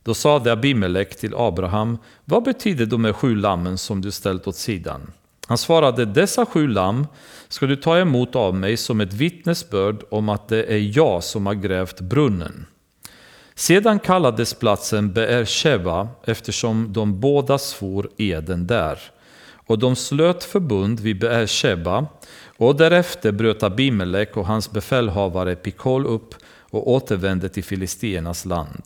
Då 0.03 0.13
sade 0.13 0.51
Abimelek 0.51 1.19
till 1.19 1.35
Abraham, 1.35 1.97
vad 2.25 2.43
betyder 2.43 2.85
de 2.85 3.05
här 3.05 3.13
sju 3.13 3.35
lammen 3.35 3.77
som 3.77 4.01
du 4.01 4.11
ställt 4.11 4.47
åt 4.47 4.55
sidan? 4.55 5.11
Han 5.51 5.57
svarade, 5.57 6.05
dessa 6.05 6.45
sju 6.45 6.67
lamm 6.67 7.07
ska 7.47 7.65
du 7.65 7.75
ta 7.75 7.97
emot 7.97 8.35
av 8.35 8.55
mig 8.55 8.77
som 8.77 9.01
ett 9.01 9.13
vittnesbörd 9.13 10.03
om 10.09 10.29
att 10.29 10.47
det 10.47 10.63
är 10.63 10.97
jag 10.97 11.23
som 11.23 11.45
har 11.45 11.53
grävt 11.53 12.01
brunnen. 12.01 12.65
Sedan 13.55 13.99
kallades 13.99 14.53
platsen 14.53 15.13
Beer 15.13 15.45
Sheva 15.45 16.07
eftersom 16.23 16.93
de 16.93 17.19
båda 17.19 17.57
svor 17.57 18.09
eden 18.17 18.67
där. 18.67 18.99
Och 19.67 19.79
de 19.79 19.95
slöt 19.95 20.43
förbund 20.43 20.99
vid 20.99 21.19
Beersheba, 21.19 22.05
och 22.57 22.75
därefter 22.75 23.31
bröt 23.31 23.63
Abimelek 23.63 24.37
och 24.37 24.45
hans 24.45 24.71
befälhavare 24.71 25.55
Pikol 25.55 26.05
upp 26.05 26.35
och 26.69 26.91
återvände 26.91 27.49
till 27.49 27.63
Filistiernas 27.63 28.45
land. 28.45 28.83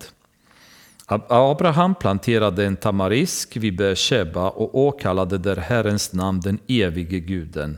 Abraham 1.07 1.95
planterade 1.95 2.65
en 2.65 2.75
tamarisk 2.75 3.57
vid 3.57 3.77
Beersheba 3.77 4.49
och 4.49 4.77
åkallade 4.77 5.37
där 5.37 5.55
Herrens 5.55 6.13
namn 6.13 6.39
den 6.39 6.59
evige 6.67 7.19
guden. 7.19 7.77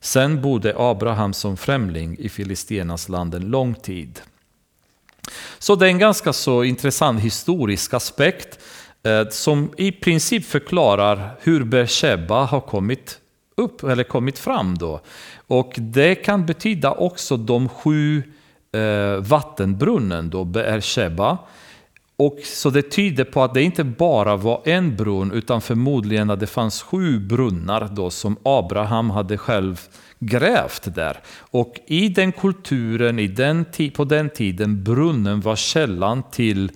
Sen 0.00 0.42
bodde 0.42 0.74
Abraham 0.76 1.32
som 1.32 1.56
främling 1.56 2.16
i 2.18 2.28
Filistenas 2.28 3.08
land 3.08 3.34
en 3.34 3.50
lång 3.50 3.74
tid. 3.74 4.20
Så 5.58 5.74
det 5.74 5.86
är 5.86 5.90
en 5.90 5.98
ganska 5.98 6.32
så 6.32 6.64
intressant 6.64 7.20
historisk 7.20 7.94
aspekt 7.94 8.58
eh, 9.02 9.28
som 9.28 9.72
i 9.76 9.92
princip 9.92 10.44
förklarar 10.44 11.30
hur 11.40 11.64
Beersheba 11.64 12.44
har 12.44 12.60
kommit 12.60 13.18
upp 13.56 13.82
eller 13.82 14.04
kommit 14.04 14.38
fram 14.38 14.78
då. 14.78 15.00
Och 15.46 15.74
det 15.76 16.14
kan 16.14 16.46
betyda 16.46 16.92
också 16.92 17.36
de 17.36 17.68
sju 17.68 18.22
eh, 18.72 19.22
vattenbrunnen 19.22 20.30
då, 20.30 20.44
Beersheba. 20.44 21.38
Och 22.22 22.38
så 22.44 22.70
det 22.70 22.82
tyder 22.82 23.24
på 23.24 23.42
att 23.42 23.54
det 23.54 23.62
inte 23.62 23.84
bara 23.84 24.36
var 24.36 24.62
en 24.64 24.96
brunn 24.96 25.32
utan 25.32 25.60
förmodligen 25.60 26.30
att 26.30 26.40
det 26.40 26.46
fanns 26.46 26.82
sju 26.82 27.18
brunnar 27.18 27.88
då 27.92 28.10
som 28.10 28.36
Abraham 28.42 29.10
hade 29.10 29.38
själv 29.38 29.80
grävt 30.18 30.94
där. 30.94 31.20
Och 31.50 31.74
i 31.86 32.08
den 32.08 32.32
kulturen, 32.32 33.18
i 33.18 33.28
den, 33.28 33.64
på 33.94 34.04
den 34.04 34.30
tiden, 34.30 34.84
brunnen 34.84 35.40
var 35.40 35.56
källan 35.56 36.22
till 36.30 36.70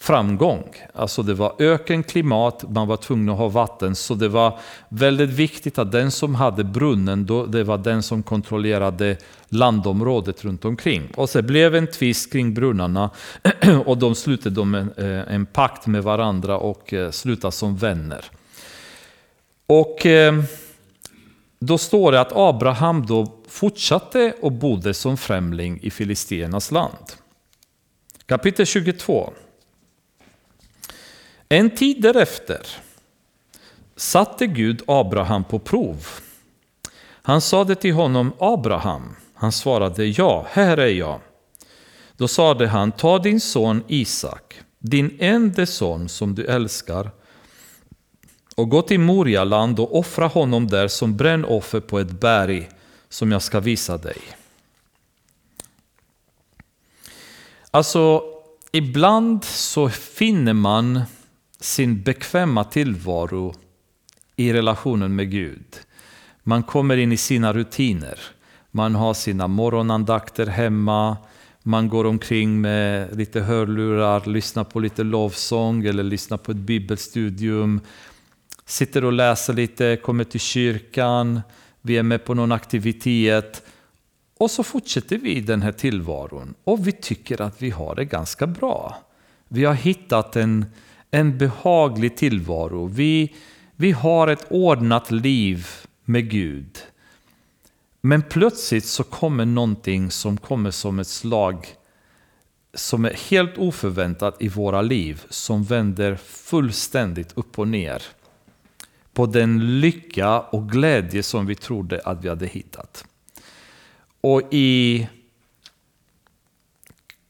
framgång. 0.00 0.64
Alltså 0.94 1.22
det 1.22 1.34
var 1.34 1.54
ökenklimat, 1.58 2.64
man 2.70 2.88
var 2.88 2.96
tvungen 2.96 3.28
att 3.28 3.38
ha 3.38 3.48
vatten, 3.48 3.96
så 3.96 4.14
det 4.14 4.28
var 4.28 4.58
väldigt 4.88 5.30
viktigt 5.30 5.78
att 5.78 5.92
den 5.92 6.10
som 6.10 6.34
hade 6.34 6.64
brunnen, 6.64 7.26
då, 7.26 7.46
det 7.46 7.64
var 7.64 7.78
den 7.78 8.02
som 8.02 8.22
kontrollerade 8.22 9.16
landområdet 9.48 10.44
runt 10.44 10.64
omkring. 10.64 11.02
Och 11.16 11.30
så 11.30 11.42
blev 11.42 11.74
en 11.74 11.86
tvist 11.86 12.32
kring 12.32 12.54
brunnarna 12.54 13.10
och 13.86 13.98
de 13.98 14.14
slutade 14.14 14.62
en, 14.62 14.74
eh, 14.74 15.34
en 15.34 15.46
pakt 15.46 15.86
med 15.86 16.02
varandra 16.02 16.58
och 16.58 16.94
eh, 16.94 17.10
slutade 17.10 17.52
som 17.52 17.76
vänner. 17.76 18.24
Och 19.66 20.06
eh, 20.06 20.42
då 21.58 21.78
står 21.78 22.12
det 22.12 22.20
att 22.20 22.32
Abraham 22.32 23.06
då 23.06 23.42
fortsatte 23.48 24.34
och 24.40 24.52
bodde 24.52 24.94
som 24.94 25.16
främling 25.16 25.78
i 25.82 25.90
Filistiernas 25.90 26.70
land. 26.70 27.12
Kapitel 28.26 28.66
22. 28.66 29.32
En 31.52 31.70
tid 31.70 32.02
därefter 32.02 32.66
satte 33.96 34.46
Gud 34.46 34.82
Abraham 34.86 35.44
på 35.44 35.58
prov. 35.58 36.06
Han 37.22 37.40
sade 37.40 37.74
till 37.74 37.94
honom 37.94 38.32
Abraham. 38.38 39.16
Han 39.34 39.52
svarade 39.52 40.06
ja, 40.06 40.46
här 40.50 40.76
är 40.76 40.86
jag. 40.86 41.20
Då 42.16 42.28
sade 42.28 42.66
han, 42.66 42.92
ta 42.92 43.18
din 43.18 43.40
son 43.40 43.84
Isak, 43.88 44.60
din 44.78 45.16
enda 45.20 45.66
son 45.66 46.08
som 46.08 46.34
du 46.34 46.46
älskar, 46.46 47.10
och 48.54 48.68
gå 48.68 48.82
till 48.82 49.00
Morialand 49.00 49.80
och 49.80 49.98
offra 49.98 50.26
honom 50.26 50.66
där 50.66 50.88
som 50.88 51.16
brännoffer 51.16 51.80
på 51.80 51.98
ett 51.98 52.20
berg 52.20 52.68
som 53.08 53.32
jag 53.32 53.42
ska 53.42 53.60
visa 53.60 53.96
dig. 53.96 54.18
Alltså, 57.70 58.22
ibland 58.72 59.44
så 59.44 59.88
finner 59.88 60.52
man 60.52 61.00
sin 61.60 62.02
bekväma 62.02 62.64
tillvaro 62.64 63.54
i 64.36 64.52
relationen 64.52 65.14
med 65.14 65.30
Gud. 65.30 65.76
Man 66.42 66.62
kommer 66.62 66.96
in 66.96 67.12
i 67.12 67.16
sina 67.16 67.52
rutiner. 67.52 68.18
Man 68.70 68.94
har 68.94 69.14
sina 69.14 69.48
morgonandakter 69.48 70.46
hemma, 70.46 71.16
man 71.62 71.88
går 71.88 72.04
omkring 72.04 72.60
med 72.60 73.16
lite 73.16 73.40
hörlurar, 73.40 74.26
lyssnar 74.26 74.64
på 74.64 74.80
lite 74.80 75.02
lovsång 75.02 75.84
eller 75.84 76.02
lyssnar 76.02 76.38
på 76.38 76.50
ett 76.50 76.58
bibelstudium. 76.58 77.80
Sitter 78.64 79.04
och 79.04 79.12
läser 79.12 79.52
lite, 79.54 79.96
kommer 79.96 80.24
till 80.24 80.40
kyrkan, 80.40 81.40
vi 81.80 81.96
är 81.96 82.02
med 82.02 82.24
på 82.24 82.34
någon 82.34 82.52
aktivitet. 82.52 83.62
Och 84.38 84.50
så 84.50 84.62
fortsätter 84.62 85.18
vi 85.18 85.40
den 85.40 85.62
här 85.62 85.72
tillvaron 85.72 86.54
och 86.64 86.86
vi 86.86 86.92
tycker 86.92 87.42
att 87.42 87.62
vi 87.62 87.70
har 87.70 87.94
det 87.94 88.04
ganska 88.04 88.46
bra. 88.46 88.96
Vi 89.48 89.64
har 89.64 89.74
hittat 89.74 90.36
en, 90.36 90.66
en 91.10 91.38
behaglig 91.38 92.16
tillvaro. 92.16 92.86
Vi, 92.86 93.34
vi 93.76 93.92
har 93.92 94.28
ett 94.28 94.46
ordnat 94.50 95.10
liv 95.10 95.66
med 96.04 96.30
Gud. 96.30 96.78
Men 98.00 98.22
plötsligt 98.22 98.84
så 98.84 99.04
kommer 99.04 99.44
någonting 99.44 100.10
som 100.10 100.36
kommer 100.36 100.70
som 100.70 100.98
ett 100.98 101.06
slag 101.06 101.66
som 102.74 103.04
är 103.04 103.14
helt 103.30 103.58
oförväntat 103.58 104.42
i 104.42 104.48
våra 104.48 104.82
liv, 104.82 105.22
som 105.28 105.64
vänder 105.64 106.16
fullständigt 106.16 107.32
upp 107.34 107.58
och 107.58 107.68
ner 107.68 108.02
på 109.12 109.26
den 109.26 109.80
lycka 109.80 110.40
och 110.40 110.70
glädje 110.70 111.22
som 111.22 111.46
vi 111.46 111.54
trodde 111.54 112.00
att 112.04 112.24
vi 112.24 112.28
hade 112.28 112.46
hittat. 112.46 113.04
Och 114.20 114.42
i 114.50 115.08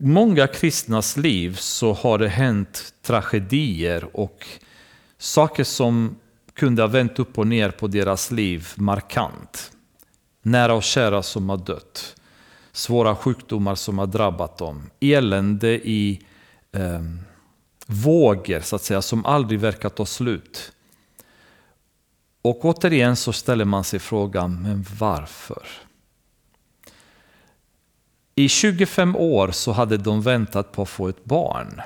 många 0.01 0.46
kristnas 0.46 1.16
liv 1.16 1.57
så 1.57 1.92
har 1.92 2.18
det 2.18 2.28
hänt 2.28 2.94
tragedier 3.03 4.16
och 4.16 4.46
saker 5.18 5.64
som 5.64 6.16
kunde 6.55 6.82
ha 6.82 6.86
vänt 6.86 7.18
upp 7.18 7.38
och 7.38 7.46
ner 7.46 7.70
på 7.70 7.86
deras 7.86 8.30
liv 8.30 8.68
markant. 8.76 9.72
Nära 10.42 10.74
och 10.74 10.82
kära 10.82 11.22
som 11.22 11.48
har 11.48 11.57
dött. 11.57 12.16
Svåra 12.72 13.16
sjukdomar 13.16 13.74
som 13.74 13.98
har 13.98 14.07
drabbat 14.07 14.59
dem. 14.59 14.90
Elände 15.01 15.88
i 15.88 16.20
eh, 16.72 17.03
vågor 17.86 18.61
så 18.61 18.76
att 18.76 18.82
säga, 18.82 19.03
som 19.03 19.26
aldrig 19.26 19.61
verkar 19.61 19.88
ta 19.88 20.07
slut. 20.07 20.72
Och 22.42 22.64
återigen 22.64 23.16
så 23.16 23.32
ställer 23.32 23.64
man 23.64 23.84
sig 23.84 23.98
frågan, 23.98 24.62
men 24.62 24.86
varför? 24.98 25.62
I 28.35 28.49
25 28.49 29.16
år 29.16 29.51
så 29.51 29.72
hade 29.72 29.97
de 29.97 30.22
väntat 30.22 30.72
på 30.72 30.83
att 30.83 30.89
få 30.89 31.09
ett 31.09 31.24
barn. 31.24 31.81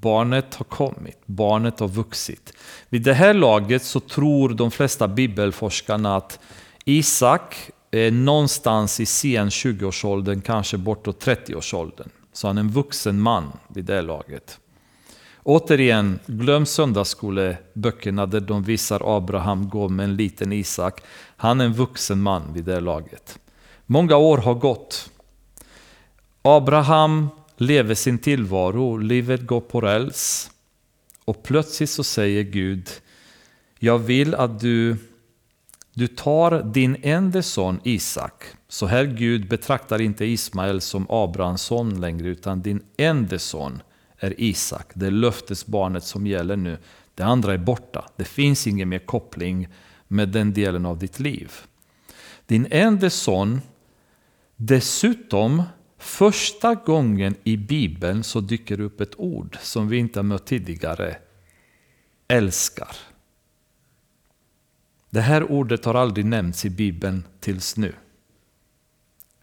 Barnet 0.00 0.54
har 0.54 0.64
kommit, 0.64 1.18
barnet 1.26 1.80
har 1.80 1.88
vuxit. 1.88 2.52
Vid 2.88 3.02
det 3.02 3.14
här 3.14 3.34
laget 3.34 3.82
så 3.82 4.00
tror 4.00 4.48
de 4.48 4.70
flesta 4.70 5.08
bibelforskarna 5.08 6.16
att 6.16 6.40
Isak 6.84 7.70
är 7.90 8.10
någonstans 8.10 9.00
i 9.00 9.06
sen 9.06 9.48
20-årsåldern, 9.48 10.40
kanske 10.40 10.76
bortåt 10.76 11.24
30-årsåldern. 11.24 12.08
Så 12.32 12.46
han 12.46 12.58
är 12.58 12.60
en 12.60 12.70
vuxen 12.70 13.20
man 13.20 13.52
vid 13.68 13.84
det 13.84 14.02
laget. 14.02 14.58
Återigen, 15.42 16.18
glöm 16.26 16.66
söndagsskoleböckerna 16.66 18.26
där 18.26 18.40
de 18.40 18.62
visar 18.62 19.16
Abraham 19.16 19.68
gå 19.68 19.88
med 19.88 20.04
en 20.04 20.16
liten 20.16 20.52
Isak. 20.52 21.00
Han 21.36 21.60
är 21.60 21.64
en 21.64 21.72
vuxen 21.72 22.22
man 22.22 22.52
vid 22.52 22.64
det 22.64 22.80
laget. 22.80 23.38
Många 23.86 24.16
år 24.16 24.38
har 24.38 24.54
gått. 24.54 25.10
Abraham 26.56 27.28
lever 27.56 27.94
sin 27.94 28.18
tillvaro, 28.18 28.96
livet 28.96 29.46
går 29.46 29.60
på 29.60 29.80
räls. 29.80 30.50
Och 31.24 31.42
plötsligt 31.42 31.90
så 31.90 32.04
säger 32.04 32.42
Gud, 32.42 32.88
jag 33.78 33.98
vill 33.98 34.34
att 34.34 34.60
du, 34.60 34.96
du 35.94 36.06
tar 36.06 36.62
din 36.62 36.96
enda 37.02 37.42
son 37.42 37.80
Isak. 37.84 38.44
Så 38.68 38.86
här 38.86 39.04
Gud 39.04 39.48
betraktar 39.48 40.00
inte 40.00 40.24
Ismael 40.24 40.80
som 40.80 41.06
Abrahams 41.08 41.62
son 41.62 42.00
längre, 42.00 42.28
utan 42.28 42.62
din 42.62 42.82
enda 42.96 43.38
son 43.38 43.82
är 44.18 44.40
Isak. 44.40 44.90
Det 44.94 45.06
är 45.06 45.10
löftesbarnet 45.10 46.04
som 46.04 46.26
gäller 46.26 46.56
nu. 46.56 46.78
Det 47.14 47.22
andra 47.22 47.52
är 47.54 47.58
borta. 47.58 48.04
Det 48.16 48.24
finns 48.24 48.66
ingen 48.66 48.88
mer 48.88 48.98
koppling 48.98 49.68
med 50.08 50.28
den 50.28 50.52
delen 50.52 50.86
av 50.86 50.98
ditt 50.98 51.20
liv. 51.20 51.52
Din 52.46 52.66
enda 52.70 53.10
son, 53.10 53.60
dessutom 54.56 55.62
Första 55.98 56.74
gången 56.74 57.36
i 57.44 57.56
Bibeln 57.56 58.24
så 58.24 58.40
dyker 58.40 58.80
upp 58.80 59.00
ett 59.00 59.14
ord 59.16 59.58
som 59.60 59.88
vi 59.88 59.96
inte 59.96 60.18
har 60.18 60.24
mött 60.24 60.46
tidigare. 60.46 61.16
Älskar. 62.28 62.96
Det 65.10 65.20
här 65.20 65.50
ordet 65.52 65.84
har 65.84 65.94
aldrig 65.94 66.26
nämnts 66.26 66.64
i 66.64 66.70
Bibeln 66.70 67.24
tills 67.40 67.76
nu. 67.76 67.94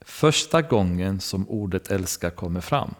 Första 0.01 0.61
gången 0.61 1.19
som 1.19 1.49
ordet 1.49 1.91
älskar 1.91 2.29
kommer 2.29 2.61
fram. 2.61 2.93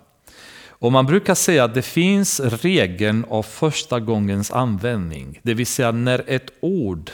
Och 0.68 0.92
man 0.92 1.06
brukar 1.06 1.36
säga 1.36 1.64
att 1.64 1.74
det 1.74 1.82
finns 1.82 2.40
regeln 2.40 3.26
av 3.30 3.44
första 3.44 4.00
gångens 4.00 4.52
användning. 4.52 5.40
Det 5.44 5.54
vill 5.54 5.68
säga 5.68 5.92
när 5.92 6.24
ett 6.28 6.54
ord 6.60 7.12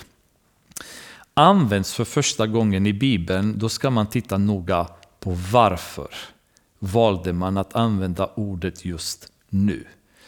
används 1.34 1.94
för 1.94 2.04
första 2.04 2.48
gången 2.48 2.86
i 2.86 2.94
Bibeln, 2.94 3.60
då 3.60 3.70
ska 3.70 3.89
man 3.89 4.08
titta 4.08 4.38
noga 4.38 4.88
på 5.20 5.38
varför 5.52 6.10
valde 6.84 7.34
man 7.34 7.57
att 7.57 7.75
använda 7.75 8.29
ordet 8.36 8.86
just 8.86 9.32
nu. 9.49 9.84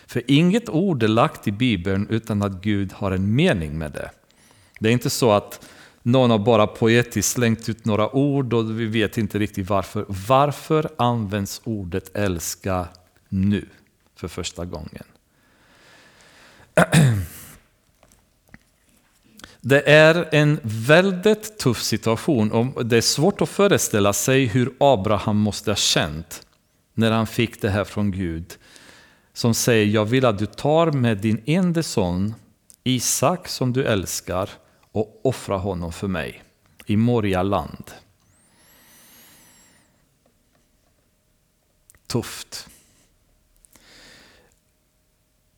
För 0.07 0.21
inget 0.27 0.69
ord 0.69 1.03
är 1.03 1.07
lagt 1.07 1.47
i 1.47 1.51
Bibeln 1.51 2.07
utan 2.09 2.41
att 2.41 2.61
Gud 2.61 2.93
har 2.93 3.11
en 3.11 3.35
mening 3.35 3.77
med 3.77 3.91
det. 3.91 4.09
Det 4.79 4.89
är 4.89 4.93
inte 4.93 5.09
så 5.09 5.31
att 5.31 5.69
någon 6.01 6.31
har 6.31 6.39
bara 6.39 6.67
poetiskt 6.67 7.31
slängt 7.31 7.69
ut 7.69 7.85
några 7.85 8.15
ord 8.15 8.53
och 8.53 8.79
vi 8.79 8.85
vet 8.85 9.17
inte 9.17 9.39
riktigt 9.39 9.69
varför. 9.69 10.05
Varför 10.27 10.89
används 10.97 11.61
ordet 11.63 12.17
älska 12.17 12.87
nu 13.29 13.65
för 14.15 14.27
första 14.27 14.65
gången? 14.65 15.03
Det 19.65 19.89
är 19.89 20.29
en 20.31 20.59
väldigt 20.63 21.57
tuff 21.57 21.81
situation 21.81 22.51
och 22.51 22.85
det 22.85 22.97
är 22.97 23.01
svårt 23.01 23.41
att 23.41 23.49
föreställa 23.49 24.13
sig 24.13 24.45
hur 24.45 24.73
Abraham 24.79 25.37
måste 25.37 25.71
ha 25.71 25.75
känt 25.75 26.42
när 26.93 27.11
han 27.11 27.27
fick 27.27 27.61
det 27.61 27.69
här 27.69 27.83
från 27.83 28.11
Gud. 28.11 28.57
Som 29.33 29.53
säger, 29.53 29.85
jag 29.85 30.05
vill 30.05 30.25
att 30.25 30.39
du 30.39 30.45
tar 30.45 30.91
med 30.91 31.17
din 31.17 31.43
enda 31.45 31.83
son 31.83 32.33
Isak 32.83 33.47
som 33.47 33.73
du 33.73 33.85
älskar 33.85 34.49
och 34.91 35.21
offrar 35.23 35.57
honom 35.57 35.93
för 35.93 36.07
mig 36.07 36.43
i 36.85 36.97
Morialand. 36.97 37.91
Tufft. 42.07 42.67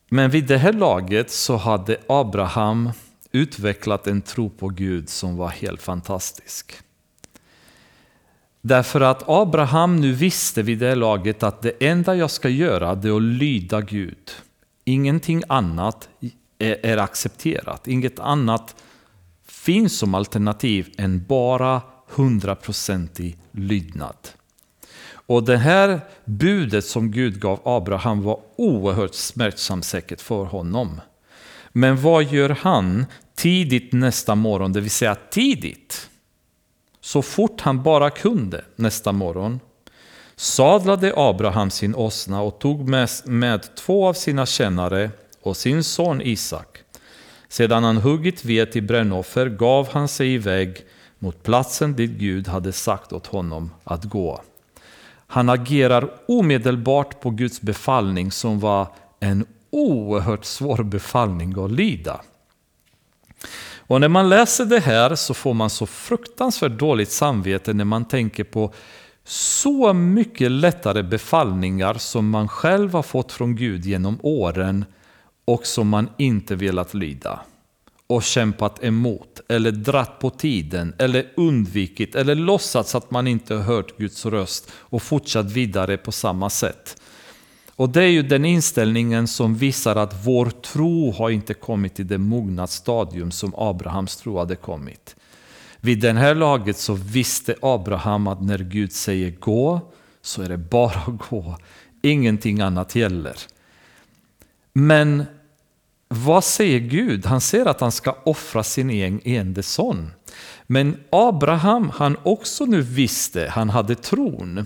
Men 0.10 0.30
vid 0.32 0.48
det 0.48 0.58
här 0.58 0.74
laget 0.74 1.32
så 1.32 1.56
hade 1.56 1.98
Abraham 2.08 2.92
utvecklat 3.32 4.08
en 4.08 4.22
tro 4.22 4.50
på 4.50 4.68
Gud 4.68 5.10
som 5.10 5.36
var 5.38 5.50
helt 5.50 5.82
fantastisk. 5.82 6.82
Därför 8.68 9.02
att 9.02 9.24
Abraham 9.30 9.96
nu 9.96 10.14
visste 10.14 10.62
vid 10.62 10.80
det 10.80 10.96
laget 10.96 11.44
att 11.44 11.62
det 11.62 11.72
enda 11.80 12.16
jag 12.16 12.32
ska 12.32 12.50
göra 12.50 12.96
det 12.96 13.10
är 13.10 13.16
att 13.16 13.22
lyda 13.22 13.82
Gud. 13.82 14.32
Ingenting 14.84 15.44
annat 15.48 16.10
är, 16.60 16.86
är 16.86 16.98
accepterat. 16.98 17.88
Inget 17.88 18.20
annat 18.20 18.76
finns 19.48 19.98
som 19.98 20.16
alternativ 20.16 20.94
än 20.98 21.26
bara 21.28 21.82
hundraprocentig 22.10 23.38
lydnad. 23.52 24.18
Och 25.10 25.44
det 25.44 25.58
här 25.58 26.02
budet 26.26 26.86
som 26.86 27.12
Gud 27.12 27.40
gav 27.40 27.60
Abraham 27.66 28.22
var 28.22 28.40
oerhört 28.58 29.16
smärtsamt 29.16 29.86
säkert 29.86 30.22
för 30.22 30.46
honom. 30.46 31.02
Men 31.70 32.02
vad 32.02 32.24
gör 32.24 32.50
han 32.50 33.06
tidigt 33.36 33.94
nästa 33.94 34.36
morgon, 34.36 34.74
det 34.74 34.82
vill 34.82 34.92
säga 34.92 35.16
tidigt? 35.16 36.10
Så 37.06 37.22
fort 37.22 37.62
han 37.62 37.84
bara 37.84 38.10
kunde 38.10 38.66
nästa 38.76 39.12
morgon 39.12 39.60
sadlade 40.36 41.14
Abraham 41.16 41.70
sin 41.70 41.96
åsna 41.96 42.42
och 42.42 42.60
tog 42.60 42.90
med, 42.90 43.10
med 43.26 43.76
två 43.76 44.08
av 44.08 44.14
sina 44.14 44.46
tjänare 44.46 45.12
och 45.42 45.58
sin 45.58 45.84
son 45.84 46.22
Isak. 46.22 46.78
Sedan 47.48 47.84
han 47.84 47.98
huggit 47.98 48.46
ved 48.46 48.72
till 48.72 48.84
brännoffer 48.84 49.50
gav 49.50 49.90
han 49.92 50.08
sig 50.08 50.34
iväg 50.34 50.78
mot 51.20 51.44
platsen 51.44 51.96
dit 51.96 52.12
Gud 52.12 52.48
hade 52.48 52.72
sagt 52.72 53.14
åt 53.14 53.28
honom 53.28 53.72
att 53.84 54.04
gå. 54.04 54.42
Han 55.28 55.50
agerar 55.50 56.10
omedelbart 56.28 57.22
på 57.22 57.30
Guds 57.30 57.62
befallning 57.62 58.32
som 58.32 58.60
var 58.60 58.88
en 59.20 59.46
oerhört 59.70 60.46
svår 60.46 60.84
befallning 60.84 61.64
att 61.64 61.72
lyda. 61.72 62.22
Och 63.88 64.02
när 64.02 64.08
man 64.08 64.30
läser 64.30 64.66
det 64.66 64.80
här 64.80 65.16
så 65.16 65.34
får 65.34 65.54
man 65.54 65.70
så 65.70 65.86
fruktansvärt 65.86 66.80
dåligt 66.80 67.12
samvete 67.12 67.74
när 67.74 67.86
man 67.86 68.06
tänker 68.06 68.44
på 68.44 68.74
så 69.24 69.94
mycket 69.94 70.52
lättare 70.52 71.04
befallningar 71.04 71.94
som 71.94 72.30
man 72.30 72.48
själv 72.48 72.94
har 72.94 73.04
fått 73.04 73.32
från 73.32 73.56
Gud 73.56 73.86
genom 73.86 74.20
åren 74.22 74.86
och 75.46 75.66
som 75.66 75.88
man 75.88 76.10
inte 76.18 76.56
velat 76.56 76.94
lyda. 76.94 77.40
och 78.08 78.24
kämpat 78.24 78.84
emot 78.84 79.42
eller 79.50 79.72
dratt 79.72 80.20
på 80.20 80.30
tiden 80.30 80.94
eller 80.98 81.32
undvikit 81.38 82.16
eller 82.16 82.36
låtsats 82.36 82.96
att 82.96 83.12
man 83.12 83.28
inte 83.28 83.56
hört 83.56 83.98
Guds 83.98 84.26
röst 84.26 84.72
och 84.78 85.02
fortsatt 85.02 85.52
vidare 85.52 85.98
på 85.98 86.12
samma 86.12 86.50
sätt. 86.50 87.02
Och 87.76 87.90
det 87.90 88.04
är 88.04 88.08
ju 88.08 88.22
den 88.24 88.46
inställningen 88.46 89.28
som 89.28 89.56
visar 89.56 89.96
att 89.96 90.26
vår 90.26 90.50
tro 90.50 91.12
har 91.12 91.30
inte 91.30 91.54
kommit 91.54 91.96
till 91.96 92.08
det 92.08 92.18
mogna 92.18 92.68
stadium 92.68 93.32
som 93.32 93.54
Abrahams 93.58 94.16
tro 94.16 94.38
hade 94.38 94.56
kommit. 94.56 95.16
Vid 95.82 96.00
den 96.00 96.18
här 96.18 96.36
laget 96.36 96.78
så 96.78 96.94
visste 96.94 97.56
Abraham 97.62 98.28
att 98.28 98.42
när 98.42 98.58
Gud 98.58 98.92
säger 98.92 99.32
gå 99.32 99.80
så 100.22 100.42
är 100.42 100.50
det 100.50 100.58
bara 100.58 101.00
att 101.00 101.30
gå. 101.30 101.58
Ingenting 102.02 102.62
annat 102.62 102.96
gäller. 102.96 103.36
Men 104.74 105.26
vad 106.08 106.44
säger 106.44 106.80
Gud? 106.80 107.26
Han 107.26 107.42
säger 107.42 107.66
att 107.66 107.82
han 107.82 107.92
ska 107.92 108.16
offra 108.24 108.64
sin 108.64 109.22
enda 109.24 109.64
son. 109.64 110.12
Men 110.68 110.98
Abraham, 111.10 111.90
han 111.90 112.18
också 112.24 112.66
nu 112.66 112.82
visste, 112.82 113.48
han 113.52 113.70
hade 113.70 113.96
tron, 113.96 114.66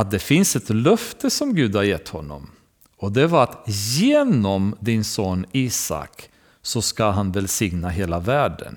att 0.00 0.10
det 0.10 0.18
finns 0.18 0.56
ett 0.56 0.70
löfte 0.70 1.30
som 1.30 1.54
Gud 1.54 1.76
har 1.76 1.82
gett 1.82 2.08
honom. 2.08 2.50
Och 2.96 3.12
det 3.12 3.26
var 3.26 3.42
att 3.42 3.64
genom 3.98 4.76
din 4.80 5.04
son 5.04 5.46
Isak 5.52 6.30
så 6.62 6.82
ska 6.82 7.10
han 7.10 7.32
välsigna 7.32 7.88
hela 7.88 8.18
världen. 8.18 8.76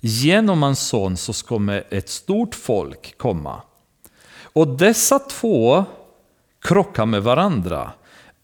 Genom 0.00 0.62
hans 0.62 0.88
son 0.88 1.16
så 1.16 1.32
ska 1.32 1.82
ett 1.90 2.08
stort 2.08 2.54
folk 2.54 3.18
komma. 3.18 3.62
Och 4.42 4.68
dessa 4.68 5.18
två 5.18 5.84
krockar 6.60 7.06
med 7.06 7.22
varandra. 7.22 7.92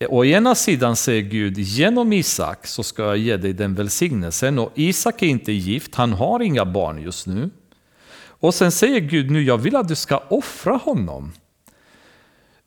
Å 0.09 0.25
ena 0.25 0.55
sidan 0.55 0.97
säger 0.97 1.23
Gud, 1.23 1.59
genom 1.59 2.13
Isak 2.13 2.67
så 2.67 2.83
ska 2.83 3.03
jag 3.03 3.19
ge 3.19 3.37
dig 3.37 3.53
den 3.53 3.75
välsignelsen. 3.75 4.59
Och 4.59 4.73
Isak 4.75 5.23
är 5.23 5.27
inte 5.27 5.53
gift, 5.53 5.95
han 5.95 6.13
har 6.13 6.43
inga 6.43 6.65
barn 6.65 7.03
just 7.03 7.27
nu. 7.27 7.51
Och 8.23 8.55
sen 8.55 8.73
säger 8.73 9.01
Gud, 9.01 9.31
nu 9.31 9.43
jag 9.43 9.59
vill 9.59 9.77
att 9.77 9.89
du 9.89 9.95
ska 9.95 10.23
offra 10.29 10.77
honom. 10.77 11.33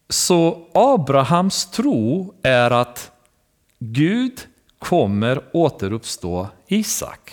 Så 0.09 0.67
Abrahams 0.73 1.65
tro 1.65 2.33
är 2.41 2.71
att 2.71 3.11
Gud 3.79 4.47
kommer 4.79 5.43
återuppstå 5.53 6.47
Isak. 6.67 7.31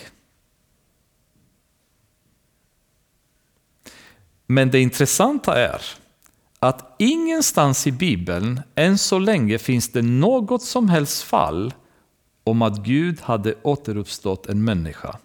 Men 4.47 4.71
det 4.71 4.79
intressanta 4.79 5.59
är 5.59 5.81
att 6.59 6.95
ingenstans 6.99 7.87
i 7.87 7.91
Bibeln 7.91 8.61
än 8.75 8.97
så 8.97 9.19
länge 9.19 9.59
finns 9.59 9.91
det 9.91 10.01
något 10.01 10.63
som 10.63 10.89
helst 10.89 11.23
fall 11.23 11.73
om 12.43 12.61
att 12.61 12.77
Gud 12.77 13.21
hade 13.21 13.55
återuppstått 13.61 14.45
en 14.45 14.63
människa. 14.63 15.17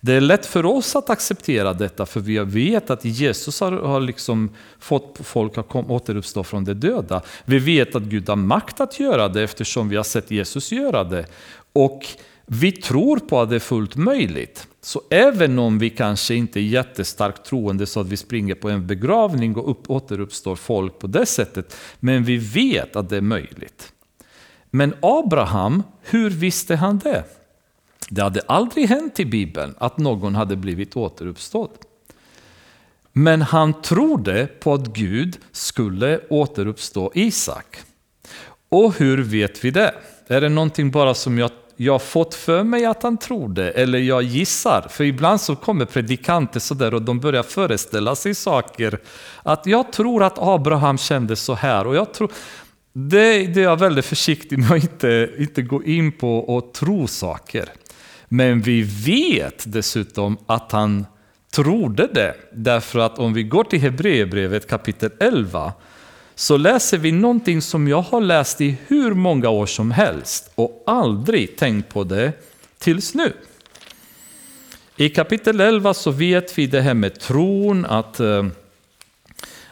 Det 0.00 0.12
är 0.12 0.20
lätt 0.20 0.46
för 0.46 0.66
oss 0.66 0.96
att 0.96 1.10
acceptera 1.10 1.72
detta 1.72 2.06
för 2.06 2.20
vi 2.20 2.38
vet 2.38 2.90
att 2.90 3.04
Jesus 3.04 3.60
har, 3.60 3.72
har 3.72 4.00
liksom 4.00 4.50
fått 4.78 5.18
folk 5.22 5.58
att 5.58 5.68
kom, 5.68 5.90
återuppstå 5.90 6.44
från 6.44 6.64
de 6.64 6.74
döda. 6.74 7.22
Vi 7.44 7.58
vet 7.58 7.94
att 7.94 8.02
Gud 8.02 8.28
har 8.28 8.36
makt 8.36 8.80
att 8.80 9.00
göra 9.00 9.28
det 9.28 9.42
eftersom 9.42 9.88
vi 9.88 9.96
har 9.96 10.04
sett 10.04 10.30
Jesus 10.30 10.72
göra 10.72 11.04
det. 11.04 11.26
Och 11.72 12.06
vi 12.46 12.72
tror 12.72 13.18
på 13.18 13.40
att 13.40 13.50
det 13.50 13.54
är 13.54 13.60
fullt 13.60 13.96
möjligt. 13.96 14.66
Så 14.80 15.02
även 15.10 15.58
om 15.58 15.78
vi 15.78 15.90
kanske 15.90 16.34
inte 16.34 16.60
är 16.60 16.62
jättestarkt 16.62 17.44
troende 17.44 17.86
så 17.86 18.00
att 18.00 18.06
vi 18.06 18.16
springer 18.16 18.54
på 18.54 18.70
en 18.70 18.86
begravning 18.86 19.56
och 19.56 19.70
upp, 19.70 19.90
återuppstår 19.90 20.56
folk 20.56 20.98
på 20.98 21.06
det 21.06 21.26
sättet, 21.26 21.76
men 22.00 22.24
vi 22.24 22.36
vet 22.36 22.96
att 22.96 23.08
det 23.08 23.16
är 23.16 23.20
möjligt. 23.20 23.92
Men 24.70 24.94
Abraham, 25.00 25.82
hur 26.02 26.30
visste 26.30 26.76
han 26.76 26.98
det? 26.98 27.24
Det 28.08 28.22
hade 28.22 28.40
aldrig 28.40 28.88
hänt 28.88 29.20
i 29.20 29.24
Bibeln 29.24 29.74
att 29.78 29.98
någon 29.98 30.34
hade 30.34 30.56
blivit 30.56 30.96
återuppstådd. 30.96 31.70
Men 33.12 33.42
han 33.42 33.82
trodde 33.82 34.46
på 34.46 34.74
att 34.74 34.86
Gud 34.86 35.38
skulle 35.52 36.20
återuppstå 36.28 37.12
Isak. 37.14 37.78
Och 38.68 38.94
hur 38.94 39.22
vet 39.22 39.64
vi 39.64 39.70
det? 39.70 39.94
Är 40.26 40.40
det 40.40 40.48
någonting 40.48 40.90
bara 40.90 41.14
som 41.14 41.38
jag 41.38 41.50
jag 41.80 42.02
fått 42.02 42.34
för 42.34 42.64
mig 42.64 42.84
att 42.84 43.02
han 43.02 43.16
trodde, 43.16 43.70
eller 43.70 43.98
jag 43.98 44.22
gissar. 44.22 44.86
För 44.90 45.04
ibland 45.04 45.40
så 45.40 45.56
kommer 45.56 45.84
predikanter 45.84 46.60
sådär 46.60 46.94
och 46.94 47.02
de 47.02 47.20
börjar 47.20 47.42
föreställa 47.42 48.16
sig 48.16 48.34
saker. 48.34 48.98
Att 49.42 49.66
jag 49.66 49.92
tror 49.92 50.22
att 50.22 50.38
Abraham 50.38 50.98
kände 50.98 51.36
så 51.36 51.54
här 51.54 51.86
och 51.86 51.96
jag 51.96 52.14
tror... 52.14 52.32
Det, 52.92 53.46
det 53.46 53.60
är 53.60 53.64
jag 53.64 53.78
väldigt 53.78 54.04
försiktig 54.04 54.58
med 54.58 54.72
att 54.72 54.82
inte, 54.82 55.30
inte 55.38 55.62
gå 55.62 55.84
in 55.84 56.12
på 56.12 56.38
och 56.38 56.72
tro 56.72 57.06
saker. 57.06 57.68
Men 58.28 58.60
vi 58.60 58.82
vet 58.82 59.72
dessutom 59.72 60.38
att 60.46 60.72
han 60.72 61.06
trodde 61.50 62.06
det. 62.12 62.34
Därför 62.52 62.98
att 62.98 63.18
om 63.18 63.32
vi 63.32 63.42
går 63.42 63.64
till 63.64 63.80
Hebreerbrevet 63.80 64.68
kapitel 64.68 65.10
11 65.20 65.72
så 66.34 66.56
läser 66.56 66.98
vi 66.98 67.12
någonting 67.12 67.62
som 67.62 67.88
jag 67.88 68.02
har 68.02 68.20
läst 68.20 68.60
i 68.60 68.76
hur 68.86 69.14
många 69.14 69.48
år 69.48 69.66
som 69.66 69.90
helst 69.90 70.50
och 70.54 70.84
aldrig 70.86 71.56
tänkt 71.56 71.88
på 71.88 72.04
det 72.04 72.32
tills 72.78 73.14
nu. 73.14 73.32
I 74.96 75.08
kapitel 75.08 75.60
11 75.60 75.94
så 75.94 76.10
vet 76.10 76.58
vi 76.58 76.66
det 76.66 76.80
här 76.80 76.94
med 76.94 77.20
tron, 77.20 77.84
att, 77.84 78.20
eh, 78.20 78.46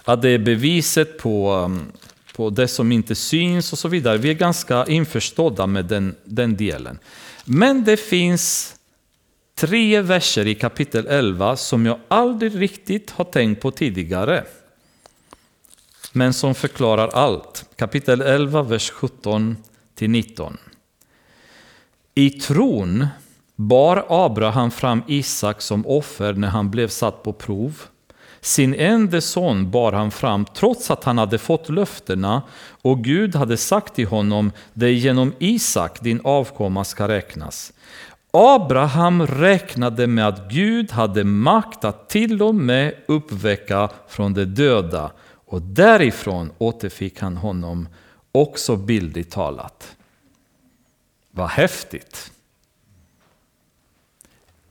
att 0.05 0.23
det 0.23 0.31
är 0.31 0.39
beviset 0.39 1.19
på, 1.19 1.69
eh, 1.71 2.03
på 2.37 2.51
det 2.51 2.69
som 2.69 2.93
inte 2.93 3.15
syns 3.15 3.73
och 3.73 3.79
så 3.79 3.89
vidare. 3.89 4.19
Vi 4.19 4.31
är 4.31 4.35
ganska 4.35 4.87
införstådda 4.87 5.67
med 5.67 5.85
den, 5.85 6.15
den 6.25 6.57
delen. 6.57 6.99
Men 7.47 7.85
det 7.85 7.97
finns 7.97 8.77
tre 9.55 10.01
verser 10.01 10.47
i 10.47 10.55
kapitel 10.55 11.07
11 11.07 11.57
som 11.57 11.87
jag 11.87 11.99
aldrig 12.09 12.61
riktigt 12.61 13.11
har 13.11 13.25
tänkt 13.25 13.63
på 13.63 13.71
tidigare 13.71 14.45
men 16.17 16.35
som 16.35 16.55
förklarar 16.55 17.09
allt. 17.09 17.65
Kapitel 17.77 18.21
11, 18.21 18.63
vers 18.63 18.91
17 18.91 19.57
19. 20.01 20.57
I 22.15 22.31
tron 22.31 23.07
bar 23.57 24.07
Abraham 24.09 24.71
fram 24.71 25.03
Isak 25.07 25.63
som 25.63 25.87
offer 25.87 26.33
när 26.33 26.49
han 26.49 26.71
blev 26.71 26.89
satt 26.89 27.23
på 27.23 27.33
prov. 27.33 27.83
Sin 28.47 28.75
enda 28.75 29.21
son 29.21 29.71
bar 29.71 29.93
han 29.93 30.11
fram 30.11 30.45
trots 30.45 30.91
att 30.91 31.05
han 31.05 31.19
hade 31.19 31.39
fått 31.39 31.69
löftena 31.69 32.43
och 32.83 33.05
Gud 33.05 33.35
hade 33.35 33.57
sagt 33.57 33.95
till 33.95 34.07
honom, 34.07 34.53
det 34.73 34.87
är 34.87 34.91
genom 34.91 35.33
Isak 35.39 36.01
din 36.01 36.21
avkomma 36.25 36.85
ska 36.85 37.09
räknas. 37.09 37.73
Abraham 38.31 39.27
räknade 39.27 40.07
med 40.07 40.29
att 40.29 40.51
Gud 40.51 40.93
hade 40.93 41.25
makt 41.25 41.85
att 41.85 42.09
till 42.09 42.43
och 42.43 42.55
med 42.55 42.95
uppväcka 43.07 43.89
från 44.09 44.35
de 44.35 44.45
döda 44.45 45.13
och 45.47 45.63
därifrån 45.63 46.53
återfick 46.59 47.21
han 47.21 47.37
honom 47.37 47.89
också 48.33 48.77
bildligt 48.77 49.33
talat. 49.33 49.97
Vad 51.31 51.49
häftigt! 51.49 52.33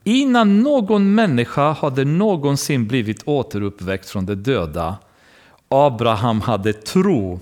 Innan 0.08 0.60
någon 0.60 1.16
människa 1.16 1.72
hade 1.72 2.06
någonsin 2.06 2.88
blivit 2.88 3.28
återuppväckt 3.28 4.10
från 4.10 4.26
de 4.26 4.36
döda, 4.36 4.98
Abraham 5.70 6.42
hade 6.42 6.74
tro 6.74 7.40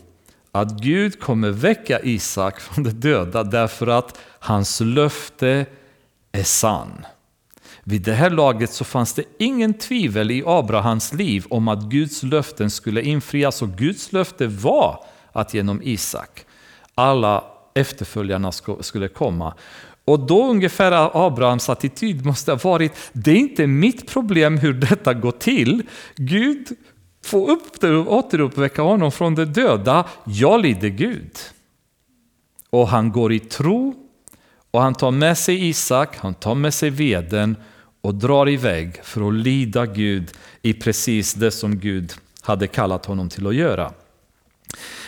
att 0.51 0.81
Gud 0.81 1.19
kommer 1.19 1.49
väcka 1.49 1.99
Isak 1.99 2.59
från 2.59 2.83
de 2.83 2.89
döda 2.89 3.43
därför 3.43 3.87
att 3.87 4.19
hans 4.39 4.79
löfte 4.79 5.65
är 6.31 6.43
sann. 6.43 7.05
Vid 7.83 8.01
det 8.01 8.13
här 8.13 8.29
laget 8.29 8.71
så 8.73 8.83
fanns 8.83 9.13
det 9.13 9.23
ingen 9.39 9.73
tvivel 9.73 10.31
i 10.31 10.43
Abrahams 10.45 11.13
liv 11.13 11.45
om 11.49 11.67
att 11.67 11.83
Guds 11.83 12.23
löften 12.23 12.69
skulle 12.69 13.01
infrias 13.01 13.61
och 13.61 13.69
Guds 13.69 14.11
löfte 14.11 14.47
var 14.47 15.05
att 15.31 15.53
genom 15.53 15.81
Isak 15.83 16.45
alla 16.95 17.43
efterföljarna 17.73 18.51
skulle 18.81 19.07
komma. 19.07 19.53
Och 20.05 20.19
då 20.19 20.49
ungefär 20.49 21.25
Abrahams 21.27 21.69
attityd 21.69 22.25
måste 22.25 22.51
ha 22.51 22.59
varit, 22.63 22.93
det 23.13 23.31
är 23.31 23.35
inte 23.35 23.67
mitt 23.67 24.07
problem 24.07 24.57
hur 24.57 24.73
detta 24.73 25.13
går 25.13 25.31
till. 25.31 25.83
Gud 26.15 26.67
får 27.23 27.49
upp 27.49 27.81
det 27.81 27.97
återuppväcka 27.97 28.81
honom 28.81 29.11
från 29.11 29.35
de 29.35 29.45
döda. 29.45 30.05
Jag 30.23 30.61
lider 30.61 30.89
Gud. 30.89 31.37
Och 32.69 32.87
han 32.87 33.11
går 33.11 33.33
i 33.33 33.39
tro 33.39 33.95
och 34.71 34.81
han 34.81 34.95
tar 34.95 35.11
med 35.11 35.37
sig 35.37 35.69
Isak, 35.69 36.17
han 36.17 36.33
tar 36.33 36.55
med 36.55 36.73
sig 36.73 36.89
veden 36.89 37.55
och 38.01 38.15
drar 38.15 38.49
iväg 38.49 38.99
för 39.03 39.27
att 39.27 39.33
lyda 39.33 39.85
Gud 39.85 40.31
i 40.61 40.73
precis 40.73 41.33
det 41.33 41.51
som 41.51 41.79
Gud 41.79 42.13
hade 42.41 42.67
kallat 42.67 43.05
honom 43.05 43.29
till 43.29 43.47
att 43.47 43.55
göra. 43.55 43.91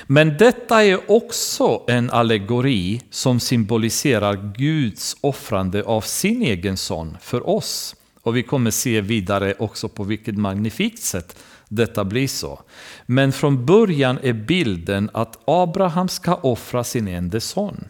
Men 0.08 0.38
detta 0.38 0.84
är 0.84 1.12
också 1.12 1.84
en 1.88 2.10
allegori 2.10 3.02
som 3.10 3.39
symboliserar 3.39 4.54
Guds 4.58 5.18
offrande 5.22 5.84
av 5.84 6.02
sin 6.02 6.41
egen 6.41 6.78
son 6.78 7.18
för 7.22 7.50
oss. 7.50 7.96
Och 8.22 8.38
vi 8.38 8.43
kommer 8.43 8.72
se 8.72 9.02
vidare 9.02 9.54
också 9.60 9.89
på 9.89 10.04
vilket 10.04 10.38
magnifikt 10.38 11.04
sätt 11.04 11.38
detta 11.70 12.06
blir 12.06 12.28
så. 12.28 12.62
Men 13.06 13.32
från 13.32 13.66
början 13.66 14.20
är 14.24 14.34
bilden 14.34 15.10
att 15.14 15.39
Abraham 15.46 16.08
ska 16.08 16.36
offra 16.36 16.84
sin 16.84 17.08
enda 17.08 17.39
son. 17.39 17.88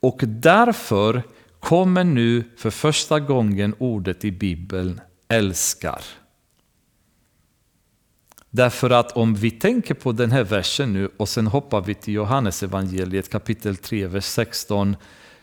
Och 0.00 0.20
därför 0.22 1.22
kommer 1.60 2.04
nu 2.04 2.44
för 2.56 2.70
första 2.70 3.20
gången 3.20 3.74
ordet 3.78 4.24
i 4.24 4.30
Bibeln 4.30 5.00
älskar. 5.28 6.02
Därför 8.54 8.90
att 8.90 9.12
om 9.12 9.34
vi 9.34 9.50
tänker 9.50 9.94
på 9.94 10.12
den 10.12 10.30
här 10.30 10.44
versen 10.44 10.92
nu 10.92 11.10
och 11.16 11.28
sen 11.28 11.46
hoppar 11.46 11.80
vi 11.80 11.94
till 11.94 12.14
Johannes 12.14 12.62
evangeliet 12.62 13.30
kapitel 13.30 13.76
3, 13.76 14.06
vers 14.06 14.24
16. 14.24 14.96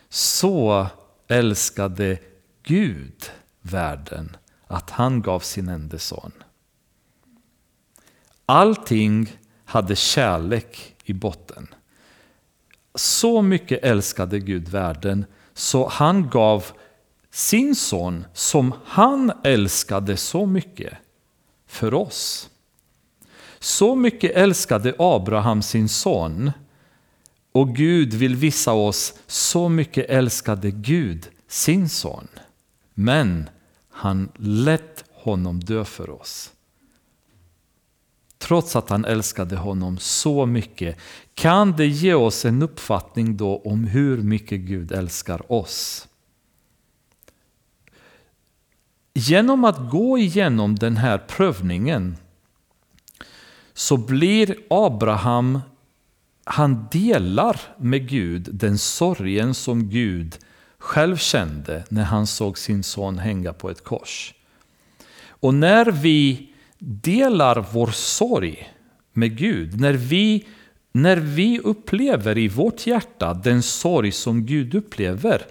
Så 0.08 0.86
älskade 1.28 2.18
Gud 2.62 3.30
världen 3.62 4.36
att 4.66 4.90
han 4.90 5.22
gav 5.22 5.40
sin 5.40 5.68
enda 5.68 5.98
son. 5.98 6.32
Allting 8.46 9.36
hade 9.64 9.96
kärlek 9.96 10.96
i 11.04 11.12
botten. 11.12 11.66
Så 12.94 13.42
mycket 13.42 13.84
älskade 13.84 14.38
Gud 14.38 14.68
världen 14.68 15.24
så 15.54 15.88
han 15.88 16.28
gav 16.28 16.64
sin 17.30 17.74
son 17.74 18.24
som 18.34 18.72
han 18.84 19.32
älskade 19.44 20.16
så 20.16 20.46
mycket 20.46 20.94
för 21.66 21.94
oss. 21.94 22.49
Så 23.60 23.94
mycket 23.94 24.36
älskade 24.36 24.94
Abraham 24.98 25.62
sin 25.62 25.88
son 25.88 26.52
och 27.52 27.76
Gud 27.76 28.14
vill 28.14 28.36
visa 28.36 28.72
oss 28.72 29.14
så 29.26 29.68
mycket 29.68 30.10
älskade 30.10 30.70
Gud 30.70 31.28
sin 31.48 31.88
son. 31.88 32.28
Men 32.94 33.50
han 33.90 34.28
lät 34.36 35.04
honom 35.12 35.60
dö 35.60 35.84
för 35.84 36.10
oss. 36.10 36.52
Trots 38.38 38.76
att 38.76 38.90
han 38.90 39.04
älskade 39.04 39.56
honom 39.56 39.98
så 39.98 40.46
mycket 40.46 40.96
kan 41.34 41.76
det 41.76 41.86
ge 41.86 42.14
oss 42.14 42.44
en 42.44 42.62
uppfattning 42.62 43.36
då 43.36 43.62
om 43.64 43.84
hur 43.84 44.22
mycket 44.22 44.60
Gud 44.60 44.92
älskar 44.92 45.52
oss. 45.52 46.08
Genom 49.14 49.64
att 49.64 49.90
gå 49.90 50.18
igenom 50.18 50.74
den 50.74 50.96
här 50.96 51.18
prövningen 51.18 52.16
så 53.80 53.96
blir 53.96 54.56
Abraham, 54.70 55.60
han 56.44 56.86
delar 56.92 57.60
med 57.78 58.08
Gud 58.08 58.48
den 58.52 58.78
sorgen 58.78 59.54
som 59.54 59.88
Gud 59.88 60.38
själv 60.78 61.16
kände 61.16 61.84
när 61.88 62.04
han 62.04 62.26
såg 62.26 62.58
sin 62.58 62.82
son 62.82 63.18
hänga 63.18 63.52
på 63.52 63.70
ett 63.70 63.84
kors. 63.84 64.34
Och 65.28 65.54
när 65.54 65.90
vi 65.90 66.48
delar 66.78 67.66
vår 67.72 67.86
sorg 67.86 68.68
med 69.12 69.36
Gud, 69.36 69.80
när 69.80 69.92
vi, 69.92 70.46
när 70.92 71.16
vi 71.16 71.58
upplever 71.58 72.38
i 72.38 72.48
vårt 72.48 72.86
hjärta 72.86 73.34
den 73.34 73.62
sorg 73.62 74.12
som 74.12 74.46
Gud 74.46 74.74
upplever, 74.74 75.42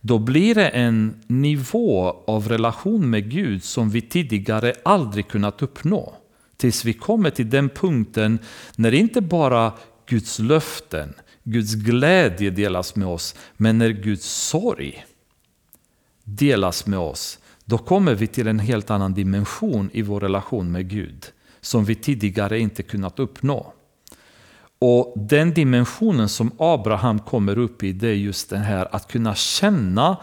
då 0.00 0.18
blir 0.18 0.54
det 0.54 0.68
en 0.68 1.14
nivå 1.26 2.22
av 2.26 2.48
relation 2.48 3.10
med 3.10 3.30
Gud 3.30 3.64
som 3.64 3.90
vi 3.90 4.00
tidigare 4.00 4.74
aldrig 4.84 5.28
kunnat 5.28 5.62
uppnå. 5.62 6.14
Tills 6.56 6.84
vi 6.84 6.92
kommer 6.92 7.30
till 7.30 7.50
den 7.50 7.68
punkten 7.68 8.38
när 8.76 8.94
inte 8.94 9.20
bara 9.20 9.72
Guds 10.06 10.38
löften, 10.38 11.14
Guds 11.42 11.74
glädje 11.74 12.50
delas 12.50 12.96
med 12.96 13.08
oss, 13.08 13.34
men 13.56 13.78
när 13.78 13.90
Guds 13.90 14.26
sorg 14.26 15.04
delas 16.24 16.86
med 16.86 16.98
oss, 16.98 17.38
då 17.64 17.78
kommer 17.78 18.14
vi 18.14 18.26
till 18.26 18.46
en 18.46 18.58
helt 18.58 18.90
annan 18.90 19.14
dimension 19.14 19.90
i 19.92 20.02
vår 20.02 20.20
relation 20.20 20.72
med 20.72 20.88
Gud, 20.90 21.26
som 21.60 21.84
vi 21.84 21.94
tidigare 21.94 22.58
inte 22.58 22.82
kunnat 22.82 23.18
uppnå. 23.18 23.72
Och 24.78 25.14
den 25.16 25.54
dimensionen 25.54 26.28
som 26.28 26.50
Abraham 26.58 27.18
kommer 27.18 27.58
upp 27.58 27.82
i, 27.82 27.92
det 27.92 28.08
är 28.08 28.14
just 28.14 28.50
det 28.50 28.58
här 28.58 28.94
att 28.94 29.08
kunna 29.08 29.34
känna 29.34 30.16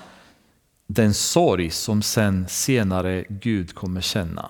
den 0.87 1.13
sorg 1.13 1.69
som 1.69 2.01
sen 2.01 2.45
senare 2.49 3.25
Gud 3.29 3.75
kommer 3.75 4.01
känna. 4.01 4.49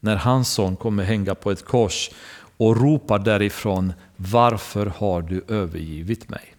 När 0.00 0.16
hans 0.16 0.52
son 0.52 0.76
kommer 0.76 1.04
hänga 1.04 1.34
på 1.34 1.50
ett 1.50 1.64
kors 1.64 2.10
och 2.56 2.76
ropar 2.76 3.18
därifrån 3.18 3.92
Varför 4.16 4.86
har 4.86 5.22
du 5.22 5.44
övergivit 5.48 6.28
mig? 6.28 6.54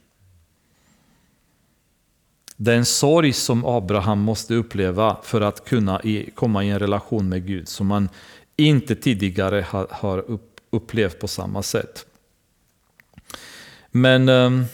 Den 2.57 2.85
sorg 2.85 3.33
som 3.33 3.65
Abraham 3.65 4.19
måste 4.19 4.53
uppleva 4.53 5.17
för 5.23 5.41
att 5.41 5.65
kunna 5.65 6.01
komma 6.35 6.63
i 6.63 6.69
en 6.69 6.79
relation 6.79 7.29
med 7.29 7.47
Gud 7.47 7.67
som 7.67 7.91
han 7.91 8.09
inte 8.55 8.95
tidigare 8.95 9.65
har 9.89 10.39
upplevt 10.69 11.19
på 11.19 11.27
samma 11.27 11.63
sätt. 11.63 12.05
Men 13.91 14.29
um, 14.29 14.65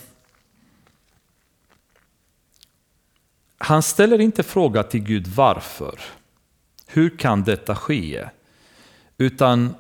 han 3.57 3.83
ställer 3.83 4.21
inte 4.21 4.43
fråga 4.43 4.83
till 4.83 5.03
Gud 5.03 5.27
varför. 5.27 5.99
Hur 6.85 7.17
kan 7.17 7.43
detta 7.43 7.75
ske? 7.75 8.25
Utan 9.17 9.75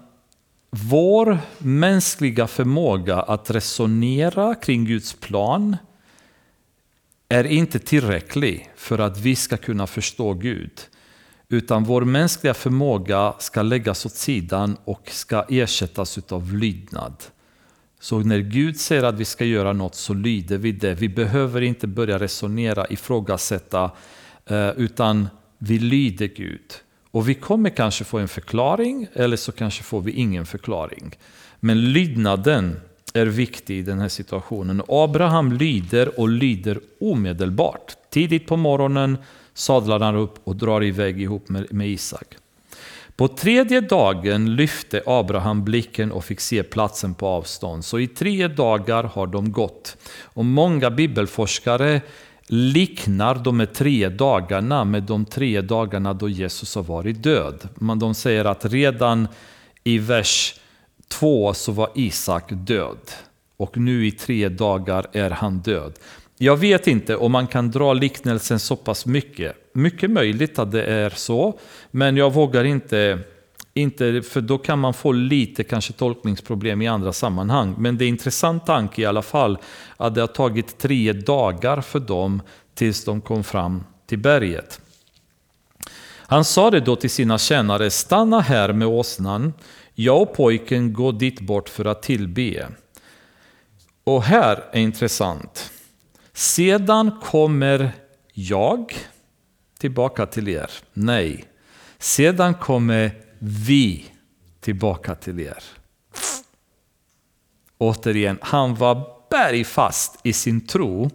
vår 0.69 1.39
mänskliga 1.57 2.47
förmåga 2.47 3.19
att 3.19 3.51
resonera 3.51 4.55
kring 4.55 4.85
Guds 4.85 5.13
plan 5.13 5.77
är 7.29 7.43
inte 7.43 7.79
tillräcklig 7.79 8.69
för 8.75 8.99
att 8.99 9.17
vi 9.19 9.35
ska 9.35 9.57
kunna 9.57 9.87
förstå 9.87 10.33
Gud. 10.33 10.71
Utan 11.49 11.83
vår 11.83 12.01
mänskliga 12.01 12.53
förmåga 12.53 13.33
ska 13.39 13.61
läggas 13.61 14.05
åt 14.05 14.15
sidan 14.15 14.77
och 14.83 15.09
ska 15.09 15.45
ersättas 15.49 16.17
av 16.29 16.53
lydnad. 16.53 17.23
Så 17.99 18.19
när 18.19 18.39
Gud 18.39 18.79
säger 18.79 19.03
att 19.03 19.15
vi 19.15 19.25
ska 19.25 19.45
göra 19.45 19.73
något 19.73 19.95
så 19.95 20.13
lyder 20.13 20.57
vi 20.57 20.71
det. 20.71 20.93
Vi 20.93 21.09
behöver 21.09 21.61
inte 21.61 21.87
börja 21.87 22.19
resonera, 22.19 22.87
ifrågasätta, 22.89 23.91
eh, 24.45 24.69
utan 24.69 25.27
vi 25.57 25.79
lyder 25.79 26.27
Gud. 26.27 26.73
Och 27.17 27.29
vi 27.29 27.33
kommer 27.33 27.69
kanske 27.69 28.03
få 28.03 28.17
en 28.17 28.27
förklaring 28.27 29.07
eller 29.13 29.37
så 29.37 29.51
kanske 29.51 29.83
får 29.83 30.01
vi 30.01 30.11
ingen 30.11 30.45
förklaring. 30.45 31.15
Men 31.59 31.91
lydnaden 31.91 32.79
är 33.13 33.25
viktig 33.25 33.77
i 33.77 33.81
den 33.81 33.99
här 33.99 34.07
situationen. 34.07 34.81
Abraham 34.87 35.51
lyder 35.51 36.19
och 36.19 36.29
lyder 36.29 36.79
omedelbart. 36.99 37.95
Tidigt 38.09 38.47
på 38.47 38.57
morgonen 38.57 39.17
sadlar 39.53 39.99
han 39.99 40.15
upp 40.15 40.39
och 40.43 40.55
drar 40.55 40.83
iväg 40.83 41.21
ihop 41.21 41.49
med, 41.49 41.73
med 41.73 41.89
Isak. 41.89 42.35
På 43.15 43.27
tredje 43.27 43.81
dagen 43.81 44.55
lyfte 44.55 45.01
Abraham 45.05 45.63
blicken 45.63 46.11
och 46.11 46.25
fick 46.25 46.39
se 46.39 46.63
platsen 46.63 47.13
på 47.13 47.27
avstånd. 47.27 47.85
Så 47.85 47.99
i 47.99 48.07
tre 48.07 48.47
dagar 48.47 49.03
har 49.03 49.27
de 49.27 49.51
gått. 49.51 49.97
Och 50.21 50.45
många 50.45 50.89
bibelforskare 50.89 52.01
liknar 52.47 53.35
de 53.35 53.67
tre 53.73 54.09
dagarna 54.09 54.83
med 54.83 55.03
de 55.03 55.25
tre 55.25 55.61
dagarna 55.61 56.13
då 56.13 56.29
Jesus 56.29 56.75
har 56.75 56.83
varit 56.83 57.23
död. 57.23 57.69
Men 57.75 57.99
de 57.99 58.13
säger 58.13 58.45
att 58.45 58.65
redan 58.65 59.27
i 59.83 59.97
vers 59.97 60.59
2 61.07 61.53
så 61.53 61.71
var 61.71 61.89
Isak 61.95 62.45
död. 62.49 63.11
Och 63.57 63.77
nu 63.77 64.07
i 64.07 64.11
tre 64.11 64.49
dagar 64.49 65.05
är 65.11 65.29
han 65.29 65.59
död. 65.59 65.93
Jag 66.37 66.57
vet 66.57 66.87
inte 66.87 67.15
om 67.15 67.31
man 67.31 67.47
kan 67.47 67.71
dra 67.71 67.93
liknelsen 67.93 68.59
så 68.59 68.75
pass 68.75 69.05
mycket. 69.05 69.55
Mycket 69.73 70.11
möjligt 70.11 70.59
att 70.59 70.71
det 70.71 70.83
är 70.83 71.09
så, 71.09 71.59
men 71.91 72.17
jag 72.17 72.33
vågar 72.33 72.63
inte 72.63 73.19
inte, 73.77 74.21
för 74.21 74.41
då 74.41 74.57
kan 74.57 74.79
man 74.79 74.93
få 74.93 75.11
lite 75.11 75.63
kanske 75.63 75.93
tolkningsproblem 75.93 76.81
i 76.81 76.87
andra 76.87 77.13
sammanhang. 77.13 77.75
Men 77.77 77.97
det 77.97 78.05
är 78.05 78.07
en 78.07 78.13
intressant 78.13 78.65
tanke 78.65 79.01
i 79.01 79.05
alla 79.05 79.21
fall 79.21 79.57
att 79.97 80.15
det 80.15 80.21
har 80.21 80.27
tagit 80.27 80.77
tre 80.77 81.13
dagar 81.13 81.81
för 81.81 81.99
dem 81.99 82.41
tills 82.73 83.05
de 83.05 83.21
kom 83.21 83.43
fram 83.43 83.83
till 84.05 84.19
berget. 84.19 84.81
Han 86.29 86.45
sa 86.45 86.71
det 86.71 86.79
då 86.79 86.95
till 86.95 87.09
sina 87.09 87.37
tjänare, 87.37 87.89
stanna 87.89 88.39
här 88.39 88.73
med 88.73 88.87
åsnan, 88.87 89.53
jag 89.95 90.21
och 90.21 90.33
pojken 90.33 90.93
går 90.93 91.13
dit 91.13 91.39
bort 91.39 91.69
för 91.69 91.85
att 91.85 92.03
tillbe. 92.03 92.67
Och 94.03 94.23
här 94.23 94.63
är 94.71 94.79
intressant. 94.79 95.71
Sedan 96.33 97.11
kommer 97.23 97.91
jag 98.33 98.93
tillbaka 99.79 100.25
till 100.25 100.47
er. 100.47 100.71
Nej, 100.93 101.45
sedan 101.99 102.53
kommer 102.53 103.26
vi 103.39 104.05
tillbaka 104.59 105.15
till 105.15 105.39
er. 105.39 105.63
Återigen, 107.77 108.37
han 108.41 108.75
var 108.75 109.07
bergfast 109.29 110.19
i 110.23 110.33
sin 110.33 110.67
tro 110.67 111.09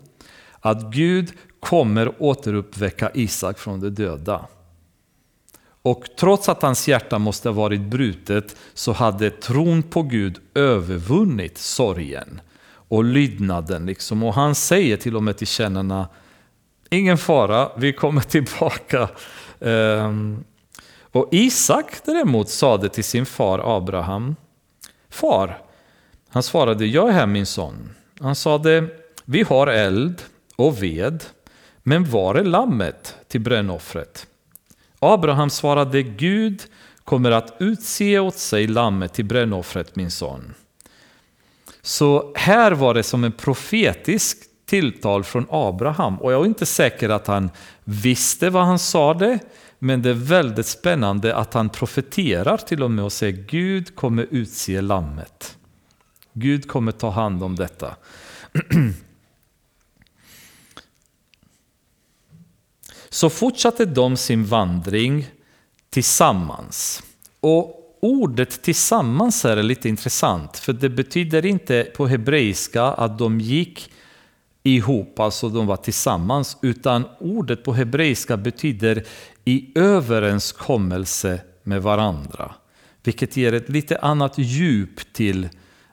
att 0.61 0.93
Gud 0.93 1.33
kommer 1.61 2.23
återuppväcka 2.23 3.11
Isak 3.15 3.59
från 3.59 3.81
de 3.81 3.91
döda. 3.91 4.47
Och 5.83 6.05
trots 6.19 6.49
att 6.49 6.63
hans 6.63 6.89
hjärta 6.89 7.19
måste 7.19 7.49
ha 7.49 7.55
varit 7.55 7.81
brutet 7.81 8.57
så 8.75 8.93
hade 8.93 9.31
tron 9.31 9.83
på 9.83 10.03
Gud 10.03 10.39
övervunnit 10.55 11.59
sorgen 11.59 12.41
och 12.69 13.05
lydnaden. 13.05 13.87
Liksom. 13.87 14.23
Och 14.23 14.35
han 14.35 14.55
säger 14.55 14.97
till 14.97 15.17
och 15.17 15.23
med 15.23 15.37
till 15.37 15.47
tjänarna, 15.47 16.09
ingen 16.91 17.19
fara, 17.19 17.71
vi 17.77 17.93
kommer 17.93 18.21
tillbaka. 18.21 19.09
Um, 19.59 20.45
och 21.13 21.29
Isak 21.31 22.05
däremot 22.05 22.49
sade 22.49 22.89
till 22.89 23.05
sin 23.05 23.27
far 23.27 23.77
Abraham, 23.77 24.37
Far, 25.13 25.59
han 26.29 26.43
svarade, 26.43 26.87
jag 26.87 27.09
är 27.09 27.13
här 27.13 27.27
min 27.27 27.47
son. 27.47 27.95
Han 28.21 28.37
sade, 28.37 28.89
vi 29.25 29.43
har 29.43 29.67
eld 29.67 30.23
och 30.57 30.83
ved, 30.83 31.25
Men 31.83 32.11
var 32.11 32.35
är 32.35 32.45
lammet 32.45 33.17
till 33.29 33.41
brännoffret? 33.41 34.27
Abraham 34.99 35.51
svarade, 35.51 36.03
Gud 36.03 36.63
kommer 37.05 37.31
att 37.31 37.57
utse 37.59 38.19
åt 38.19 38.37
sig 38.37 38.67
lammet 38.67 39.13
till 39.13 39.25
brännoffret, 39.25 39.97
min 39.97 40.11
son. 40.11 40.55
Så 41.83 42.33
här 42.37 42.73
var 42.73 42.95
det 42.95 43.03
som 43.03 43.25
en 43.25 43.33
profetisk 43.33 44.39
tilltal 44.67 45.25
från 45.25 45.47
Abraham. 45.51 46.21
Och 46.21 46.33
jag 46.33 46.41
är 46.41 46.47
inte 46.47 46.67
säker 46.67 47.09
att 47.09 47.27
han 47.27 47.51
visste 47.85 48.51
vad 48.51 48.65
han 48.65 48.79
sade 48.79 49.39
men 49.85 50.03
det 50.03 50.11
är 50.11 50.15
väldigt 50.15 50.67
spännande 50.67 51.37
att 51.37 51.55
han 51.55 51.69
profeterar 51.69 52.57
till 52.57 52.83
och 52.83 52.91
med 52.91 53.05
och 53.05 53.13
säger 53.13 53.43
Gud 53.43 53.97
kommer 53.97 54.27
utse 54.31 54.81
lammet. 54.81 55.59
Gud 56.33 56.69
kommer 56.69 56.93
ta 56.93 57.11
hand 57.11 57.43
om 57.43 57.57
detta. 57.57 57.97
Så 63.09 63.31
fortsatte 63.31 63.85
de 63.85 64.17
sin 64.17 64.45
vandring 64.45 65.27
tillsammans. 65.91 67.03
Och 67.41 67.97
ordet 68.01 68.63
tillsammans 68.63 69.45
är 69.45 69.63
lite 69.63 69.89
intressant, 69.89 70.59
för 70.59 70.73
det 70.73 70.89
betyder 70.89 71.47
inte 71.47 71.85
på 71.97 72.07
hebreiska 72.07 72.85
att 72.85 73.19
de 73.19 73.41
gick 73.41 73.92
ihop, 74.63 75.21
alltså 75.21 75.49
de 75.49 75.67
var 75.67 75.77
tillsammans, 75.77 76.57
utan 76.61 77.05
ordet 77.19 77.65
på 77.65 77.73
hebreiska 77.73 78.37
betyder 78.37 79.05
i 79.45 79.73
överenskommelse 79.75 81.41
med 81.63 81.83
varandra. 81.83 82.55
Vilket 83.03 83.37
ger 83.37 83.55
ett 83.55 83.69
lite 83.69 83.99
annat 83.99 84.39
djup 84.39 85.13
till 85.13 85.49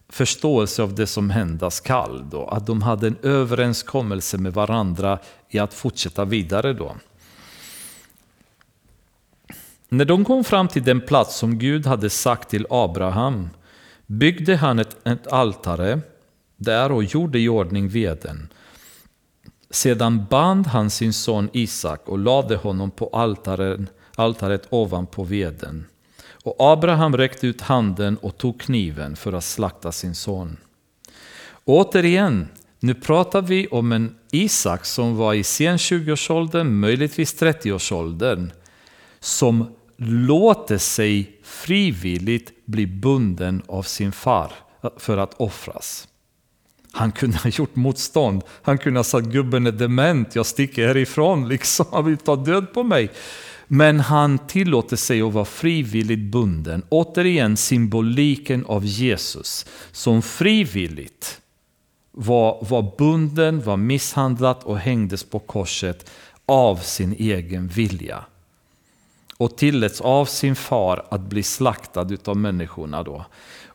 förståelse 0.09 0.83
av 0.83 0.95
det 0.95 1.07
som 1.07 1.29
hända 1.29 1.71
skall. 1.71 2.29
Då. 2.29 2.45
Att 2.45 2.67
de 2.67 2.81
hade 2.81 3.07
en 3.07 3.17
överenskommelse 3.23 4.37
med 4.37 4.53
varandra 4.53 5.19
i 5.49 5.59
att 5.59 5.73
fortsätta 5.73 6.25
vidare. 6.25 6.73
då. 6.73 6.95
När 9.89 10.05
de 10.05 10.25
kom 10.25 10.43
fram 10.43 10.67
till 10.67 10.83
den 10.83 11.01
plats 11.01 11.37
som 11.37 11.59
Gud 11.59 11.85
hade 11.85 12.09
sagt 12.09 12.49
till 12.49 12.67
Abraham 12.69 13.49
byggde 14.05 14.55
han 14.55 14.79
ett, 14.79 15.07
ett 15.07 15.27
altare 15.27 15.99
där 16.57 16.91
och 16.91 17.03
gjorde 17.03 17.39
i 17.39 17.49
ordning 17.49 17.89
veden. 17.89 18.49
Sedan 19.71 20.25
band 20.29 20.67
han 20.67 20.89
sin 20.89 21.13
son 21.13 21.49
Isak 21.53 22.09
och 22.09 22.19
lade 22.19 22.55
honom 22.55 22.91
på 22.91 23.09
altaren, 23.13 23.89
altaret 24.15 24.67
ovanpå 24.69 25.23
veden. 25.23 25.85
Och 26.43 26.55
Abraham 26.59 27.17
räckte 27.17 27.47
ut 27.47 27.61
handen 27.61 28.17
och 28.17 28.37
tog 28.37 28.61
kniven 28.61 29.15
för 29.15 29.33
att 29.33 29.43
slakta 29.43 29.91
sin 29.91 30.15
son. 30.15 30.57
Återigen, 31.65 32.47
nu 32.79 32.93
pratar 32.93 33.41
vi 33.41 33.67
om 33.67 33.91
en 33.91 34.15
Isak 34.31 34.85
som 34.85 35.15
var 35.15 35.33
i 35.33 35.43
sen 35.43 35.77
20-årsåldern, 35.77 36.79
möjligtvis 36.79 37.41
30-årsåldern, 37.41 38.51
som 39.19 39.75
låter 39.97 40.77
sig 40.77 41.39
frivilligt 41.43 42.65
bli 42.65 42.87
bunden 42.87 43.61
av 43.67 43.83
sin 43.83 44.11
far 44.11 44.51
för 44.97 45.17
att 45.17 45.33
offras. 45.33 46.08
Han 46.91 47.11
kunde 47.11 47.37
ha 47.37 47.49
gjort 47.49 47.75
motstånd. 47.75 48.41
Han 48.61 48.77
kunde 48.77 48.99
ha 48.99 49.03
sagt 49.03 49.27
gubben 49.27 49.67
är 49.67 49.71
dement, 49.71 50.35
jag 50.35 50.45
sticker 50.45 50.87
härifrån, 50.87 51.47
liksom. 51.47 51.85
han 51.91 52.05
vill 52.05 52.17
ta 52.17 52.35
död 52.35 52.73
på 52.73 52.83
mig. 52.83 53.11
Men 53.67 53.99
han 53.99 54.39
tillåter 54.47 54.95
sig 54.95 55.21
att 55.21 55.33
vara 55.33 55.45
frivilligt 55.45 56.31
bunden. 56.31 56.83
Återigen 56.89 57.57
symboliken 57.57 58.65
av 58.65 58.85
Jesus 58.85 59.65
som 59.91 60.21
frivilligt 60.21 61.41
var, 62.11 62.65
var 62.69 62.91
bunden, 62.97 63.61
var 63.61 63.77
misshandlad 63.77 64.57
och 64.63 64.79
hängdes 64.79 65.23
på 65.23 65.39
korset 65.39 66.09
av 66.45 66.75
sin 66.75 67.15
egen 67.19 67.67
vilja. 67.67 68.25
Och 69.37 69.57
tilläts 69.57 70.01
av 70.01 70.25
sin 70.25 70.55
far 70.55 71.05
att 71.11 71.21
bli 71.21 71.43
slaktad 71.43 72.07
av 72.25 72.37
människorna. 72.37 73.03
Då. 73.03 73.25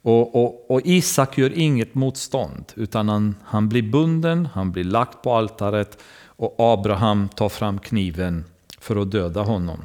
Och, 0.06 0.44
och, 0.44 0.70
och, 0.70 0.80
Isak 0.84 1.38
gör 1.38 1.58
inget 1.58 1.94
motstånd, 1.94 2.72
utan 2.76 3.08
han, 3.08 3.36
han 3.44 3.68
blir 3.68 3.82
bunden, 3.82 4.48
han 4.54 4.72
blir 4.72 4.84
lagt 4.84 5.22
på 5.22 5.34
altaret 5.34 5.98
och 6.26 6.54
Abraham 6.58 7.28
tar 7.28 7.48
fram 7.48 7.78
kniven 7.78 8.44
för 8.80 8.96
att 9.02 9.10
döda 9.10 9.42
honom. 9.42 9.84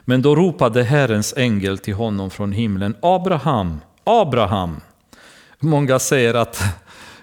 Men 0.00 0.22
då 0.22 0.34
ropade 0.36 0.82
Herrens 0.82 1.34
ängel 1.36 1.78
till 1.78 1.94
honom 1.94 2.30
från 2.30 2.52
himlen, 2.52 2.96
Abraham, 3.02 3.80
Abraham. 4.04 4.80
Många 5.58 5.98
säger 5.98 6.34
att 6.34 6.62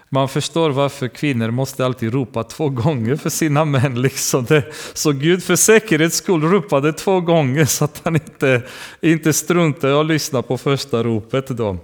man 0.10 0.30
förstår 0.30 0.70
varför 0.70 1.08
kvinnor 1.08 1.52
måste 1.52 1.86
alltid 1.86 2.14
ropa 2.14 2.44
två 2.44 2.70
gånger 2.70 3.16
för 3.16 3.30
sina 3.30 3.66
män. 3.66 4.02
Liksom 4.02 4.46
det, 4.46 4.64
så 4.94 5.12
Gud 5.12 5.44
för 5.44 5.56
säkerhets 5.56 6.18
skull 6.18 6.42
ropade 6.42 6.94
två 6.94 7.22
gånger 7.22 7.66
så 7.66 7.86
att 7.86 8.02
han 8.04 8.16
inte, 8.16 8.62
inte 9.02 9.34
struntade 9.34 9.94
och 9.94 10.06
lyssnade 10.06 10.48
på 10.48 10.58
första 10.58 11.04
ropet. 11.04 11.48
Då. 11.48 11.78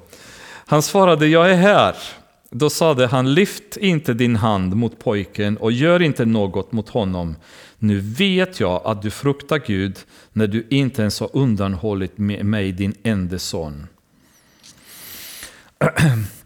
Han 0.66 0.82
svarade, 0.82 1.28
jag 1.28 1.52
är 1.52 1.56
här. 1.56 1.96
Då 2.50 2.70
sade 2.70 3.08
han, 3.08 3.34
lyft 3.34 3.78
inte 3.78 4.14
din 4.14 4.36
hand 4.36 4.76
mot 4.76 5.00
pojken 5.00 5.58
och 5.58 5.72
gör 5.72 6.02
inte 6.02 6.26
något 6.26 6.72
mot 6.72 6.90
honom. 6.90 7.36
Nu 7.80 8.00
vet 8.00 8.60
jag 8.60 8.82
att 8.86 9.02
du 9.02 9.12
fruktar 9.12 9.62
Gud 9.66 10.00
när 10.34 10.48
du 10.48 10.68
inte 10.70 11.02
ens 11.02 11.20
har 11.20 11.30
undanhållit 11.34 12.18
mig 12.18 12.72
din 12.72 12.96
enda 13.04 13.40
son. 13.40 13.88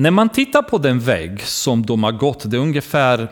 När 0.00 0.10
man 0.10 0.28
tittar 0.28 0.62
på 0.62 0.78
den 0.78 1.00
väg 1.00 1.42
som 1.42 1.86
de 1.86 2.04
har 2.04 2.12
gått, 2.12 2.50
det 2.50 2.56
är 2.56 2.60
ungefär 2.60 3.28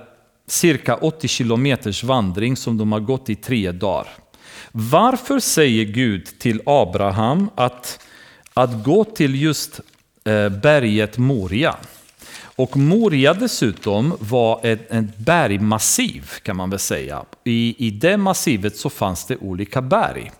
cirka 0.46 0.96
80 0.96 1.28
kilometers 1.28 2.04
vandring 2.04 2.56
som 2.56 2.78
de 2.78 2.92
har 2.92 3.00
gått 3.00 3.30
i 3.30 3.34
tre 3.34 3.72
dagar. 3.72 4.08
Varför 4.72 5.40
säger 5.40 5.84
Gud 5.84 6.26
till 6.38 6.60
Abraham 6.66 7.50
att, 7.54 8.00
att 8.54 8.84
gå 8.84 9.04
till 9.04 9.42
just 9.42 9.80
eh, 10.24 10.48
berget 10.48 11.18
Moria? 11.18 11.76
Och 12.42 12.76
Moria 12.76 13.34
dessutom 13.34 14.14
var 14.20 14.60
ett, 14.62 14.92
ett 14.92 15.16
bergmassiv 15.16 16.30
kan 16.42 16.56
man 16.56 16.70
väl 16.70 16.78
säga. 16.78 17.24
I, 17.44 17.86
I 17.86 17.90
det 17.90 18.16
massivet 18.16 18.76
så 18.76 18.90
fanns 18.90 19.26
det 19.26 19.36
olika 19.36 19.82
berg. 19.82 20.30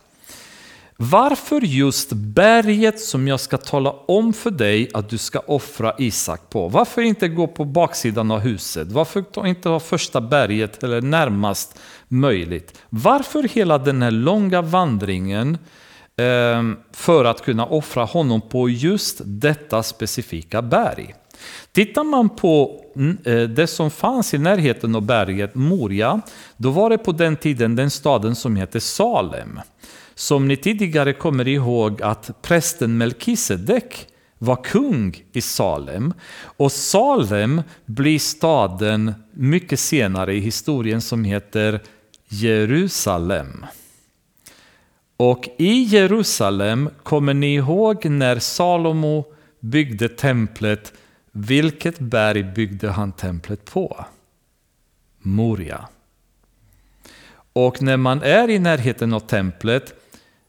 Varför 1.00 1.60
just 1.60 2.12
berget 2.12 3.00
som 3.00 3.28
jag 3.28 3.40
ska 3.40 3.56
tala 3.58 3.90
om 3.90 4.32
för 4.32 4.50
dig 4.50 4.90
att 4.94 5.08
du 5.08 5.18
ska 5.18 5.38
offra 5.38 5.94
Isak 5.98 6.50
på? 6.50 6.68
Varför 6.68 7.02
inte 7.02 7.28
gå 7.28 7.46
på 7.46 7.64
baksidan 7.64 8.30
av 8.30 8.38
huset? 8.38 8.92
Varför 8.92 9.46
inte 9.46 9.68
ha 9.68 9.80
första 9.80 10.20
berget 10.20 10.82
eller 10.82 11.00
närmast 11.00 11.78
möjligt? 12.08 12.82
Varför 12.90 13.42
hela 13.42 13.78
den 13.78 14.02
här 14.02 14.10
långa 14.10 14.62
vandringen 14.62 15.58
ehm, 16.16 16.76
för 16.92 17.24
att 17.24 17.44
kunna 17.44 17.66
offra 17.66 18.04
honom 18.04 18.40
på 18.40 18.68
just 18.68 19.20
detta 19.24 19.82
specifika 19.82 20.62
berg? 20.62 21.14
Tittar 21.72 22.04
man 22.04 22.28
på 22.28 22.80
mm, 22.96 23.18
eh, 23.24 23.42
det 23.42 23.66
som 23.66 23.90
fanns 23.90 24.34
i 24.34 24.38
närheten 24.38 24.94
av 24.94 25.02
berget 25.02 25.54
Moria, 25.54 26.20
då 26.56 26.70
var 26.70 26.90
det 26.90 26.98
på 26.98 27.12
den 27.12 27.36
tiden 27.36 27.76
den 27.76 27.90
staden 27.90 28.34
som 28.34 28.56
heter 28.56 28.80
Salem. 28.80 29.60
Som 30.18 30.48
ni 30.48 30.56
tidigare 30.56 31.12
kommer 31.12 31.48
ihåg 31.48 32.02
att 32.02 32.42
prästen 32.42 32.98
Melkisedek 32.98 34.06
var 34.38 34.64
kung 34.64 35.22
i 35.32 35.40
Salem. 35.40 36.14
Och 36.40 36.72
Salem 36.72 37.62
blir 37.86 38.18
staden 38.18 39.14
mycket 39.32 39.80
senare 39.80 40.34
i 40.34 40.40
historien 40.40 41.00
som 41.00 41.24
heter 41.24 41.80
Jerusalem. 42.28 43.66
Och 45.16 45.48
i 45.58 45.82
Jerusalem 45.82 46.90
kommer 47.02 47.34
ni 47.34 47.54
ihåg 47.54 48.04
när 48.04 48.38
Salomo 48.38 49.24
byggde 49.60 50.08
templet. 50.08 50.92
Vilket 51.32 51.98
berg 51.98 52.42
byggde 52.42 52.90
han 52.90 53.12
templet 53.12 53.64
på? 53.64 54.04
Moria. 55.18 55.88
Och 57.52 57.82
när 57.82 57.96
man 57.96 58.22
är 58.22 58.50
i 58.50 58.58
närheten 58.58 59.12
av 59.12 59.20
templet 59.20 59.94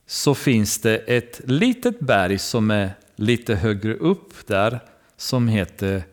så 0.10 0.36
finns 0.36 0.80
det 0.80 0.98
ett 0.98 1.42
litet 1.46 2.00
berg 2.00 2.40
som 2.40 2.72
är 2.72 2.92
lite 3.16 3.56
högre 3.56 3.94
upp 3.94 4.48
där 4.48 4.80
som 5.18 5.48
heter 5.48 6.04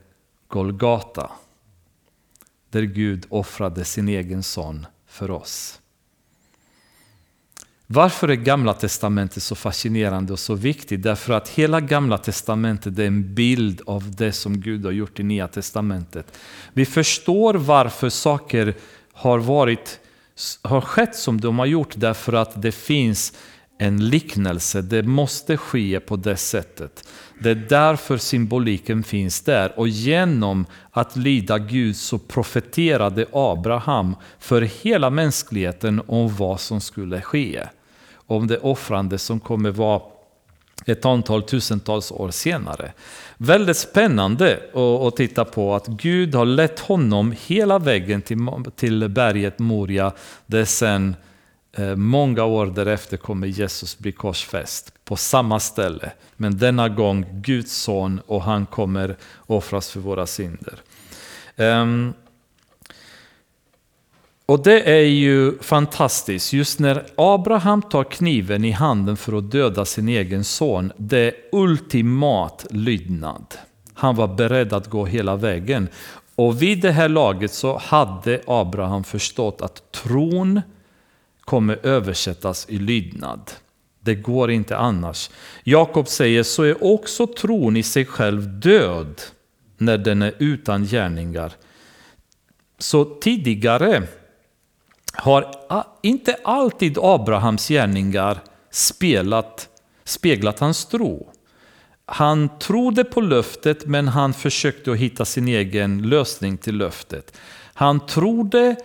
Golgata. 0.49 1.31
Där 2.71 2.83
Gud 2.83 3.27
offrade 3.29 3.85
sin 3.85 4.09
egen 4.09 4.43
son 4.43 4.87
för 5.07 5.31
oss. 5.31 5.81
Varför 7.87 8.29
är 8.29 8.35
Gamla 8.35 8.75
Testamentet 8.75 9.43
så 9.43 9.55
fascinerande 9.55 10.33
och 10.33 10.39
så 10.39 10.55
viktigt? 10.55 11.03
Därför 11.03 11.33
att 11.33 11.49
hela 11.49 11.81
Gamla 11.81 12.19
Testamentet 12.19 12.99
är 12.99 13.07
en 13.07 13.35
bild 13.35 13.83
av 13.87 14.11
det 14.17 14.33
som 14.33 14.61
Gud 14.61 14.85
har 14.85 14.93
gjort 14.93 15.21
i 15.21 15.23
Nya 15.23 15.49
Testamentet. 15.49 16.39
Vi 16.73 16.87
förstår 16.87 17.55
varför 17.55 18.09
saker 18.09 18.75
har, 19.13 19.39
varit, 19.39 20.01
har 20.63 20.81
skett 20.81 21.17
som 21.17 21.41
de 21.41 21.59
har 21.59 21.67
gjort 21.67 21.93
därför 21.97 22.33
att 22.33 22.63
det 22.63 22.73
finns 22.73 23.33
en 23.79 24.09
liknelse. 24.09 24.83
Det 24.83 25.03
måste 25.03 25.57
ske 25.57 26.01
på 26.01 26.17
det 26.17 26.37
sättet. 26.37 27.09
Det 27.41 27.51
är 27.51 27.67
därför 27.69 28.17
symboliken 28.17 29.03
finns 29.03 29.41
där. 29.41 29.79
Och 29.79 29.89
genom 29.89 30.67
att 30.91 31.17
lyda 31.17 31.59
Gud 31.59 31.97
så 31.97 32.19
profeterade 32.19 33.27
Abraham 33.33 34.17
för 34.39 34.63
hela 34.63 35.11
mänskligheten 35.11 36.03
om 36.07 36.37
vad 36.37 36.61
som 36.61 36.81
skulle 36.81 37.21
ske. 37.21 37.63
Om 38.27 38.47
det 38.47 38.59
offrande 38.59 39.19
som 39.19 39.41
kommer 39.41 39.71
vara 39.71 40.03
ett 40.87 41.05
antal 41.05 41.43
tusentals 41.43 42.13
år 42.13 42.31
senare. 42.31 42.93
Väldigt 43.37 43.77
spännande 43.77 44.61
att 45.07 45.17
titta 45.17 45.45
på 45.45 45.75
att 45.75 45.87
Gud 45.87 46.35
har 46.35 46.45
lett 46.45 46.81
honom 46.81 47.35
hela 47.47 47.79
vägen 47.79 48.23
till, 48.77 49.09
berget 49.09 49.59
Moria 49.59 50.13
där 50.47 50.65
sen 50.65 51.17
Eh, 51.79 51.97
många 51.97 52.45
år 52.45 52.67
därefter 52.67 53.17
kommer 53.17 53.47
Jesus 53.47 53.99
bli 53.99 54.13
korsfäst 54.13 54.93
på 55.05 55.17
samma 55.17 55.61
ställe. 55.61 56.13
Men 56.37 56.59
denna 56.59 56.89
gång 56.89 57.27
Guds 57.33 57.77
son 57.77 58.21
och 58.27 58.43
han 58.43 58.67
kommer 58.67 59.17
offras 59.47 59.91
för 59.91 60.01
våra 60.01 60.27
synder. 60.27 60.75
Ehm, 61.57 62.13
och 64.47 64.63
det 64.63 64.91
är 64.91 65.05
ju 65.05 65.59
fantastiskt, 65.59 66.53
just 66.53 66.79
när 66.79 67.07
Abraham 67.17 67.83
tar 67.83 68.05
kniven 68.05 68.65
i 68.65 68.71
handen 68.71 69.17
för 69.17 69.39
att 69.39 69.51
döda 69.51 69.85
sin 69.85 70.09
egen 70.09 70.45
son, 70.45 70.93
det 70.97 71.19
är 71.19 71.35
ultimat 71.53 72.67
lydnad. 72.71 73.55
Han 73.95 74.17
var 74.17 74.29
beredd 74.29 74.73
att 74.73 74.91
gå 74.91 75.07
hela 75.07 75.37
vägen. 75.37 75.89
Och 76.35 76.63
vid 76.63 76.81
det 76.81 76.93
här 76.93 77.09
laget 77.09 77.53
så 77.53 77.79
hade 77.79 78.43
Abraham 78.47 79.05
förstått 79.05 79.63
att 79.63 79.93
tron 79.93 80.61
kommer 81.47 81.87
översättas 81.87 82.67
i 82.69 82.79
lydnad. 82.79 83.51
Det 84.01 84.15
går 84.15 84.51
inte 84.51 84.77
annars. 84.77 85.31
Jakob 85.65 86.09
säger 86.09 86.43
så 86.43 86.63
är 86.63 86.85
också 86.85 87.27
tron 87.27 87.77
i 87.77 87.83
sig 87.83 88.07
själv 88.07 88.61
död 88.61 89.23
när 89.79 89.99
den 89.99 90.23
är 90.23 90.35
utan 90.39 90.85
gärningar. 90.85 91.53
Så 92.79 93.05
tidigare 93.05 94.03
har 95.13 95.55
inte 96.03 96.37
alltid 96.45 96.99
Abrahams 96.99 97.69
gärningar 97.69 98.39
spelat, 98.71 99.69
speglat 100.05 100.59
hans 100.59 100.87
tro. 100.87 101.33
Han 102.07 102.59
trodde 102.59 103.05
på 103.05 103.21
löftet 103.21 103.87
men 103.87 104.09
han 104.09 104.35
försökte 104.35 104.93
att 104.93 104.99
hitta 104.99 105.25
sin 105.25 105.49
egen 105.49 106.03
lösning 106.09 106.59
till 106.59 106.77
löftet. 106.77 107.39
Han 107.75 108.07
trodde 108.07 108.77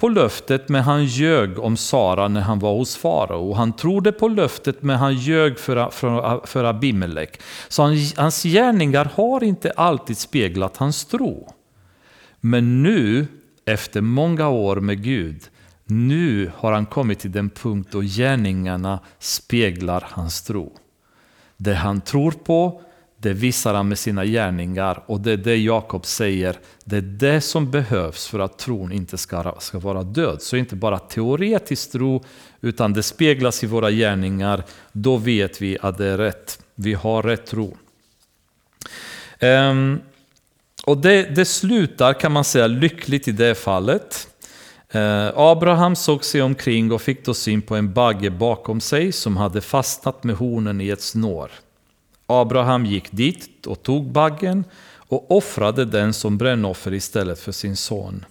på 0.00 0.08
löftet 0.08 0.68
men 0.68 0.82
han 0.82 1.04
ljög 1.04 1.58
om 1.58 1.76
Sara 1.76 2.28
när 2.28 2.40
han 2.40 2.58
var 2.58 2.72
hos 2.72 2.96
farao. 2.96 3.52
Han 3.52 3.72
trodde 3.72 4.12
på 4.12 4.28
löftet 4.28 4.82
men 4.82 4.96
han 4.96 5.14
ljög 5.14 5.58
för, 5.58 5.90
för, 5.90 6.46
för 6.46 6.64
Abimelech. 6.64 7.30
Så 7.68 7.82
han, 7.82 7.96
hans 8.16 8.42
gärningar 8.42 9.10
har 9.14 9.44
inte 9.44 9.70
alltid 9.70 10.18
speglat 10.18 10.76
hans 10.76 11.04
tro. 11.04 11.52
Men 12.40 12.82
nu, 12.82 13.26
efter 13.64 14.00
många 14.00 14.48
år 14.48 14.76
med 14.76 15.02
Gud, 15.02 15.42
nu 15.84 16.52
har 16.56 16.72
han 16.72 16.86
kommit 16.86 17.18
till 17.18 17.32
den 17.32 17.50
punkt 17.50 17.88
då 17.92 18.00
gärningarna 18.00 18.98
speglar 19.18 20.06
hans 20.10 20.42
tro. 20.42 20.72
Det 21.56 21.74
han 21.74 22.00
tror 22.00 22.30
på 22.30 22.82
det 23.22 23.32
visar 23.32 23.74
han 23.74 23.88
med 23.88 23.98
sina 23.98 24.24
gärningar 24.24 25.02
och 25.06 25.20
det 25.20 25.32
är 25.32 25.36
det 25.36 25.56
Jakob 25.56 26.06
säger. 26.06 26.56
Det 26.84 26.96
är 26.96 27.00
det 27.00 27.40
som 27.40 27.70
behövs 27.70 28.28
för 28.28 28.38
att 28.38 28.58
tron 28.58 28.92
inte 28.92 29.18
ska, 29.18 29.54
ska 29.58 29.78
vara 29.78 30.02
död. 30.02 30.42
Så 30.42 30.56
inte 30.56 30.76
bara 30.76 30.98
teoretisk 30.98 31.92
tro 31.92 32.24
utan 32.60 32.92
det 32.92 33.02
speglas 33.02 33.64
i 33.64 33.66
våra 33.66 33.90
gärningar. 33.90 34.64
Då 34.92 35.16
vet 35.16 35.62
vi 35.62 35.78
att 35.80 35.98
det 35.98 36.06
är 36.06 36.18
rätt. 36.18 36.62
Vi 36.74 36.94
har 36.94 37.22
rätt 37.22 37.46
tro. 37.46 37.76
Um, 39.40 40.00
och 40.84 40.98
det, 40.98 41.22
det, 41.22 41.44
slutar 41.44 42.12
kan 42.12 42.32
man 42.32 42.44
säga 42.44 42.66
lyckligt 42.66 43.28
i 43.28 43.32
det 43.32 43.54
fallet. 43.54 44.28
Eh, 44.90 45.28
Abraham 45.34 45.96
såg 45.96 46.24
sig 46.24 46.42
omkring 46.42 46.92
och 46.92 47.02
fick 47.02 47.24
då 47.24 47.34
syn 47.34 47.62
på 47.62 47.76
en 47.76 47.92
bagge 47.92 48.30
bakom 48.30 48.80
sig 48.80 49.12
som 49.12 49.36
hade 49.36 49.60
fastnat 49.60 50.24
med 50.24 50.36
hornen 50.36 50.80
i 50.80 50.88
ett 50.88 51.02
snår. 51.02 51.50
Abraham 52.30 52.86
gick 52.86 53.12
dit 53.12 53.66
och 53.66 53.82
tog 53.82 54.12
baggen 54.12 54.64
och 54.94 55.30
offrade 55.30 55.84
den 55.84 56.12
som 56.12 56.38
brännoffer 56.38 56.94
istället 56.94 57.38
för 57.38 57.52
sin 57.52 57.76
son. 57.76 58.24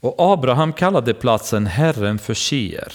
Och 0.00 0.14
Abraham 0.18 0.72
kallade 0.72 1.14
platsen 1.14 1.66
Herren 1.66 2.18
förser. 2.18 2.92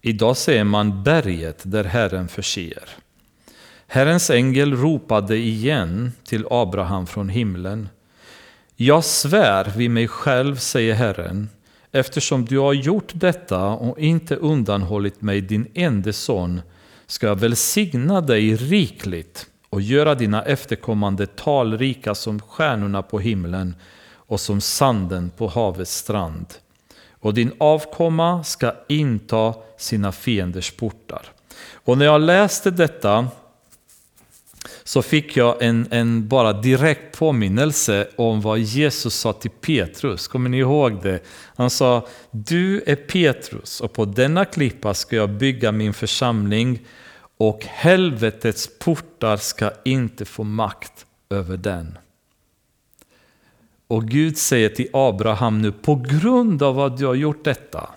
Idag 0.00 0.36
säger 0.36 0.64
man 0.64 1.02
berget 1.02 1.62
där 1.62 1.84
Herren 1.84 2.28
förser. 2.28 2.88
Herrens 3.86 4.30
ängel 4.30 4.76
ropade 4.76 5.36
igen 5.36 6.12
till 6.24 6.46
Abraham 6.50 7.06
från 7.06 7.28
himlen. 7.28 7.88
Jag 8.76 9.04
svär 9.04 9.72
vid 9.76 9.90
mig 9.90 10.08
själv, 10.08 10.56
säger 10.56 10.94
Herren, 10.94 11.48
eftersom 11.92 12.44
du 12.44 12.58
har 12.58 12.72
gjort 12.72 13.12
detta 13.14 13.64
och 13.64 13.98
inte 13.98 14.36
undanhållit 14.36 15.22
mig 15.22 15.40
din 15.40 15.66
enda 15.74 16.12
son, 16.12 16.60
ska 17.08 17.26
jag 17.26 17.40
välsigna 17.40 18.20
dig 18.20 18.56
rikligt 18.56 19.46
och 19.70 19.80
göra 19.80 20.14
dina 20.14 20.42
efterkommande 20.42 21.26
talrika 21.26 22.14
som 22.14 22.40
stjärnorna 22.40 23.02
på 23.02 23.18
himlen 23.18 23.74
och 24.14 24.40
som 24.40 24.60
sanden 24.60 25.30
på 25.36 25.48
havets 25.48 25.96
strand. 25.96 26.46
Och 27.20 27.34
din 27.34 27.52
avkomma 27.58 28.44
ska 28.44 28.74
inta 28.88 29.54
sina 29.78 30.12
fienders 30.12 30.70
portar. 30.70 31.22
Och 31.72 31.98
när 31.98 32.04
jag 32.04 32.20
läste 32.20 32.70
detta 32.70 33.28
så 34.84 35.02
fick 35.02 35.36
jag 35.36 35.62
en, 35.62 35.86
en 35.90 36.28
bara 36.28 36.52
direkt 36.52 37.18
påminnelse 37.18 38.08
om 38.16 38.40
vad 38.40 38.58
Jesus 38.58 39.14
sa 39.14 39.32
till 39.32 39.50
Petrus. 39.50 40.28
Kommer 40.28 40.50
ni 40.50 40.58
ihåg 40.58 41.02
det? 41.02 41.20
Han 41.56 41.70
sa, 41.70 42.06
du 42.30 42.82
är 42.86 42.96
Petrus 42.96 43.80
och 43.80 43.92
på 43.92 44.04
denna 44.04 44.44
klippa 44.44 44.94
ska 44.94 45.16
jag 45.16 45.30
bygga 45.30 45.72
min 45.72 45.94
församling 45.94 46.86
och 47.36 47.64
helvetets 47.64 48.70
portar 48.78 49.36
ska 49.36 49.70
inte 49.84 50.24
få 50.24 50.44
makt 50.44 51.06
över 51.30 51.56
den. 51.56 51.98
Och 53.88 54.08
Gud 54.08 54.38
säger 54.38 54.68
till 54.68 54.88
Abraham 54.92 55.62
nu, 55.62 55.72
på 55.72 55.94
grund 55.94 56.62
av 56.62 56.80
att 56.80 56.98
du 56.98 57.06
har 57.06 57.14
gjort 57.14 57.44
detta, 57.44 57.90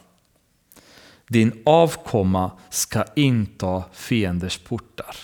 din 1.27 1.61
avkomma 1.65 2.51
ska 2.69 3.03
inta 3.15 3.83
fienders 3.93 4.57
portar. 4.57 5.15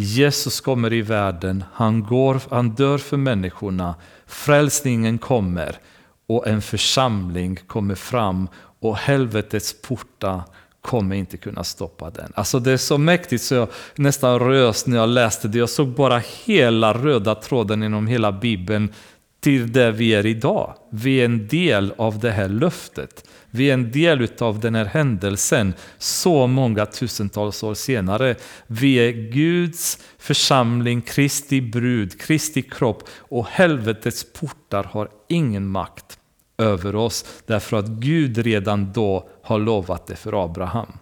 Jesus 0.00 0.60
kommer 0.60 0.92
i 0.92 1.02
världen, 1.02 1.64
han, 1.72 2.02
går, 2.02 2.40
han 2.50 2.70
dör 2.70 2.98
för 2.98 3.16
människorna, 3.16 3.94
frälsningen 4.26 5.18
kommer 5.18 5.78
och 6.26 6.46
en 6.46 6.62
församling 6.62 7.56
kommer 7.66 7.94
fram 7.94 8.48
och 8.80 8.96
helvetets 8.96 9.82
portar 9.82 10.42
kommer 10.80 11.16
inte 11.16 11.36
kunna 11.36 11.64
stoppa 11.64 12.10
den. 12.10 12.32
Alltså 12.34 12.60
det 12.60 12.72
är 12.72 12.76
så 12.76 12.98
mäktigt 12.98 13.42
så 13.42 13.54
jag 13.54 13.68
nästan 13.94 14.38
rös 14.38 14.86
när 14.86 14.96
jag 14.96 15.08
läste 15.08 15.48
det. 15.48 15.58
Jag 15.58 15.70
såg 15.70 15.88
bara 15.88 16.22
hela 16.44 16.94
röda 16.94 17.34
tråden 17.34 17.82
inom 17.82 18.06
hela 18.06 18.32
Bibeln 18.32 18.92
till 19.40 19.72
där 19.72 19.90
vi 19.90 20.14
är 20.14 20.26
idag. 20.26 20.74
Vi 20.90 21.20
är 21.20 21.24
en 21.24 21.48
del 21.48 21.92
av 21.98 22.18
det 22.18 22.30
här 22.30 22.48
löftet. 22.48 23.27
Vi 23.50 23.70
är 23.70 23.74
en 23.74 23.92
del 23.92 24.28
av 24.40 24.60
den 24.60 24.74
här 24.74 24.84
händelsen 24.84 25.74
så 25.98 26.46
många 26.46 26.86
tusentals 26.86 27.62
år 27.62 27.74
senare. 27.74 28.34
Vi 28.66 28.94
är 28.94 29.12
Guds 29.12 29.98
församling, 30.18 31.02
Kristi 31.02 31.60
brud, 31.60 32.20
Kristi 32.20 32.62
kropp 32.62 33.08
och 33.18 33.46
helvetets 33.46 34.26
portar 34.32 34.84
har 34.84 35.08
ingen 35.28 35.68
makt 35.68 36.18
över 36.58 36.96
oss 36.96 37.24
därför 37.46 37.76
att 37.76 37.88
Gud 37.88 38.38
redan 38.38 38.92
då 38.92 39.28
har 39.42 39.58
lovat 39.58 40.06
det 40.06 40.16
för 40.16 40.44
Abraham. 40.44 40.92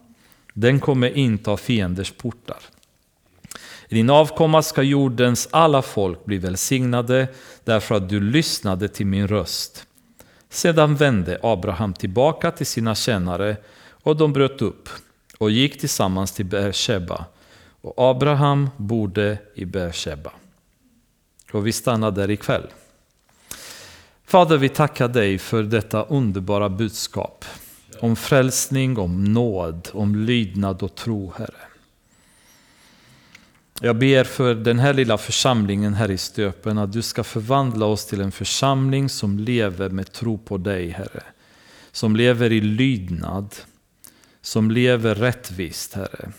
Den 0.55 0.81
kommer 0.81 1.17
inte 1.17 1.51
av 1.51 1.57
fienders 1.57 2.13
portar. 2.13 2.59
I 3.89 3.95
din 3.95 4.11
avkomma 4.11 4.63
ska 4.63 4.83
jordens 4.83 5.49
alla 5.51 5.83
folk 5.83 6.25
bli 6.25 6.39
välsignade 6.39 7.29
därför 7.65 7.95
att 7.95 8.09
du 8.09 8.21
lyssnade 8.21 8.89
till 8.89 9.07
min 9.07 9.29
röst. 9.29 9.87
Sedan 10.51 10.97
vände 10.97 11.39
Abraham 11.43 11.95
tillbaka 11.95 12.51
till 12.51 12.67
sina 12.67 12.95
tjänare 12.95 13.57
och 13.91 14.17
de 14.17 14.33
bröt 14.33 14.63
upp 14.63 14.89
och 15.39 15.51
gick 15.51 15.81
tillsammans 15.81 16.33
till 16.33 16.47
Beersheba. 16.47 17.25
Och 17.81 17.95
Abraham 17.97 18.71
bodde 18.77 19.39
i 19.55 19.65
Beersheba. 19.65 20.33
Och 21.53 21.67
vi 21.67 21.73
stannar 21.73 22.11
där 22.11 22.31
ikväll. 22.31 22.67
Fader, 24.25 24.57
vi 24.57 24.69
tackar 24.69 25.09
dig 25.09 25.39
för 25.39 25.63
detta 25.63 26.03
underbara 26.03 26.69
budskap 26.69 27.45
om 28.01 28.17
frälsning, 28.17 28.99
om 28.99 29.25
nåd, 29.25 29.89
om 29.93 30.17
lydnad 30.17 30.83
och 30.83 30.95
tro, 30.95 31.33
Herre. 31.37 31.66
Jag 33.81 33.97
ber 33.97 34.25
för 34.25 34.55
den 34.55 34.79
här 34.79 34.95
lilla 34.95 35.19
församlingen 35.19 35.95
här 35.95 36.11
i 36.11 36.19
Stöpen 36.19 36.79
att 36.79 36.93
du 36.93 37.03
ska 37.03 37.25
förvandla 37.25 37.87
oss 37.87 38.07
till 38.07 38.21
en 38.21 38.33
församling 38.33 39.09
som 39.09 39.39
lever 39.39 39.91
med 39.91 40.13
tro 40.13 40.39
på 40.39 40.59
dig, 40.59 40.89
Herre. 40.89 41.23
Som 41.93 42.17
lever 42.17 42.53
i 42.53 42.61
lydnad, 42.61 43.55
som 44.41 44.71
lever 44.71 45.15
rättvist, 45.15 45.95
Herre. 45.95 46.33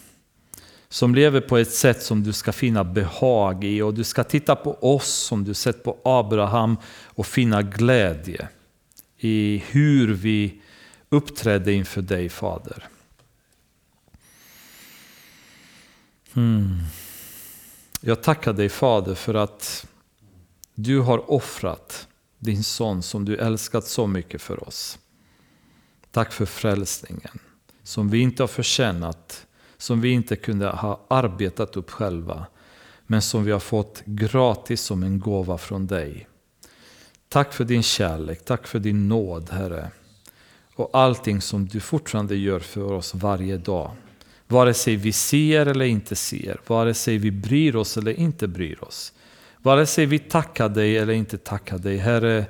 som 0.89 1.15
lever 1.15 1.41
på 1.41 1.57
ett 1.57 1.71
sätt 1.71 2.03
som 2.03 2.23
du 2.23 2.33
ska 2.33 2.51
finna 2.51 2.83
behag 2.83 3.63
i 3.63 3.81
och 3.81 3.93
du 3.93 4.03
ska 4.03 4.23
titta 4.23 4.55
på 4.55 4.95
oss 4.95 5.13
som 5.13 5.43
du 5.43 5.53
sett 5.53 5.83
på 5.83 5.97
Abraham 6.03 6.77
och 7.05 7.27
finna 7.27 7.61
glädje 7.61 8.47
i 9.17 9.63
hur 9.67 10.13
vi 10.13 10.61
uppträdde 11.09 11.73
inför 11.73 12.01
dig 12.01 12.29
Fader. 12.29 12.83
Hmm. 16.33 16.79
Jag 18.07 18.23
tackar 18.23 18.53
dig 18.53 18.69
Fader 18.69 19.15
för 19.15 19.33
att 19.33 19.87
du 20.75 20.99
har 20.99 21.31
offrat 21.31 22.07
din 22.39 22.63
son 22.63 23.03
som 23.03 23.25
du 23.25 23.37
älskat 23.37 23.87
så 23.87 24.07
mycket 24.07 24.41
för 24.41 24.67
oss. 24.67 24.99
Tack 26.11 26.33
för 26.33 26.45
frälsningen 26.45 27.39
som 27.83 28.09
vi 28.09 28.19
inte 28.19 28.43
har 28.43 28.47
förtjänat, 28.47 29.47
som 29.77 30.01
vi 30.01 30.09
inte 30.09 30.35
kunde 30.35 30.67
ha 30.67 31.05
arbetat 31.07 31.77
upp 31.77 31.91
själva, 31.91 32.45
men 33.07 33.21
som 33.21 33.43
vi 33.43 33.51
har 33.51 33.59
fått 33.59 34.01
gratis 34.05 34.81
som 34.81 35.03
en 35.03 35.19
gåva 35.19 35.57
från 35.57 35.87
dig. 35.87 36.27
Tack 37.29 37.53
för 37.53 37.63
din 37.63 37.83
kärlek, 37.83 38.45
tack 38.45 38.67
för 38.67 38.79
din 38.79 39.07
nåd 39.07 39.49
Herre. 39.49 39.91
Och 40.75 40.89
allting 40.93 41.41
som 41.41 41.67
du 41.67 41.79
fortfarande 41.79 42.35
gör 42.35 42.59
för 42.59 42.91
oss 42.91 43.15
varje 43.15 43.57
dag. 43.57 43.91
Vare 44.47 44.73
sig 44.73 44.95
vi 44.95 45.11
ser 45.11 45.65
eller 45.65 45.85
inte 45.85 46.15
ser, 46.15 46.61
vare 46.67 46.93
sig 46.93 47.17
vi 47.17 47.31
bryr 47.31 47.75
oss 47.75 47.97
eller 47.97 48.19
inte 48.19 48.47
bryr 48.47 48.83
oss. 48.83 49.13
Vare 49.57 49.85
sig 49.85 50.05
vi 50.05 50.19
tackar 50.19 50.69
dig 50.69 50.97
eller 50.97 51.13
inte 51.13 51.37
tackar 51.37 51.77
dig. 51.77 51.97
Herre, 51.97 52.45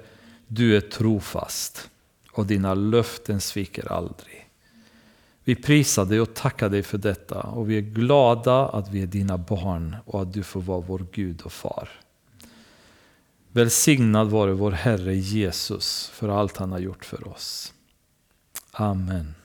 du 0.48 0.78
är 0.78 0.82
trofast 0.82 1.90
och 2.32 2.46
dina 2.46 2.74
löften 2.74 3.42
sviker 3.42 3.92
aldrig. 3.92 4.50
Vi 5.44 5.56
prisar 5.56 6.06
dig 6.06 6.22
och 6.22 6.34
tackar 6.34 6.70
dig 6.70 6.84
för 6.84 6.98
detta 6.98 7.42
och 7.42 7.70
vi 7.70 7.78
är 7.78 7.82
glada 7.82 8.68
att 8.68 8.90
vi 8.90 9.02
är 9.02 9.08
dina 9.08 9.38
barn 9.38 9.96
och 10.06 10.22
att 10.22 10.34
du 10.34 10.44
får 10.44 10.62
vara 10.62 10.82
vår 10.82 11.06
Gud 11.12 11.42
och 11.42 11.52
far. 11.52 11.90
Välsignad 13.52 14.30
vare 14.30 14.54
vår 14.54 14.72
Herre 14.72 15.16
Jesus 15.16 16.12
för 16.14 16.30
allt 16.30 16.58
han 16.58 16.72
har 16.72 16.80
gjort 16.80 17.06
för 17.06 17.28
oss. 17.28 17.74
Amen. 18.72 19.37